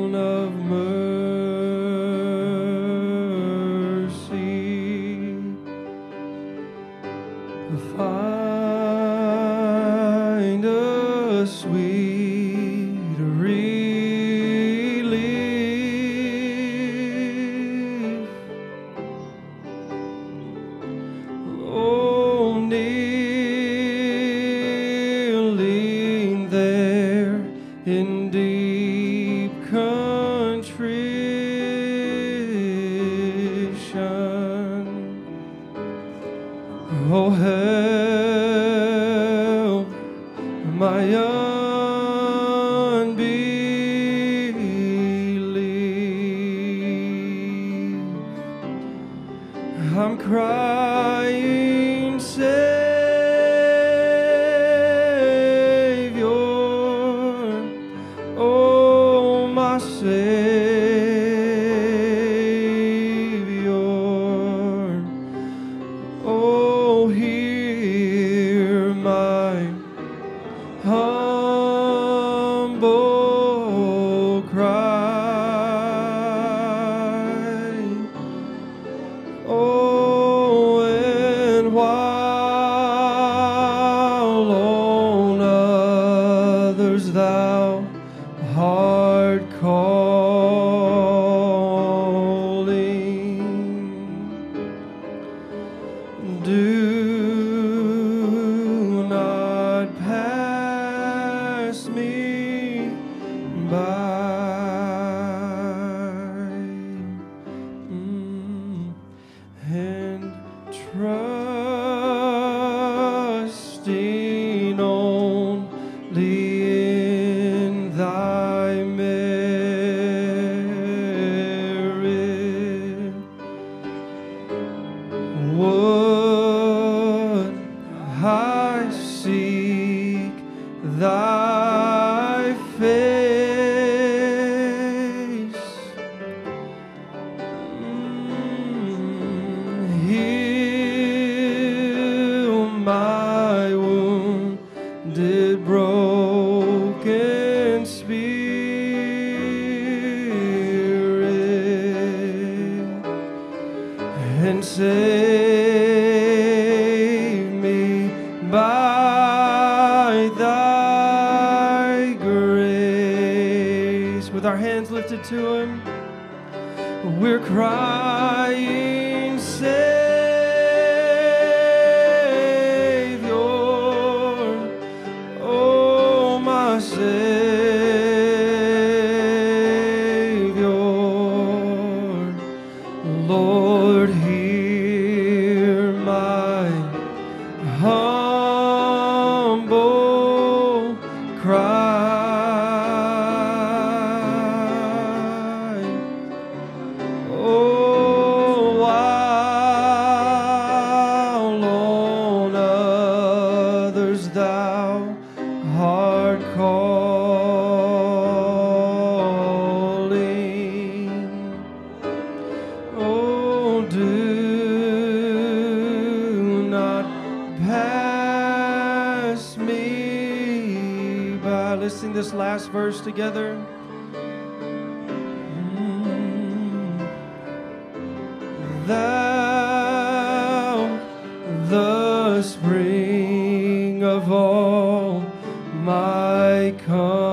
my 236.71 237.28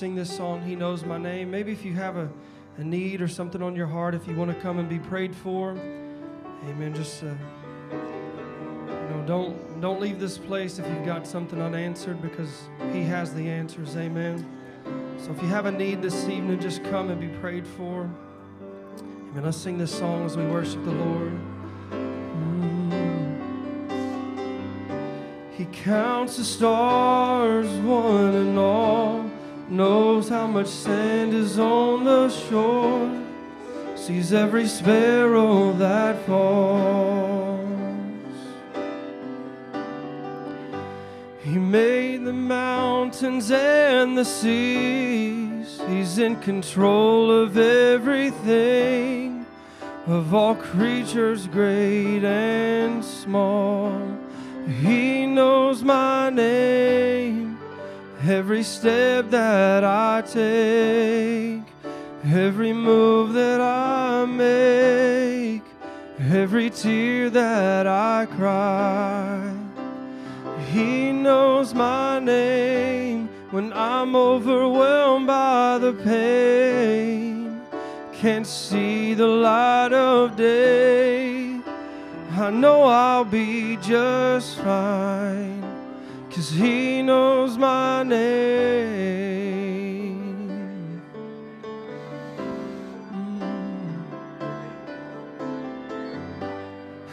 sing 0.00 0.14
this 0.14 0.34
song, 0.34 0.62
He 0.62 0.74
Knows 0.74 1.04
My 1.04 1.18
Name. 1.18 1.50
Maybe 1.50 1.72
if 1.72 1.84
you 1.84 1.92
have 1.92 2.16
a, 2.16 2.26
a 2.78 2.82
need 2.82 3.20
or 3.20 3.28
something 3.28 3.60
on 3.60 3.76
your 3.76 3.86
heart, 3.86 4.14
if 4.14 4.26
you 4.26 4.34
want 4.34 4.50
to 4.50 4.58
come 4.58 4.78
and 4.78 4.88
be 4.88 4.98
prayed 4.98 5.36
for, 5.36 5.72
amen. 6.70 6.94
Just, 6.94 7.22
uh, 7.22 7.26
you 7.26 7.96
know, 9.10 9.22
don't, 9.26 9.80
don't 9.82 10.00
leave 10.00 10.18
this 10.18 10.38
place 10.38 10.78
if 10.78 10.86
you've 10.86 11.04
got 11.04 11.26
something 11.26 11.60
unanswered 11.60 12.22
because 12.22 12.62
He 12.94 13.02
has 13.02 13.34
the 13.34 13.46
answers. 13.46 13.94
Amen. 13.94 14.42
So 15.18 15.32
if 15.32 15.42
you 15.42 15.48
have 15.48 15.66
a 15.66 15.70
need 15.70 16.00
this 16.00 16.26
evening, 16.28 16.58
just 16.60 16.82
come 16.84 17.10
and 17.10 17.20
be 17.20 17.28
prayed 17.38 17.66
for. 17.66 18.08
Amen. 19.32 19.44
Let's 19.44 19.58
sing 19.58 19.76
this 19.76 19.94
song 19.94 20.24
as 20.24 20.34
we 20.34 20.46
worship 20.46 20.82
the 20.82 20.92
Lord. 20.92 21.38
He 25.58 25.66
counts 25.66 26.38
the 26.38 26.44
stars, 26.44 27.68
one 27.84 28.34
and 28.34 28.58
all, 28.58 29.29
knows 29.70 30.28
how 30.28 30.46
much 30.46 30.66
sand 30.66 31.32
is 31.32 31.58
on 31.58 32.04
the 32.04 32.28
shore, 32.28 33.10
sees 33.94 34.32
every 34.32 34.66
sparrow 34.66 35.72
that 35.74 36.26
falls. 36.26 37.60
He 41.42 41.58
made 41.58 42.24
the 42.24 42.32
mountains 42.32 43.50
and 43.50 44.16
the 44.16 44.24
seas, 44.24 45.80
He's 45.88 46.18
in 46.18 46.36
control 46.36 47.30
of 47.30 47.56
everything, 47.56 49.46
of 50.06 50.34
all 50.34 50.54
creatures 50.54 51.46
great 51.46 52.24
and 52.24 53.04
small. 53.04 54.00
He 54.80 55.26
knows 55.26 55.82
my 55.82 56.30
name, 56.30 57.39
every 58.26 58.62
step 58.62 59.30
that 59.30 59.82
I 59.84 60.22
take, 60.22 61.62
every 62.24 62.72
move 62.72 63.32
that 63.32 63.60
I 63.60 64.24
make, 64.26 65.62
every 66.18 66.70
tear 66.70 67.30
that 67.30 67.86
I 67.86 68.26
cry. 68.26 69.56
He 70.70 71.12
knows 71.12 71.74
my 71.74 72.18
name 72.18 73.28
when 73.50 73.72
I'm 73.72 74.14
overwhelmed 74.14 75.26
by 75.26 75.78
the 75.78 75.92
pain, 75.92 77.60
can't 78.12 78.46
see 78.46 79.14
the 79.14 79.26
light 79.26 79.92
of 79.92 80.36
day. 80.36 81.58
I 82.32 82.50
know 82.50 82.84
I'll 82.84 83.24
be 83.24 83.76
just 83.78 84.58
fine, 84.58 85.64
cause 86.50 86.58
he 86.58 87.02
knows 87.02 87.56
my 87.56 88.02
name. 88.02 89.40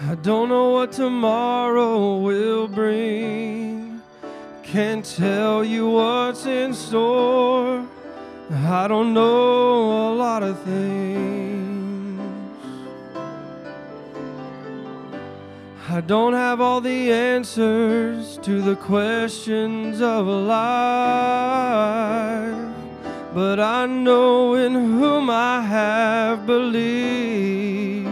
I 0.09 0.15
don't 0.15 0.49
know 0.49 0.71
what 0.71 0.91
tomorrow 0.91 2.17
will 2.17 2.67
bring, 2.67 4.01
can't 4.63 5.05
tell 5.05 5.63
you 5.63 5.89
what's 5.89 6.45
in 6.45 6.73
store. 6.73 7.85
I 8.49 8.87
don't 8.87 9.13
know 9.13 10.13
a 10.13 10.15
lot 10.15 10.43
of 10.43 10.59
things. 10.63 11.46
I 15.89 16.01
don't 16.01 16.33
have 16.33 16.59
all 16.59 16.81
the 16.81 17.13
answers 17.13 18.37
to 18.39 18.61
the 18.61 18.75
questions 18.75 20.01
of 20.01 20.27
life, 20.27 20.57
but 23.33 23.61
I 23.61 23.85
know 23.85 24.55
in 24.55 24.73
whom 24.73 25.29
I 25.29 25.61
have 25.61 26.45
believed. 26.45 28.09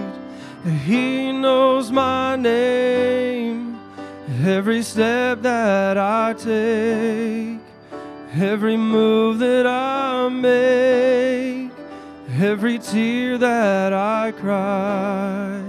He 0.86 1.34
knows 1.34 1.92
my 1.92 2.38
name, 2.38 3.78
every 4.46 4.82
step 4.82 5.42
that 5.42 5.98
I 5.98 6.32
take, 6.32 7.60
every 8.42 8.78
move 8.78 9.40
that 9.40 9.68
I 9.68 10.30
make, 10.30 11.72
every 12.40 12.80
tear 12.80 13.38
that 13.38 13.92
I 13.92 14.32
cry. 14.32 15.65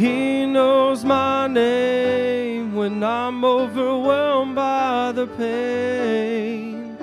He 0.00 0.46
knows 0.46 1.04
my 1.04 1.46
name 1.46 2.74
when 2.74 3.04
I'm 3.04 3.44
overwhelmed 3.44 4.54
by 4.54 5.12
the 5.12 5.26
pain. 5.26 6.96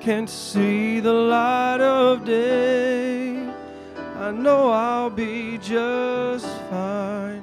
Can't 0.00 0.30
see 0.30 1.00
the 1.00 1.12
light 1.12 1.80
of 1.80 2.24
day. 2.24 3.44
I 4.20 4.30
know 4.30 4.70
I'll 4.70 5.10
be 5.10 5.58
just 5.58 6.46
fine. 6.70 7.42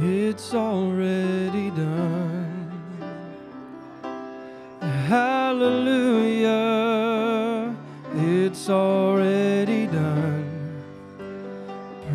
It's 0.00 0.52
already 0.52 1.70
done. 1.70 2.52
Hallelujah, 5.62 6.50
it's 8.16 8.68
already 8.68 9.86
done. 9.86 10.82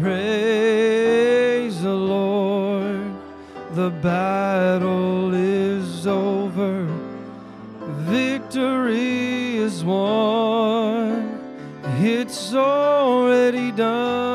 Praise 0.02 1.82
the 1.82 1.94
Lord, 1.94 3.14
the 3.72 3.90
battle 3.90 5.34
is 5.34 6.06
over, 6.06 6.90
victory 8.12 9.56
is 9.60 9.82
won, 9.82 11.40
it's 12.02 12.54
already 12.54 13.72
done. 13.72 14.27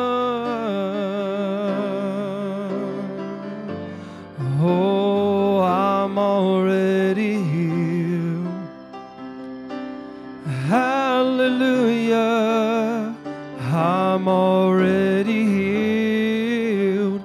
I'm 14.23 14.29
already 14.29 15.43
healed. 15.47 17.23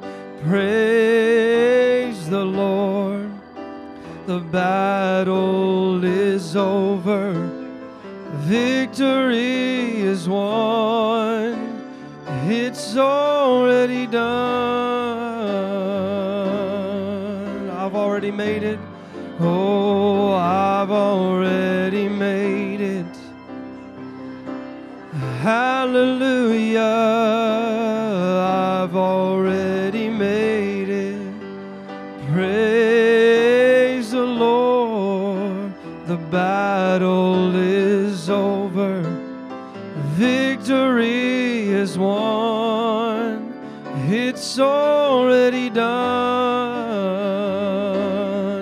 Praise 0.47 2.27
the 2.27 2.43
Lord. 2.43 3.29
The 4.25 4.39
battle 4.39 6.03
is 6.03 6.55
over, 6.55 7.33
victory 8.37 10.01
is 10.01 10.27
won. 10.27 11.83
It's 12.49 12.97
already 12.97 14.07
done. 14.07 14.25
I've 17.69 17.93
already 17.93 18.31
made 18.31 18.63
it. 18.63 18.79
Oh, 19.39 20.31
I've 20.31 20.89
already 20.89 21.66
Hallelujah, 25.47 26.81
I've 28.83 28.93
already 28.97 30.09
made 30.09 30.89
it. 30.89 31.21
Praise 32.33 34.11
the 34.11 34.25
Lord, 34.25 35.73
the 36.05 36.17
battle 36.17 37.55
is 37.55 38.29
over, 38.29 39.01
victory 40.17 41.69
is 41.69 41.97
won, 41.97 43.53
it's 44.09 44.59
already 44.59 45.69
done. 45.69 46.57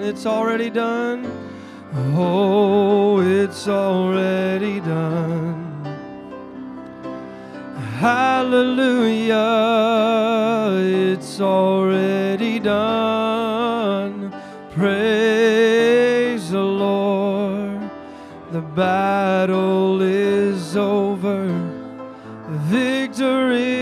It's 0.04 0.28
already 0.28 0.70
done. 0.70 1.26
Oh, 2.16 3.22
it's 3.22 3.68
already 3.68 4.75
Hallelujah, 8.06 9.34
it's 10.78 11.42
already 11.42 12.60
done. 12.60 14.32
Praise 14.70 16.52
the 16.52 16.62
Lord. 16.62 17.90
The 18.52 18.62
battle 18.62 20.04
is 20.04 20.78
over, 20.78 21.48
victory 22.70 23.75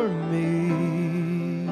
for 0.00 0.08
me 0.08 1.68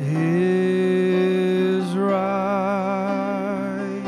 is 0.00 1.96
right. 1.96 4.02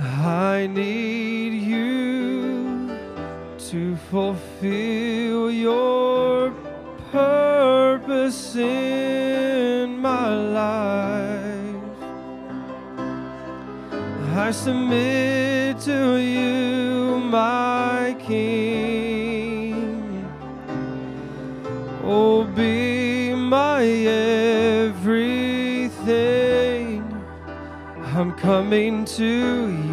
I 0.00 0.66
need 0.66 1.52
you 1.52 2.98
to 3.70 3.94
fulfill 4.10 5.52
your 5.52 6.50
purpose 7.12 8.56
in 8.56 9.98
my 9.98 10.34
life. 10.34 11.76
I 14.34 14.50
submit 14.50 15.78
to 15.82 16.16
you. 16.16 16.61
coming 28.42 29.04
to 29.04 29.24
you. 29.24 29.91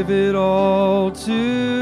give 0.00 0.10
it 0.10 0.34
all 0.34 1.10
to 1.10 1.79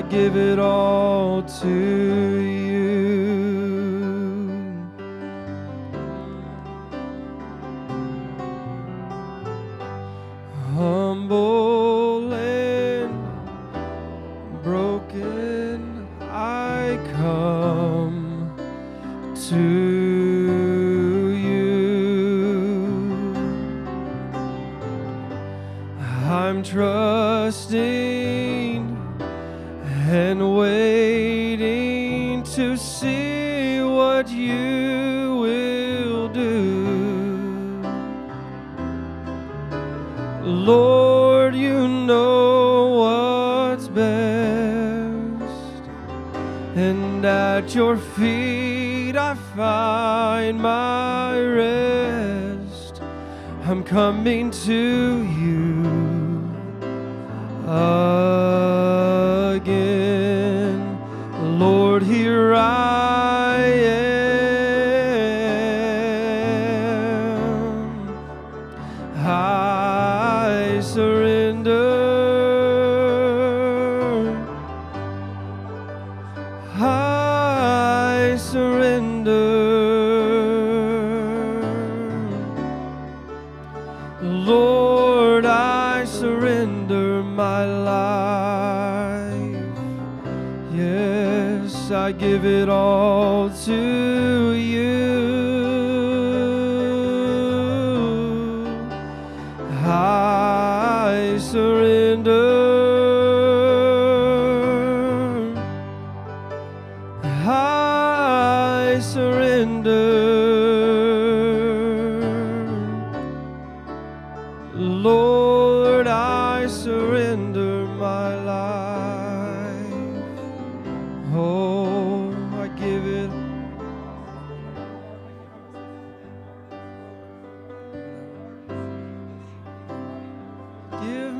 I 0.00 0.02
give 0.04 0.34
it 0.34 0.58
all 0.58 1.42
to 1.42 2.19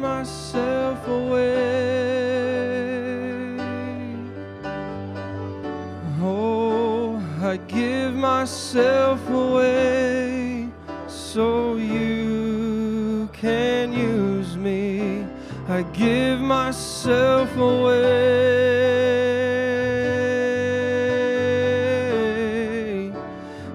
myself 0.01 1.07
away. 1.07 1.61
Oh, 6.23 7.23
I 7.43 7.59
give 7.69 8.15
myself 8.15 9.21
away 9.29 10.69
so 11.07 11.77
you 11.77 13.29
can 13.35 13.93
use 13.93 14.57
me. 14.57 15.27
I 15.69 15.83
give 15.93 16.41
myself 16.41 17.55
away. 17.57 18.31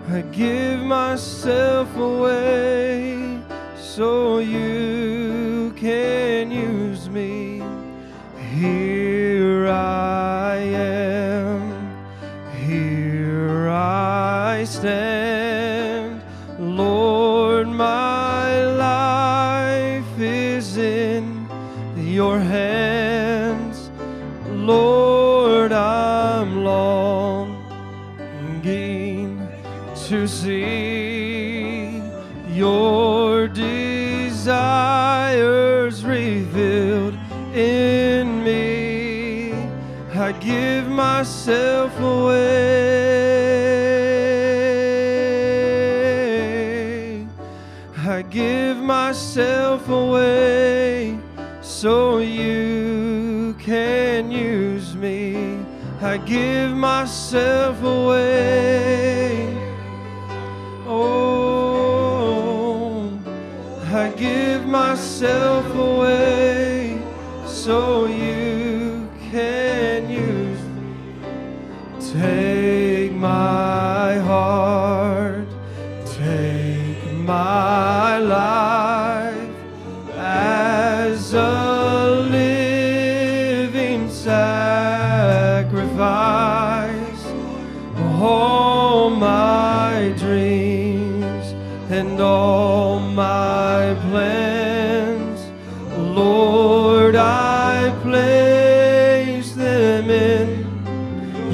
I 0.09 0.21
give 0.31 0.79
myself 0.79 1.95
away 1.95 3.39
so 3.77 4.39
you 4.39 4.84
myself 41.17 41.93
away. 41.99 42.35
I 48.15 48.21
give 48.23 48.77
myself 48.77 49.87
away 49.87 51.17
so 51.61 52.17
you 52.17 53.55
can 53.59 54.29
use 54.29 54.93
me. 54.95 55.57
I 56.01 56.17
give 56.17 56.71
myself 56.75 57.81
away. 57.81 59.47
Oh, 60.85 61.89
I 64.03 64.09
give 64.17 64.65
myself 64.65 65.65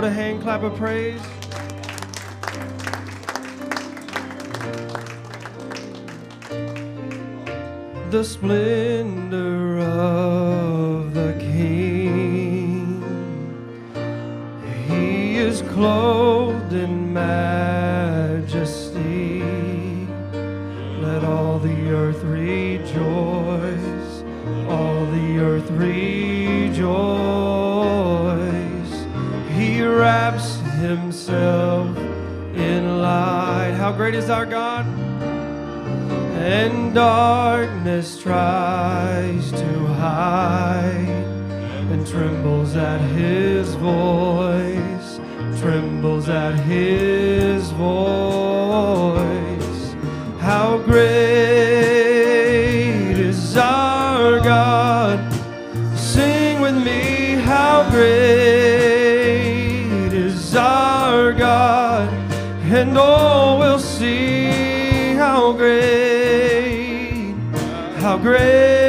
Lord 0.00 0.12
a 0.12 0.14
hand 0.14 0.40
clap 0.40 0.62
of 0.62 0.74
praise. 0.76 1.20
The 8.10 8.24
splendor 8.24 9.78
of 9.80 11.12
the 11.12 11.34
King. 11.38 13.02
He 14.88 15.36
is 15.36 15.60
clothed 15.60 16.72
in 16.72 17.12
majesty. 17.12 17.69
Great 34.00 34.14
is 34.14 34.30
our 34.30 34.46
God? 34.46 34.86
And 36.38 36.94
darkness 36.94 38.18
tries 38.18 39.52
to 39.52 39.86
hide 39.88 41.26
and 41.92 42.06
trembles 42.06 42.76
at 42.76 43.02
his 43.10 43.74
voice, 43.74 45.20
trembles 45.60 46.30
at 46.30 46.54
his 46.60 47.72
voice. 47.72 49.16
How 50.38 50.78
great 50.78 51.02
is 53.18 53.54
our 53.54 54.40
God! 54.40 55.20
Sing 55.94 56.62
with 56.62 56.82
me, 56.82 57.32
how 57.34 57.86
great 57.90 58.08
is 60.14 60.56
our 60.56 61.34
God, 61.34 62.08
and 62.64 62.96
all 62.96 63.58
will 63.58 63.89
see 64.00 65.12
how 65.12 65.52
great, 65.52 67.34
how 67.98 68.16
great 68.16 68.79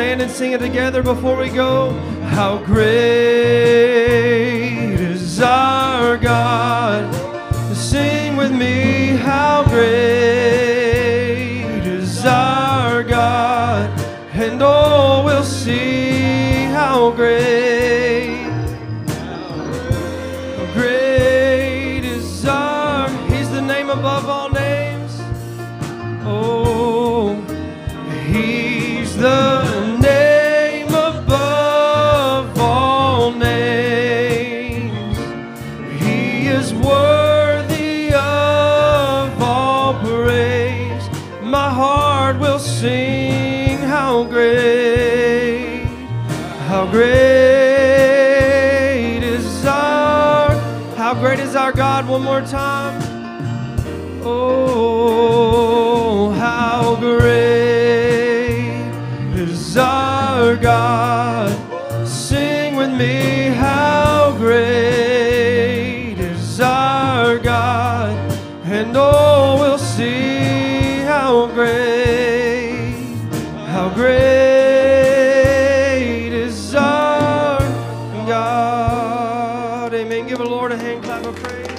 stand 0.00 0.22
and 0.22 0.30
sing 0.30 0.52
it 0.52 0.60
together 0.60 1.02
before 1.02 1.36
we 1.36 1.50
go. 1.50 1.90
How 2.22 2.56
great 2.56 2.80
is 4.98 5.42
our 5.42 6.16
God! 6.16 7.04
Sing 7.76 8.34
with 8.34 8.50
me, 8.50 9.08
how 9.18 9.62
great 9.64 9.84
is 11.84 12.24
our 12.24 13.02
God, 13.02 13.90
and 14.32 14.62
all 14.62 15.22
will 15.22 15.44
see 15.44 16.64
how 16.72 17.10
great, 17.10 17.59
more 52.40 52.48
time. 52.48 53.00
Oh, 54.22 55.50
how 56.30 56.96
great 56.96 58.80
is 59.34 59.76
our 59.76 60.56
God. 60.56 61.50
Sing 62.06 62.76
with 62.76 62.92
me, 62.92 63.48
how 63.48 64.34
great 64.38 66.16
is 66.18 66.60
our 66.60 67.38
God. 67.38 68.16
And 68.64 68.96
oh, 68.96 69.56
we'll 69.60 69.78
see 69.78 71.00
how 71.00 71.46
great, 71.48 72.94
how 73.66 73.90
great 73.94 74.32
is 76.32 76.74
our 76.74 77.58
God. 78.26 79.92
Amen. 79.94 80.26
Give 80.26 80.38
the 80.38 80.44
Lord 80.44 80.72
a 80.72 80.76
hand 80.76 81.04
clap 81.04 81.26
of 81.26 81.36
praise. 81.36 81.69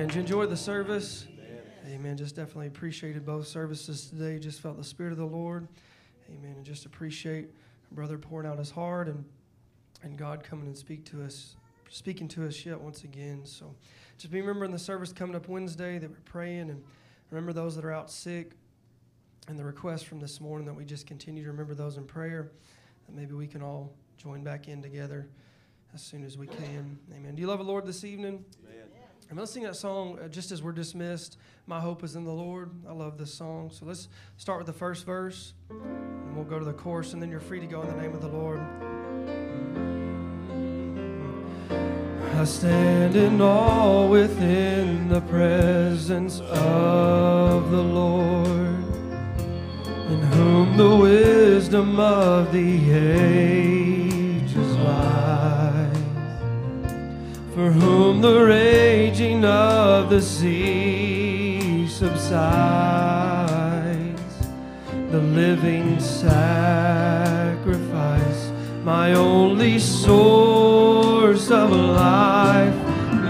Amen. 0.00 0.08
Did 0.08 0.14
you 0.14 0.20
enjoy 0.22 0.46
the 0.46 0.56
service? 0.56 1.26
Amen. 1.86 2.16
Just 2.16 2.34
definitely 2.34 2.68
appreciated 2.68 3.26
both 3.26 3.46
services 3.46 4.06
today. 4.06 4.38
Just 4.38 4.62
felt 4.62 4.78
the 4.78 4.84
Spirit 4.84 5.12
of 5.12 5.18
the 5.18 5.26
Lord. 5.26 5.68
Amen. 6.30 6.54
And 6.56 6.64
just 6.64 6.86
appreciate 6.86 7.50
brother 7.92 8.16
pouring 8.16 8.48
out 8.48 8.56
his 8.56 8.70
heart 8.70 9.08
and 9.08 9.22
and 10.02 10.16
God 10.16 10.42
coming 10.42 10.66
and 10.68 10.78
speak 10.78 11.04
to 11.10 11.22
us, 11.22 11.54
speaking 11.90 12.28
to 12.28 12.46
us 12.46 12.64
yet 12.64 12.80
once 12.80 13.04
again. 13.04 13.42
So 13.44 13.74
just 14.16 14.32
be 14.32 14.40
remembering 14.40 14.70
the 14.70 14.78
service 14.78 15.12
coming 15.12 15.36
up 15.36 15.48
Wednesday 15.48 15.98
that 15.98 16.08
we're 16.08 16.16
praying 16.24 16.70
and 16.70 16.82
remember 17.30 17.52
those 17.52 17.76
that 17.76 17.84
are 17.84 17.92
out 17.92 18.10
sick 18.10 18.52
and 19.48 19.58
the 19.58 19.64
request 19.64 20.06
from 20.06 20.18
this 20.18 20.40
morning 20.40 20.64
that 20.64 20.74
we 20.74 20.86
just 20.86 21.06
continue 21.06 21.44
to 21.44 21.50
remember 21.50 21.74
those 21.74 21.98
in 21.98 22.04
prayer. 22.04 22.52
That 23.04 23.14
maybe 23.14 23.34
we 23.34 23.46
can 23.46 23.60
all 23.60 23.92
join 24.16 24.42
back 24.42 24.66
in 24.66 24.80
together 24.80 25.28
as 25.92 26.00
soon 26.00 26.24
as 26.24 26.38
we 26.38 26.46
can. 26.46 26.98
Amen. 27.14 27.34
Do 27.34 27.42
you 27.42 27.48
love 27.48 27.58
the 27.58 27.66
Lord 27.66 27.84
this 27.84 28.02
evening? 28.02 28.46
I'm 28.66 28.79
going 29.36 29.46
to 29.46 29.52
sing 29.52 29.62
that 29.62 29.76
song 29.76 30.18
uh, 30.18 30.26
just 30.26 30.50
as 30.50 30.60
we're 30.60 30.72
dismissed. 30.72 31.36
My 31.68 31.78
hope 31.78 32.02
is 32.02 32.16
in 32.16 32.24
the 32.24 32.32
Lord. 32.32 32.70
I 32.88 32.92
love 32.92 33.16
this 33.16 33.32
song. 33.32 33.70
So 33.72 33.86
let's 33.86 34.08
start 34.36 34.58
with 34.58 34.66
the 34.66 34.72
first 34.72 35.06
verse, 35.06 35.52
and 35.70 36.34
we'll 36.34 36.44
go 36.44 36.58
to 36.58 36.64
the 36.64 36.72
chorus, 36.72 37.12
and 37.12 37.22
then 37.22 37.30
you're 37.30 37.38
free 37.38 37.60
to 37.60 37.66
go 37.66 37.80
in 37.80 37.88
the 37.88 38.02
name 38.02 38.12
of 38.12 38.22
the 38.22 38.28
Lord. 38.28 38.60
I 42.36 42.44
stand 42.44 43.14
in 43.14 43.40
awe 43.40 44.08
within 44.08 45.08
the 45.08 45.20
presence 45.20 46.40
of 46.40 47.70
the 47.70 47.82
Lord, 47.82 48.48
in 50.08 50.22
whom 50.32 50.76
the 50.76 50.96
wisdom 50.96 52.00
of 52.00 52.50
the 52.52 52.92
ages 52.92 53.79
for 57.60 57.72
whom 57.72 58.22
the 58.22 58.42
raging 58.42 59.44
of 59.44 60.08
the 60.08 60.22
sea 60.22 61.86
subsides, 61.86 62.32
the 65.10 65.20
living 65.20 66.00
sacrifice, 66.00 67.60
my 68.82 69.12
only 69.12 69.78
source 69.78 71.50
of 71.50 71.70
life, 71.70 72.74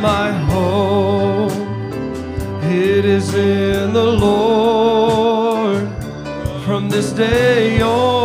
my 0.01 0.31
hope, 0.31 1.51
it 2.63 3.05
is 3.05 3.35
in 3.35 3.93
the 3.93 4.13
Lord. 4.27 5.89
From 6.65 6.89
this 6.89 7.11
day 7.11 7.81
on 7.83 8.20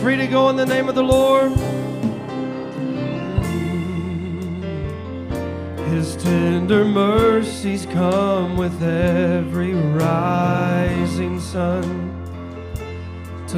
free 0.00 0.16
to 0.16 0.26
go 0.28 0.48
in 0.48 0.56
the 0.56 0.66
name 0.66 0.88
of 0.88 0.94
the 0.94 1.02
Lord. 1.02 1.52
His 5.88 6.16
tender 6.16 6.84
mercies 6.84 7.84
come 7.86 8.56
with 8.56 8.80
every 8.82 9.74
rising 9.74 11.40
sun. 11.40 12.07